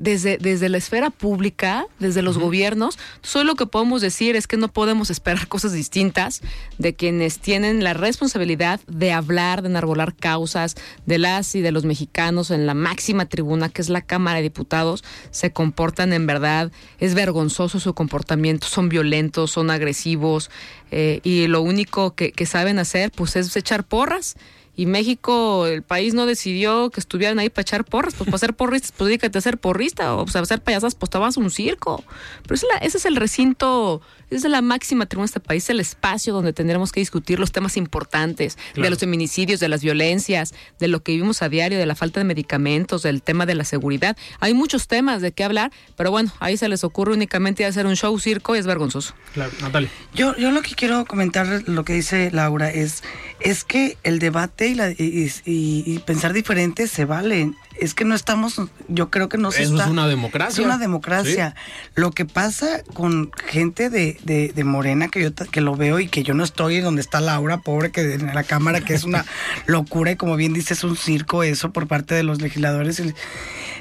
desde, 0.00 0.38
desde 0.38 0.70
la 0.70 0.78
esfera 0.78 1.10
pública, 1.10 1.86
desde 1.98 2.22
los 2.22 2.38
gobiernos, 2.38 2.98
solo 3.20 3.50
lo 3.50 3.54
que 3.54 3.66
podemos 3.66 4.00
decir 4.00 4.34
es 4.34 4.46
que 4.46 4.56
no 4.56 4.68
podemos 4.68 5.10
esperar 5.10 5.46
cosas 5.48 5.72
distintas 5.72 6.40
de 6.78 6.94
quienes 6.94 7.38
tienen 7.38 7.84
la 7.84 7.92
responsabilidad 7.92 8.80
de 8.86 9.12
hablar, 9.12 9.60
de 9.60 9.68
enarbolar 9.68 10.16
causas 10.16 10.74
de 11.04 11.18
las 11.18 11.54
y 11.54 11.60
de 11.60 11.70
los 11.70 11.84
mexicanos 11.84 12.50
en 12.50 12.66
la 12.66 12.72
máxima 12.72 13.26
tribuna 13.26 13.68
que 13.68 13.82
es 13.82 13.90
la 13.90 14.00
Cámara 14.00 14.36
de 14.38 14.44
Diputados, 14.44 15.04
se 15.30 15.52
comportan 15.52 16.14
en 16.14 16.26
verdad, 16.26 16.72
es 16.98 17.14
vergonzoso 17.14 17.78
su 17.78 17.92
comportamiento, 17.92 18.66
son 18.68 18.88
violentos, 18.88 19.50
son 19.50 19.70
agresivos 19.70 20.50
eh, 20.90 21.20
y 21.24 21.46
lo 21.46 21.60
único 21.60 22.14
que, 22.14 22.32
que 22.32 22.46
saben 22.46 22.78
hacer 22.78 23.12
pues 23.12 23.36
es 23.36 23.54
echar 23.54 23.84
porras 23.84 24.36
y 24.80 24.86
México, 24.86 25.66
el 25.66 25.82
país 25.82 26.14
no 26.14 26.24
decidió 26.24 26.88
que 26.88 27.00
estuvieran 27.00 27.38
ahí 27.38 27.50
para 27.50 27.60
echar 27.60 27.84
porras, 27.84 28.14
pues 28.16 28.30
para 28.30 28.38
ser 28.38 28.54
porristas, 28.54 28.92
pues 28.96 29.10
dígate 29.10 29.36
a 29.36 29.42
ser 29.42 29.58
porrista, 29.58 30.14
o 30.16 30.24
pues, 30.24 30.34
a 30.36 30.40
hacer 30.40 30.62
payasas, 30.62 30.94
pues 30.94 31.10
te 31.10 31.18
vas 31.18 31.36
a 31.36 31.40
un 31.40 31.50
circo. 31.50 32.02
Pero 32.48 32.54
ese 32.80 32.96
es 32.96 33.04
el 33.04 33.16
recinto 33.16 34.00
es 34.30 34.44
la 34.44 34.62
máxima 34.62 35.06
tribuna 35.06 35.24
de 35.24 35.30
este 35.30 35.40
país, 35.40 35.68
el 35.70 35.80
espacio 35.80 36.32
donde 36.32 36.52
tendremos 36.52 36.92
que 36.92 37.00
discutir 37.00 37.38
los 37.38 37.52
temas 37.52 37.76
importantes 37.76 38.58
de 38.74 38.88
los 38.88 38.98
feminicidios, 38.98 39.60
de 39.60 39.68
las 39.68 39.82
violencias, 39.82 40.54
de 40.78 40.88
lo 40.88 41.02
que 41.02 41.12
vivimos 41.12 41.42
a 41.42 41.48
diario, 41.48 41.78
de 41.78 41.86
la 41.86 41.94
falta 41.94 42.20
de 42.20 42.24
medicamentos, 42.24 43.02
del 43.02 43.22
tema 43.22 43.46
de 43.46 43.54
la 43.54 43.64
seguridad. 43.64 44.16
Hay 44.40 44.54
muchos 44.54 44.88
temas 44.88 45.22
de 45.22 45.32
qué 45.32 45.44
hablar, 45.44 45.72
pero 45.96 46.10
bueno, 46.10 46.32
ahí 46.40 46.56
se 46.56 46.68
les 46.68 46.84
ocurre 46.84 47.12
únicamente 47.12 47.64
hacer 47.64 47.86
un 47.86 47.96
show 47.96 48.18
circo 48.18 48.54
y 48.54 48.58
es 48.58 48.66
vergonzoso. 48.66 49.14
Claro, 49.34 49.52
Natalia. 49.60 49.90
Yo, 50.14 50.36
yo 50.36 50.50
lo 50.50 50.62
que 50.62 50.74
quiero 50.74 51.04
comentar, 51.04 51.62
lo 51.66 51.84
que 51.84 51.94
dice 51.94 52.30
Laura, 52.30 52.70
es, 52.70 53.02
es 53.40 53.64
que 53.64 53.96
el 54.02 54.18
debate 54.18 54.68
y, 54.68 54.74
la, 54.74 54.90
y 54.96 55.98
pensar 56.06 56.32
diferente 56.32 56.86
se 56.86 57.04
vale 57.04 57.52
es 57.80 57.94
que 57.94 58.04
no 58.04 58.14
estamos, 58.14 58.60
yo 58.88 59.10
creo 59.10 59.28
que 59.28 59.38
no 59.38 59.50
se 59.50 59.62
Eso 59.62 59.80
es 59.80 59.86
una 59.88 60.06
democracia. 60.06 60.52
Es 60.52 60.58
una 60.58 60.76
democracia. 60.76 61.54
Lo 61.94 62.10
que 62.10 62.26
pasa 62.26 62.82
con 62.92 63.30
gente 63.46 63.88
de, 63.88 64.18
de, 64.22 64.64
Morena, 64.64 65.08
que 65.08 65.22
yo 65.22 65.34
que 65.34 65.60
lo 65.62 65.74
veo 65.76 65.98
y 65.98 66.06
que 66.06 66.22
yo 66.22 66.34
no 66.34 66.44
estoy 66.44 66.80
donde 66.80 67.00
está 67.00 67.20
Laura, 67.20 67.58
pobre, 67.58 67.90
que 67.90 68.14
en 68.14 68.34
la 68.34 68.44
Cámara, 68.44 68.82
que 68.82 68.94
es 68.94 69.04
una 69.04 69.24
locura 69.66 70.12
y 70.12 70.16
como 70.16 70.36
bien 70.36 70.52
dice, 70.52 70.74
es 70.74 70.84
un 70.84 70.96
circo 70.96 71.42
eso 71.42 71.72
por 71.72 71.86
parte 71.86 72.14
de 72.14 72.22
los 72.22 72.42
legisladores 72.42 73.02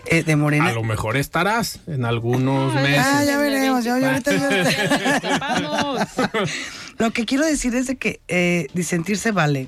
eh, 0.06 0.24
de 0.24 0.36
Morena. 0.36 0.70
A 0.70 0.74
lo 0.74 0.84
mejor 0.84 1.18
estarás 1.18 1.82
en 1.86 2.06
algunos 2.06 2.74
meses. 2.76 3.06
Ah, 3.06 3.24
ya 3.26 3.38
veremos, 3.38 3.84
ya, 3.84 3.98
Lo 6.98 7.12
que 7.12 7.26
quiero 7.26 7.46
decir 7.46 7.76
es 7.76 7.88
de 7.88 7.98
que 7.98 8.22
eh, 8.30 8.68
disentirse 8.74 9.32
vale, 9.32 9.68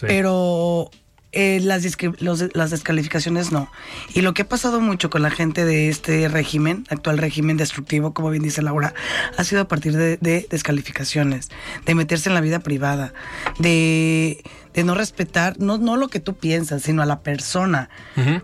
pero 0.00 0.90
eh, 1.32 1.60
las, 1.62 1.84
las 2.54 2.70
descalificaciones 2.70 3.52
no. 3.52 3.70
Y 4.14 4.22
lo 4.22 4.34
que 4.34 4.42
ha 4.42 4.48
pasado 4.48 4.80
mucho 4.80 5.10
con 5.10 5.22
la 5.22 5.30
gente 5.30 5.64
de 5.64 5.88
este 5.88 6.28
régimen, 6.28 6.84
actual 6.88 7.18
régimen 7.18 7.56
destructivo, 7.56 8.12
como 8.12 8.30
bien 8.30 8.42
dice 8.42 8.62
Laura, 8.62 8.94
ha 9.36 9.44
sido 9.44 9.62
a 9.62 9.68
partir 9.68 9.96
de, 9.96 10.16
descalificaciones, 10.50 11.48
de 11.86 11.94
meterse 11.94 12.28
en 12.30 12.34
la 12.34 12.40
vida 12.40 12.58
privada, 12.58 13.12
de, 13.60 14.42
no 14.84 14.94
respetar, 14.94 15.58
no, 15.60 15.78
no 15.78 15.96
lo 15.96 16.08
que 16.08 16.18
tú 16.18 16.34
piensas, 16.34 16.82
sino 16.82 17.00
a 17.00 17.06
la 17.06 17.20
persona. 17.20 17.90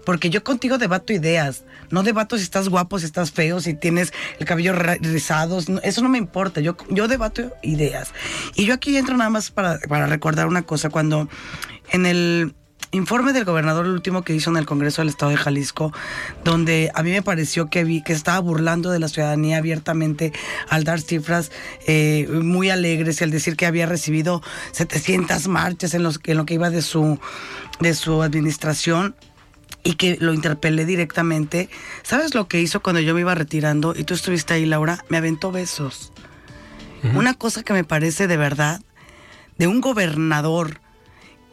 Porque 0.04 0.30
yo 0.30 0.44
contigo 0.44 0.78
debato 0.78 1.12
ideas, 1.12 1.64
no 1.90 2.04
debato 2.04 2.36
si 2.36 2.44
estás 2.44 2.68
guapo, 2.68 3.00
si 3.00 3.06
estás 3.06 3.32
feo, 3.32 3.60
si 3.60 3.74
tienes 3.74 4.12
el 4.38 4.46
cabello 4.46 4.74
rizado, 4.74 5.58
eso 5.82 6.02
no 6.02 6.08
me 6.08 6.18
importa, 6.18 6.60
yo, 6.60 6.76
yo 6.88 7.08
debato 7.08 7.52
ideas. 7.62 8.12
Y 8.54 8.64
yo 8.64 8.74
aquí 8.74 8.96
entro 8.96 9.16
nada 9.16 9.30
más 9.30 9.50
para, 9.50 9.80
para 9.88 10.06
recordar 10.06 10.46
una 10.46 10.62
cosa, 10.62 10.90
cuando 10.90 11.28
en 11.90 12.06
el 12.06 12.54
informe 12.90 13.32
del 13.32 13.44
gobernador, 13.44 13.86
el 13.86 13.92
último 13.92 14.22
que 14.22 14.34
hizo 14.34 14.50
en 14.50 14.56
el 14.56 14.66
Congreso 14.66 15.02
del 15.02 15.08
Estado 15.08 15.30
de 15.30 15.36
Jalisco, 15.36 15.92
donde 16.44 16.90
a 16.94 17.02
mí 17.02 17.10
me 17.10 17.22
pareció 17.22 17.68
que 17.68 17.84
vi 17.84 18.02
que 18.02 18.12
estaba 18.12 18.38
burlando 18.40 18.90
de 18.90 18.98
la 18.98 19.08
ciudadanía 19.08 19.58
abiertamente 19.58 20.32
al 20.68 20.84
dar 20.84 21.00
cifras 21.00 21.50
eh, 21.86 22.28
muy 22.30 22.70
alegres 22.70 23.20
y 23.20 23.24
al 23.24 23.30
decir 23.30 23.56
que 23.56 23.66
había 23.66 23.86
recibido 23.86 24.42
700 24.72 25.48
marchas 25.48 25.94
en, 25.94 26.02
los, 26.02 26.20
en 26.24 26.36
lo 26.36 26.46
que 26.46 26.54
iba 26.54 26.70
de 26.70 26.82
su, 26.82 27.18
de 27.80 27.94
su 27.94 28.22
administración 28.22 29.14
y 29.82 29.94
que 29.94 30.16
lo 30.20 30.34
interpelé 30.34 30.84
directamente. 30.84 31.68
¿Sabes 32.02 32.34
lo 32.34 32.48
que 32.48 32.60
hizo 32.60 32.82
cuando 32.82 33.00
yo 33.00 33.14
me 33.14 33.20
iba 33.20 33.34
retirando 33.34 33.94
y 33.96 34.04
tú 34.04 34.14
estuviste 34.14 34.54
ahí, 34.54 34.66
Laura? 34.66 35.04
Me 35.08 35.16
aventó 35.16 35.52
besos. 35.52 36.12
Una 37.14 37.34
cosa 37.34 37.62
que 37.62 37.72
me 37.72 37.84
parece 37.84 38.26
de 38.26 38.36
verdad 38.36 38.80
de 39.58 39.68
un 39.68 39.80
gobernador 39.80 40.80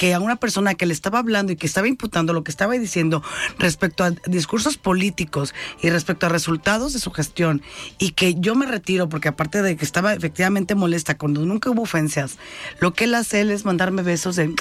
que 0.03 0.13
a 0.13 0.19
una 0.19 0.35
persona 0.35 0.75
que 0.75 0.85
le 0.85 0.91
estaba 0.91 1.19
hablando 1.19 1.53
y 1.53 1.55
que 1.55 1.65
estaba 1.65 1.87
imputando 1.87 2.33
lo 2.33 2.43
que 2.43 2.51
estaba 2.51 2.73
diciendo 2.73 3.23
respecto 3.57 4.03
a 4.03 4.11
discursos 4.27 4.75
políticos 4.75 5.55
y 5.81 5.89
respecto 5.91 6.25
a 6.25 6.29
resultados 6.29 6.91
de 6.91 6.99
su 6.99 7.09
gestión 7.11 7.61
y 7.99 8.09
que 8.09 8.35
yo 8.35 8.53
me 8.53 8.65
retiro 8.65 9.07
porque 9.07 9.29
aparte 9.29 9.61
de 9.61 9.77
que 9.77 9.85
estaba 9.85 10.13
efectivamente 10.13 10.75
molesta 10.75 11.17
cuando 11.17 11.45
nunca 11.45 11.69
hubo 11.69 11.83
ofensas, 11.83 12.37
lo 12.81 12.93
que 12.93 13.05
él 13.05 13.15
hace 13.15 13.39
él 13.39 13.49
es 13.49 13.63
mandarme 13.63 14.01
besos 14.01 14.35
de 14.35 14.53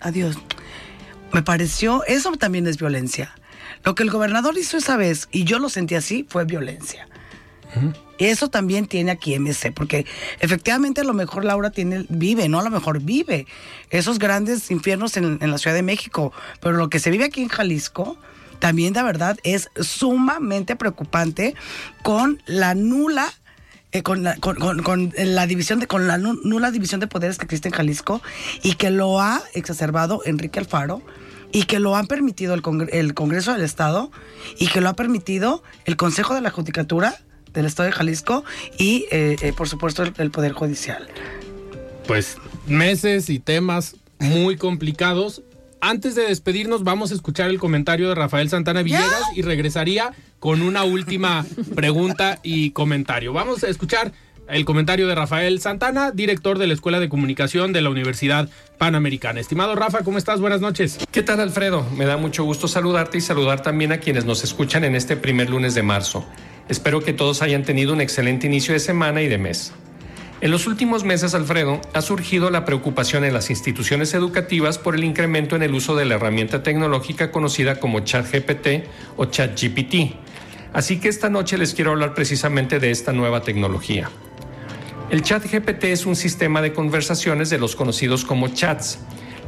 adiós. 0.00 0.36
Me 1.32 1.40
pareció, 1.40 2.04
eso 2.04 2.30
también 2.32 2.66
es 2.66 2.76
violencia. 2.76 3.34
Lo 3.84 3.94
que 3.94 4.02
el 4.02 4.10
gobernador 4.10 4.58
hizo 4.58 4.76
esa 4.76 4.98
vez, 4.98 5.26
y 5.32 5.44
yo 5.44 5.58
lo 5.58 5.70
sentí 5.70 5.94
así, 5.94 6.26
fue 6.28 6.44
violencia. 6.44 7.08
Eso 8.22 8.48
también 8.48 8.86
tiene 8.86 9.10
aquí 9.10 9.36
MC, 9.36 9.72
porque 9.74 10.06
efectivamente 10.38 11.00
a 11.00 11.04
lo 11.04 11.12
mejor 11.12 11.44
Laura 11.44 11.70
tiene, 11.70 12.06
vive, 12.08 12.48
no 12.48 12.60
a 12.60 12.62
lo 12.62 12.70
mejor 12.70 13.00
vive 13.00 13.48
esos 13.90 14.20
grandes 14.20 14.70
infiernos 14.70 15.16
en, 15.16 15.38
la 15.40 15.58
Ciudad 15.58 15.74
de 15.74 15.82
México, 15.82 16.32
pero 16.60 16.76
lo 16.76 16.88
que 16.88 17.00
se 17.00 17.10
vive 17.10 17.24
aquí 17.24 17.42
en 17.42 17.48
Jalisco 17.48 18.16
también 18.60 18.92
de 18.92 19.02
verdad 19.02 19.38
es 19.42 19.70
sumamente 19.80 20.76
preocupante 20.76 21.56
con 22.04 22.40
la 22.46 22.74
nula 22.76 23.32
eh, 23.90 24.04
con, 24.04 24.22
la, 24.22 24.36
con, 24.36 25.12
la 25.16 25.46
división 25.48 25.80
de 25.80 25.88
con 25.88 26.06
la 26.06 26.16
nula 26.16 26.70
división 26.70 27.00
de 27.00 27.08
poderes 27.08 27.38
que 27.38 27.44
existe 27.44 27.70
en 27.70 27.74
Jalisco 27.74 28.22
y 28.62 28.74
que 28.74 28.90
lo 28.90 29.20
ha 29.20 29.42
exacerbado 29.52 30.22
Enrique 30.24 30.60
Alfaro 30.60 31.02
y 31.50 31.64
que 31.64 31.80
lo 31.80 31.96
han 31.96 32.06
permitido 32.06 32.54
el, 32.54 32.62
el 32.92 33.14
Congreso 33.14 33.52
del 33.52 33.62
Estado 33.62 34.12
y 34.60 34.68
que 34.68 34.80
lo 34.80 34.90
ha 34.90 34.94
permitido 34.94 35.64
el 35.86 35.96
Consejo 35.96 36.36
de 36.36 36.40
la 36.40 36.50
Judicatura 36.50 37.16
del 37.52 37.66
Estado 37.66 37.88
de 37.88 37.92
Jalisco 37.92 38.44
y, 38.78 39.06
eh, 39.10 39.36
eh, 39.40 39.52
por 39.52 39.68
supuesto, 39.68 40.02
el, 40.02 40.30
Poder 40.30 40.52
Judicial. 40.52 41.08
Pues 42.06 42.36
meses 42.66 43.28
y 43.28 43.38
temas 43.38 43.96
muy 44.18 44.56
complicados. 44.56 45.42
Antes 45.80 46.14
de 46.14 46.22
despedirnos, 46.22 46.84
vamos 46.84 47.10
a 47.10 47.14
escuchar 47.14 47.50
el 47.50 47.58
comentario 47.58 48.08
de 48.08 48.14
Rafael 48.14 48.48
Santana 48.48 48.82
Villegas 48.82 49.24
y 49.34 49.42
regresaría 49.42 50.12
con 50.38 50.62
una 50.62 50.84
última 50.84 51.44
pregunta 51.74 52.38
y 52.42 52.70
comentario. 52.70 53.32
Vamos 53.32 53.64
a 53.64 53.68
escuchar 53.68 54.12
el 54.48 54.64
comentario 54.64 55.06
de 55.08 55.14
Rafael 55.14 55.60
Santana, 55.60 56.10
director 56.10 56.58
de 56.58 56.66
la 56.66 56.74
Escuela 56.74 57.00
de 57.00 57.08
Comunicación 57.08 57.72
de 57.72 57.80
la 57.80 57.90
Universidad 57.90 58.48
Panamericana. 58.78 59.40
Estimado 59.40 59.74
Rafa, 59.74 60.02
¿cómo 60.02 60.18
estás? 60.18 60.40
Buenas 60.40 60.60
noches. 60.60 60.98
¿Qué 61.10 61.22
tal, 61.22 61.40
Alfredo? 61.40 61.86
Me 61.96 62.04
da 62.04 62.16
mucho 62.16 62.44
gusto 62.44 62.68
saludarte 62.68 63.18
y 63.18 63.20
saludar 63.20 63.62
también 63.62 63.92
a 63.92 63.98
quienes 63.98 64.24
nos 64.24 64.44
escuchan 64.44 64.84
en 64.84 64.94
este 64.94 65.16
primer 65.16 65.48
lunes 65.48 65.74
de 65.74 65.82
marzo. 65.82 66.26
Espero 66.68 67.00
que 67.00 67.12
todos 67.12 67.42
hayan 67.42 67.64
tenido 67.64 67.92
un 67.92 68.00
excelente 68.00 68.46
inicio 68.46 68.72
de 68.74 68.80
semana 68.80 69.22
y 69.22 69.28
de 69.28 69.38
mes. 69.38 69.72
En 70.40 70.50
los 70.50 70.66
últimos 70.66 71.04
meses, 71.04 71.34
Alfredo, 71.34 71.80
ha 71.94 72.02
surgido 72.02 72.50
la 72.50 72.64
preocupación 72.64 73.24
en 73.24 73.32
las 73.32 73.48
instituciones 73.50 74.12
educativas 74.12 74.76
por 74.76 74.96
el 74.96 75.04
incremento 75.04 75.54
en 75.54 75.62
el 75.62 75.72
uso 75.72 75.94
de 75.94 76.04
la 76.04 76.16
herramienta 76.16 76.64
tecnológica 76.64 77.30
conocida 77.30 77.78
como 77.78 78.00
ChatGPT 78.00 78.88
o 79.16 79.26
ChatGPT. 79.26 80.16
Así 80.72 80.98
que 80.98 81.08
esta 81.08 81.30
noche 81.30 81.58
les 81.58 81.74
quiero 81.74 81.92
hablar 81.92 82.14
precisamente 82.14 82.80
de 82.80 82.90
esta 82.90 83.12
nueva 83.12 83.42
tecnología. 83.42 84.10
El 85.10 85.22
ChatGPT 85.22 85.84
es 85.84 86.06
un 86.06 86.16
sistema 86.16 86.60
de 86.60 86.72
conversaciones 86.72 87.50
de 87.50 87.58
los 87.58 87.76
conocidos 87.76 88.24
como 88.24 88.48
chats 88.48 88.98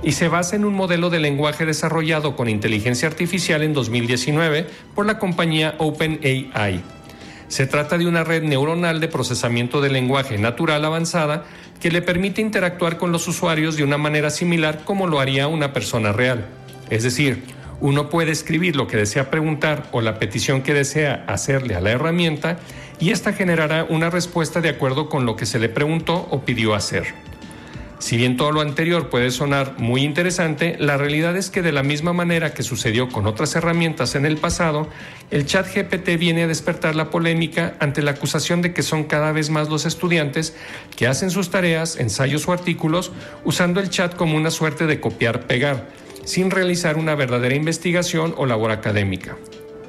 y 0.05 0.13
se 0.13 0.29
basa 0.29 0.55
en 0.55 0.65
un 0.65 0.75
modelo 0.75 1.11
de 1.11 1.19
lenguaje 1.19 1.65
desarrollado 1.65 2.37
con 2.37 2.49
inteligencia 2.49 3.09
artificial 3.09 3.63
en 3.63 3.73
2019 3.73 4.67
por 4.95 5.07
la 5.07 5.19
compañía 5.19 5.75
OpenAI. 5.79 6.83
Se 7.55 7.69
trata 7.69 7.99
de 7.99 8.09
una 8.09 8.25
red 8.25 8.43
neuronal 8.43 8.99
de 8.99 9.07
procesamiento 9.07 9.81
de 9.81 9.89
lenguaje 9.89 10.39
natural 10.39 10.85
avanzada 10.85 11.45
que 11.81 11.93
le 11.93 12.03
permite 12.03 12.41
interactuar 12.41 12.99
con 12.99 13.13
los 13.13 13.29
usuarios 13.29 13.77
de 13.77 13.85
una 13.85 13.97
manera 13.97 14.31
similar 14.31 14.81
como 14.85 15.07
lo 15.07 15.21
haría 15.21 15.47
una 15.47 15.73
persona 15.73 16.11
real. 16.11 16.47
Es 16.91 17.05
decir, 17.05 17.45
uno 17.81 18.11
puede 18.11 18.33
escribir 18.33 18.75
lo 18.75 18.89
que 18.89 18.97
desea 18.97 19.31
preguntar 19.31 19.85
o 19.93 20.01
la 20.01 20.19
petición 20.19 20.63
que 20.63 20.75
desea 20.75 21.25
hacerle 21.29 21.77
a 21.77 21.81
la 21.81 21.93
herramienta 21.93 22.59
y 22.99 23.13
ésta 23.13 23.33
generará 23.33 23.87
una 23.89 24.11
respuesta 24.11 24.61
de 24.61 24.71
acuerdo 24.71 25.09
con 25.09 25.25
lo 25.25 25.37
que 25.37 25.47
se 25.47 25.61
le 25.61 25.69
preguntó 25.69 26.27
o 26.33 26.41
pidió 26.45 26.75
hacer. 26.75 27.15
Si 28.05 28.19
bien 28.19 28.37
todo 28.37 28.53
lo 28.53 28.61
anterior 28.61 29.09
puede 29.09 29.31
sonar 29.31 29.77
muy 29.79 30.03
interesante, 30.03 30.77
la 30.79 30.99
realidad 30.99 31.39
es 31.39 31.49
que 31.49 31.63
de 31.63 31.73
la 31.73 31.83
misma 31.83 32.13
manera 32.13 32.53
que 32.53 32.63
sucedió 32.63 33.09
con 33.09 33.27
otras 33.27 33.57
herramientas 33.57 34.15
en 34.15 34.27
el 34.27 34.37
pasado, 34.37 34.91
el 35.31 35.47
chat 35.47 35.75
GPT 35.75 36.19
viene 36.19 36.43
a 36.43 36.47
despertar 36.47 36.97
la 36.97 37.09
polémica 37.09 37.77
ante 37.81 38.03
la 38.03 38.11
acusación 38.11 38.61
de 38.61 38.75
que 38.75 38.83
son 38.83 39.05
cada 39.05 39.33
vez 39.33 39.49
más 39.49 39.71
los 39.71 39.87
estudiantes 39.87 40.55
que 40.97 41.07
hacen 41.07 41.31
sus 41.31 41.49
tareas, 41.49 41.97
ensayos 41.97 42.47
o 42.47 42.53
artículos 42.53 43.11
usando 43.43 43.81
el 43.81 43.89
chat 43.89 44.15
como 44.15 44.37
una 44.37 44.51
suerte 44.51 44.85
de 44.85 45.01
copiar-pegar, 45.01 45.89
sin 46.27 46.51
realizar 46.51 46.99
una 46.99 47.15
verdadera 47.15 47.55
investigación 47.55 48.35
o 48.37 48.45
labor 48.45 48.71
académica. 48.71 49.39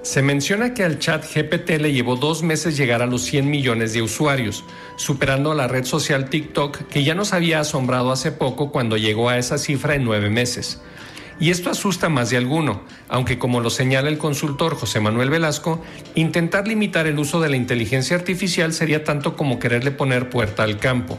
Se 0.05 0.21
menciona 0.21 0.75
que 0.75 0.83
al 0.83 0.99
chat 0.99 1.25
GPT 1.25 1.81
le 1.81 1.91
llevó 1.91 2.15
dos 2.15 2.43
meses 2.43 2.77
llegar 2.77 3.01
a 3.01 3.07
los 3.07 3.23
100 3.23 3.49
millones 3.49 3.91
de 3.93 4.03
usuarios, 4.03 4.63
superando 4.97 5.51
a 5.51 5.55
la 5.55 5.67
red 5.67 5.83
social 5.83 6.29
TikTok 6.29 6.87
que 6.89 7.03
ya 7.03 7.15
nos 7.15 7.33
había 7.33 7.59
asombrado 7.59 8.11
hace 8.11 8.31
poco 8.31 8.71
cuando 8.71 8.97
llegó 8.97 9.29
a 9.29 9.39
esa 9.39 9.57
cifra 9.57 9.95
en 9.95 10.03
nueve 10.03 10.29
meses. 10.29 10.79
Y 11.39 11.49
esto 11.49 11.71
asusta 11.71 12.07
más 12.07 12.29
de 12.29 12.37
alguno, 12.37 12.83
aunque 13.09 13.39
como 13.39 13.61
lo 13.61 13.71
señala 13.71 14.09
el 14.09 14.19
consultor 14.19 14.75
José 14.75 14.99
Manuel 14.99 15.31
Velasco, 15.31 15.83
intentar 16.13 16.67
limitar 16.67 17.07
el 17.07 17.17
uso 17.17 17.41
de 17.41 17.49
la 17.49 17.55
inteligencia 17.55 18.15
artificial 18.15 18.73
sería 18.73 19.03
tanto 19.03 19.35
como 19.35 19.57
quererle 19.57 19.89
poner 19.89 20.29
puerta 20.29 20.61
al 20.61 20.77
campo. 20.77 21.17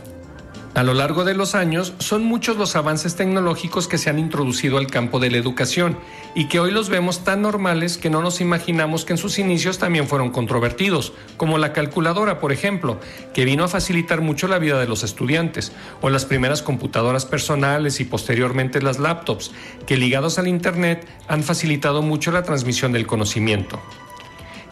A 0.77 0.83
lo 0.83 0.93
largo 0.93 1.25
de 1.25 1.33
los 1.33 1.55
años, 1.55 1.95
son 2.01 2.23
muchos 2.23 2.59
los 2.59 2.77
avances 2.77 3.17
tecnológicos 3.17 3.89
que 3.89 3.97
se 3.97 4.11
han 4.11 4.19
introducido 4.19 4.77
al 4.77 4.89
campo 4.89 5.19
de 5.19 5.31
la 5.31 5.39
educación 5.39 5.97
y 6.35 6.49
que 6.49 6.61
hoy 6.61 6.71
los 6.71 6.91
vemos 6.91 7.25
tan 7.25 7.41
normales 7.41 7.97
que 7.97 8.11
no 8.11 8.21
nos 8.21 8.43
imaginamos 8.43 9.07
que 9.07 9.15
en 9.15 9.19
sus 9.19 9.39
inicios 9.39 9.79
también 9.79 10.07
fueron 10.07 10.29
controvertidos, 10.29 11.15
como 11.39 11.57
la 11.57 11.73
calculadora, 11.73 12.41
por 12.41 12.53
ejemplo, 12.53 13.01
que 13.33 13.47
vino 13.47 13.65
a 13.65 13.69
facilitar 13.69 14.21
mucho 14.21 14.49
la 14.49 14.59
vida 14.59 14.79
de 14.79 14.87
los 14.87 15.03
estudiantes, 15.03 15.73
o 16.03 16.11
las 16.11 16.27
primeras 16.27 16.61
computadoras 16.61 17.25
personales 17.25 17.99
y 18.01 18.05
posteriormente 18.05 18.83
las 18.83 18.99
laptops, 18.99 19.53
que 19.87 19.97
ligados 19.97 20.39
al 20.39 20.47
Internet 20.47 21.09
han 21.27 21.43
facilitado 21.43 22.03
mucho 22.03 22.33
la 22.33 22.43
transmisión 22.43 22.93
del 22.93 23.07
conocimiento. 23.07 23.81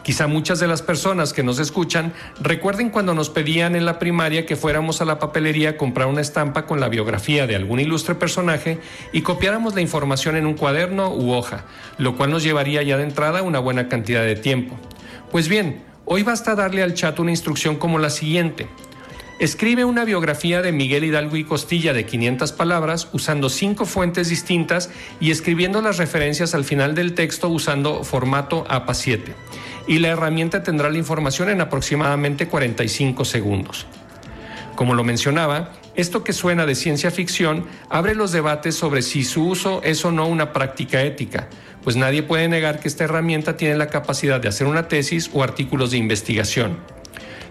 Quizá 0.05 0.27
muchas 0.27 0.59
de 0.59 0.67
las 0.67 0.83
personas 0.83 1.33
que 1.33 1.41
nos 1.41 1.57
escuchan 1.57 2.13
recuerden 2.39 2.91
cuando 2.91 3.15
nos 3.15 3.31
pedían 3.31 3.75
en 3.75 3.85
la 3.85 3.97
primaria 3.97 4.45
que 4.45 4.55
fuéramos 4.55 5.01
a 5.01 5.05
la 5.05 5.17
papelería 5.17 5.71
a 5.71 5.77
comprar 5.77 6.05
una 6.05 6.21
estampa 6.21 6.67
con 6.67 6.79
la 6.79 6.89
biografía 6.89 7.47
de 7.47 7.55
algún 7.55 7.79
ilustre 7.79 8.13
personaje 8.13 8.77
y 9.13 9.21
copiáramos 9.21 9.73
la 9.73 9.81
información 9.81 10.35
en 10.35 10.45
un 10.45 10.53
cuaderno 10.53 11.11
u 11.11 11.31
hoja, 11.31 11.65
lo 11.97 12.15
cual 12.15 12.29
nos 12.29 12.43
llevaría 12.43 12.83
ya 12.83 12.97
de 12.97 13.03
entrada 13.03 13.41
una 13.41 13.57
buena 13.57 13.89
cantidad 13.89 14.21
de 14.21 14.35
tiempo. 14.35 14.77
Pues 15.31 15.49
bien, 15.49 15.81
hoy 16.05 16.21
basta 16.21 16.53
darle 16.53 16.83
al 16.83 16.93
chat 16.93 17.17
una 17.17 17.31
instrucción 17.31 17.77
como 17.77 17.97
la 17.97 18.11
siguiente. 18.11 18.67
Escribe 19.39 19.85
una 19.85 20.05
biografía 20.05 20.61
de 20.61 20.71
Miguel 20.71 21.03
Hidalgo 21.03 21.35
y 21.35 21.45
Costilla 21.45 21.93
de 21.93 22.05
500 22.05 22.51
palabras 22.51 23.09
usando 23.11 23.49
cinco 23.49 23.87
fuentes 23.87 24.29
distintas 24.29 24.91
y 25.19 25.31
escribiendo 25.31 25.81
las 25.81 25.97
referencias 25.97 26.53
al 26.53 26.63
final 26.63 26.93
del 26.93 27.15
texto 27.15 27.49
usando 27.49 28.03
formato 28.03 28.65
APA 28.69 28.93
7. 28.93 29.33
Y 29.87 29.99
la 29.99 30.09
herramienta 30.09 30.63
tendrá 30.63 30.89
la 30.89 30.97
información 30.97 31.49
en 31.49 31.61
aproximadamente 31.61 32.47
45 32.47 33.25
segundos. 33.25 33.85
Como 34.75 34.93
lo 34.93 35.03
mencionaba, 35.03 35.71
esto 35.95 36.23
que 36.23 36.33
suena 36.33 36.65
de 36.65 36.75
ciencia 36.75 37.09
ficción 37.11 37.65
abre 37.89 38.15
los 38.15 38.31
debates 38.31 38.75
sobre 38.75 39.01
si 39.01 39.23
su 39.23 39.47
uso 39.47 39.81
es 39.83 40.03
o 40.03 40.11
no 40.11 40.27
una 40.27 40.51
práctica 40.51 41.01
ética, 41.01 41.47
pues 41.83 41.95
nadie 41.95 42.23
puede 42.23 42.49
negar 42.49 42.79
que 42.79 42.87
esta 42.87 43.05
herramienta 43.05 43.55
tiene 43.55 43.77
la 43.77 43.87
capacidad 43.87 44.41
de 44.41 44.49
hacer 44.49 44.67
una 44.67 44.87
tesis 44.87 45.29
o 45.33 45.43
artículos 45.43 45.91
de 45.91 45.97
investigación. 45.97 46.77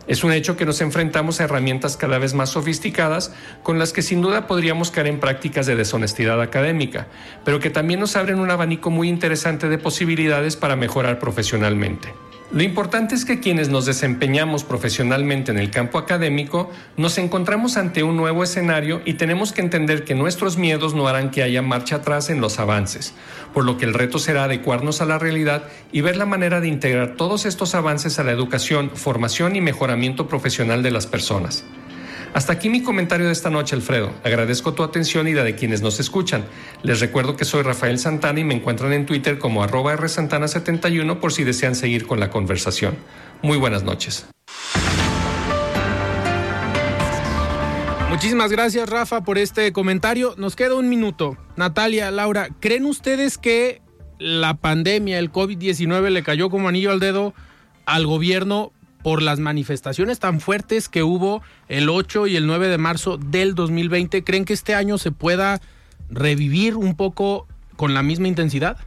Es 0.07 0.25
un 0.25 0.33
hecho 0.33 0.57
que 0.57 0.67
nos 0.67 0.81
enfrentamos 0.81 1.41
a 1.41 1.45
herramientas 1.45 1.97
cada 1.97 2.19
vez 2.19 2.35
más 2.35 2.51
sofisticadas 2.51 3.33
con 3.63 3.79
las 3.79 3.93
que 3.93 4.03
sin 4.03 4.21
duda 4.21 4.47
podríamos 4.47 4.91
caer 4.91 5.07
en 5.07 5.21
prácticas 5.21 5.67
de 5.67 5.77
deshonestidad 5.77 6.41
académica, 6.43 7.07
pero 7.45 7.61
que 7.61 7.71
también 7.71 8.01
nos 8.01 8.17
abren 8.17 8.41
un 8.41 8.51
abanico 8.51 8.91
muy 8.91 9.09
interesante 9.09 9.69
de 9.69 9.79
posibilidades 9.79 10.57
para 10.57 10.77
mejorar 10.77 11.19
profesionalmente. 11.19 12.13
Lo 12.53 12.63
importante 12.63 13.15
es 13.15 13.25
que 13.25 13.41
quienes 13.41 13.69
nos 13.71 13.87
desempeñamos 13.87 14.65
profesionalmente 14.65 15.51
en 15.51 15.59
el 15.59 15.71
campo 15.71 15.99
académico 15.99 16.71
nos 16.97 17.19
encontramos 17.19 17.77
ante 17.77 18.03
un 18.03 18.17
nuevo 18.17 18.45
escenario 18.45 19.01
y 19.05 19.15
tenemos 19.15 19.53
que 19.53 19.63
entender 19.63 20.05
que 20.05 20.15
nuestros 20.15 20.57
miedos 20.57 20.95
no 20.95 21.09
harán 21.09 21.31
que 21.31 21.43
haya 21.43 21.63
marcha 21.63 21.97
atrás 21.97 22.31
en 22.31 22.41
los 22.41 22.59
avances, 22.61 23.15
por 23.55 23.65
lo 23.65 23.77
que 23.79 23.87
el 23.87 23.95
reto 23.95 24.19
será 24.19 24.45
adecuarnos 24.45 25.01
a 25.01 25.07
la 25.07 25.19
realidad 25.19 25.65
y 25.91 26.03
ver 26.03 26.17
la 26.17 26.27
manera 26.27 26.61
de 26.61 26.69
integrar 26.69 27.17
todos 27.17 27.47
estos 27.47 27.75
avances 27.75 28.19
a 28.19 28.25
la 28.25 28.33
educación, 28.33 28.91
formación 28.95 29.57
y 29.57 29.61
mejoramiento 29.61 30.29
profesional 30.29 30.83
de 30.83 30.91
las 30.91 31.07
personas. 31.07 31.65
Hasta 32.35 32.53
aquí 32.53 32.69
mi 32.69 32.83
comentario 32.83 33.27
de 33.27 33.33
esta 33.33 33.49
noche, 33.49 33.77
Alfredo. 33.77 34.13
Agradezco 34.25 34.75
tu 34.75 34.83
atención 34.83 35.29
y 35.29 35.35
la 35.35 35.45
de 35.45 35.55
quienes 35.55 35.83
nos 35.83 36.01
escuchan. 36.01 36.45
Les 36.83 36.99
recuerdo 36.99 37.37
que 37.37 37.45
soy 37.45 37.63
Rafael 37.63 37.97
Santana 37.97 38.41
y 38.41 38.45
me 38.45 38.55
encuentran 38.55 38.93
en 38.93 39.07
Twitter 39.07 39.39
como 39.39 39.63
arroba 39.63 39.95
rsantana71 39.95 41.21
por 41.21 41.33
si 41.33 41.45
desean 41.45 41.77
seguir 41.77 42.09
con 42.09 42.19
la 42.19 42.31
conversación. 42.31 42.97
Muy 43.41 43.57
buenas 43.57 43.85
noches. 43.85 44.27
Muchísimas 48.11 48.51
gracias, 48.51 48.89
Rafa, 48.89 49.23
por 49.23 49.39
este 49.39 49.73
comentario. 49.73 50.35
Nos 50.37 50.57
queda 50.57 50.75
un 50.75 50.89
minuto. 50.89 51.37
Natalia, 51.55 52.11
Laura, 52.11 52.49
¿creen 52.59 52.85
ustedes 52.85 53.39
que 53.39 53.81
la 54.19 54.55
pandemia, 54.55 55.21
el 55.21 55.31
COVID-19, 55.31 56.11
le 56.11 56.25
cayó 56.25 56.51
como 56.51 56.67
anillo 56.67 56.91
al 56.91 56.99
dedo 56.99 57.33
al 57.87 58.07
gobierno 58.07 58.73
por 59.05 59.21
las 59.21 59.39
manifestaciones 59.39 60.19
tan 60.19 60.41
fuertes 60.41 60.89
que 60.89 61.03
hubo 61.03 61.43
el 61.69 61.91
8 61.91 62.27
y 62.27 62.37
el 62.37 62.47
9 62.47 62.69
de 62.69 62.79
marzo 62.79 63.19
del 63.19 63.55
2020. 63.55 64.25
¿Creen 64.25 64.47
que 64.47 64.55
este 64.55 64.75
año 64.75 64.97
se 64.97 65.13
pueda 65.13 65.61
revivir 66.09 66.75
un 66.75 66.97
poco 66.97 67.47
con 67.77 67.93
la 67.93 68.03
misma 68.03 68.29
intensidad? 68.29 68.79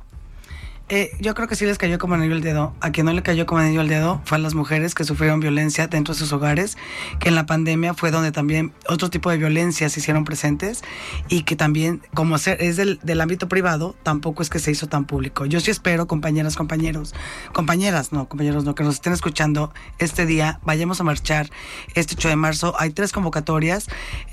Eh, 0.89 1.11
yo 1.19 1.35
creo 1.35 1.49
que 1.49 1.57
sí 1.57 1.65
les 1.65 1.77
cayó 1.77 1.99
como 1.99 2.13
anillo 2.13 2.33
al 2.33 2.41
dedo. 2.41 2.73
A 2.79 2.91
quien 2.91 3.05
no 3.05 3.11
le 3.11 3.21
cayó 3.21 3.45
como 3.45 3.59
anillo 3.59 3.81
al 3.81 3.89
dedo 3.89 4.21
fue 4.23 4.38
a 4.38 4.39
las 4.39 4.53
mujeres 4.53 4.95
que 4.95 5.03
sufrieron 5.03 5.41
violencia 5.41 5.88
dentro 5.88 6.13
de 6.13 6.19
sus 6.19 6.31
hogares, 6.31 6.77
que 7.19 7.27
en 7.27 7.35
la 7.35 7.45
pandemia 7.45 7.93
fue 7.93 8.09
donde 8.09 8.31
también 8.31 8.73
otro 8.88 9.09
tipo 9.09 9.29
de 9.29 9.38
violencia 9.38 9.89
se 9.89 9.99
hicieron 9.99 10.23
presentes 10.23 10.83
y 11.27 11.43
que 11.43 11.57
también, 11.57 12.01
como 12.13 12.38
es 12.38 12.77
del, 12.77 12.99
del 13.03 13.19
ámbito 13.19 13.49
privado, 13.49 13.95
tampoco 14.03 14.41
es 14.41 14.49
que 14.49 14.59
se 14.59 14.71
hizo 14.71 14.88
tan 14.88 15.03
público. 15.03 15.45
Yo 15.45 15.59
sí 15.59 15.71
espero, 15.71 16.07
compañeras, 16.07 16.55
compañeros, 16.55 17.13
compañeras, 17.51 18.13
no, 18.13 18.29
compañeros, 18.29 18.63
no, 18.63 18.73
que 18.73 18.83
nos 18.83 18.95
estén 18.95 19.11
escuchando 19.11 19.73
este 19.99 20.25
día, 20.25 20.61
vayamos 20.63 21.01
a 21.01 21.03
marchar 21.03 21.49
este 21.95 22.15
8 22.15 22.29
de 22.29 22.35
marzo. 22.38 22.73
Hay 22.79 22.91
tres 22.91 23.11
convocatorias. 23.11 23.88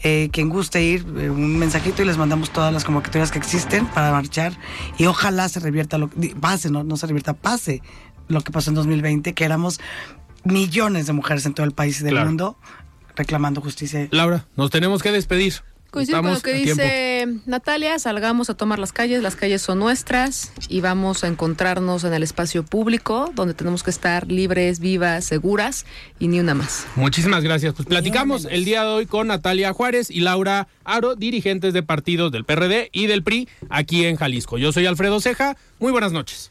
Eh, 0.05 0.28
quien 0.32 0.50
guste 0.50 0.84
ir, 0.84 1.05
eh, 1.18 1.30
un 1.30 1.59
mensajito 1.59 2.02
y 2.02 2.05
les 2.05 2.16
mandamos 2.16 2.50
todas 2.50 2.72
las 2.72 2.84
convocatorias 2.84 3.32
que 3.32 3.38
existen 3.38 3.86
para 3.86 4.12
marchar 4.12 4.57
y 4.98 5.07
ojalá 5.07 5.48
se 5.48 5.59
revierta 5.59 5.98
lo 5.98 6.11
que 6.11 6.34
pase, 6.45 6.70
no, 6.70 6.84
no 6.84 6.99
se 6.99 7.07
revierta, 7.07 7.32
pase 7.32 7.80
lo 8.28 8.42
que 8.42 8.53
pasó 8.53 8.68
en 8.70 8.74
2020, 8.76 9.32
que 9.32 9.45
éramos 9.45 9.80
millones 10.45 11.07
de 11.07 11.14
mujeres 11.14 11.47
en 11.47 11.55
todo 11.55 11.64
el 11.64 11.72
país 11.72 12.01
y 12.01 12.05
del 12.05 12.12
Claro. 12.12 12.26
mundo 12.26 12.59
reclamando 13.16 13.62
justicia. 13.62 14.09
Laura, 14.11 14.47
nos 14.55 14.70
tenemos 14.70 15.03
que 15.03 15.11
despedir. 15.11 15.55
Coincido 15.95 16.22
con 16.22 16.32
lo 16.32 16.40
que 16.40 16.55
tiempo. 16.55 16.82
dice 16.82 17.28
Natalia, 17.47 18.01
salgamos 18.01 18.51
a 18.51 18.55
tomar 18.55 18.80
las 18.80 18.92
calles, 18.92 19.22
las 19.22 19.36
calles 19.36 19.62
son 19.62 19.78
nuestras 19.78 20.53
y 20.68 20.80
vamos 20.80 21.22
a 21.22 21.28
encontrarnos 21.28 22.03
en 22.03 22.12
el 22.12 22.24
espacio 22.24 22.64
público 22.64 23.30
donde 23.36 23.55
tenemos 23.55 23.84
que 23.84 23.90
estar 23.90 24.26
libres, 24.26 24.80
vivas, 24.80 25.24
seguras 25.24 25.86
y 26.18 26.26
ni 26.26 26.40
una 26.40 26.53
más. 26.55 26.84
Muchísimas 26.97 27.45
gracias. 27.45 27.74
Pues 27.74 27.86
platicamos 27.86 28.49
el 28.51 28.64
día 28.64 28.82
de 28.82 28.88
hoy 28.88 29.07
con 29.07 29.28
Natalia 29.28 29.72
Juárez 29.72 30.11
y 30.11 30.18
Laura 30.18 30.66
Aro, 30.82 31.14
dirigentes 31.14 31.72
de 31.72 31.84
partidos 31.84 32.32
del 32.32 32.45
PRD 32.45 32.88
y 32.90 33.07
del 33.07 33.22
PRI 33.22 33.49
aquí 33.68 34.05
en 34.05 34.16
Jalisco. 34.16 34.59
Yo 34.59 34.72
soy 34.72 34.86
Alfredo 34.86 35.20
Ceja. 35.20 35.57
Muy 35.78 35.92
buenas 35.92 36.11
noches. 36.11 36.51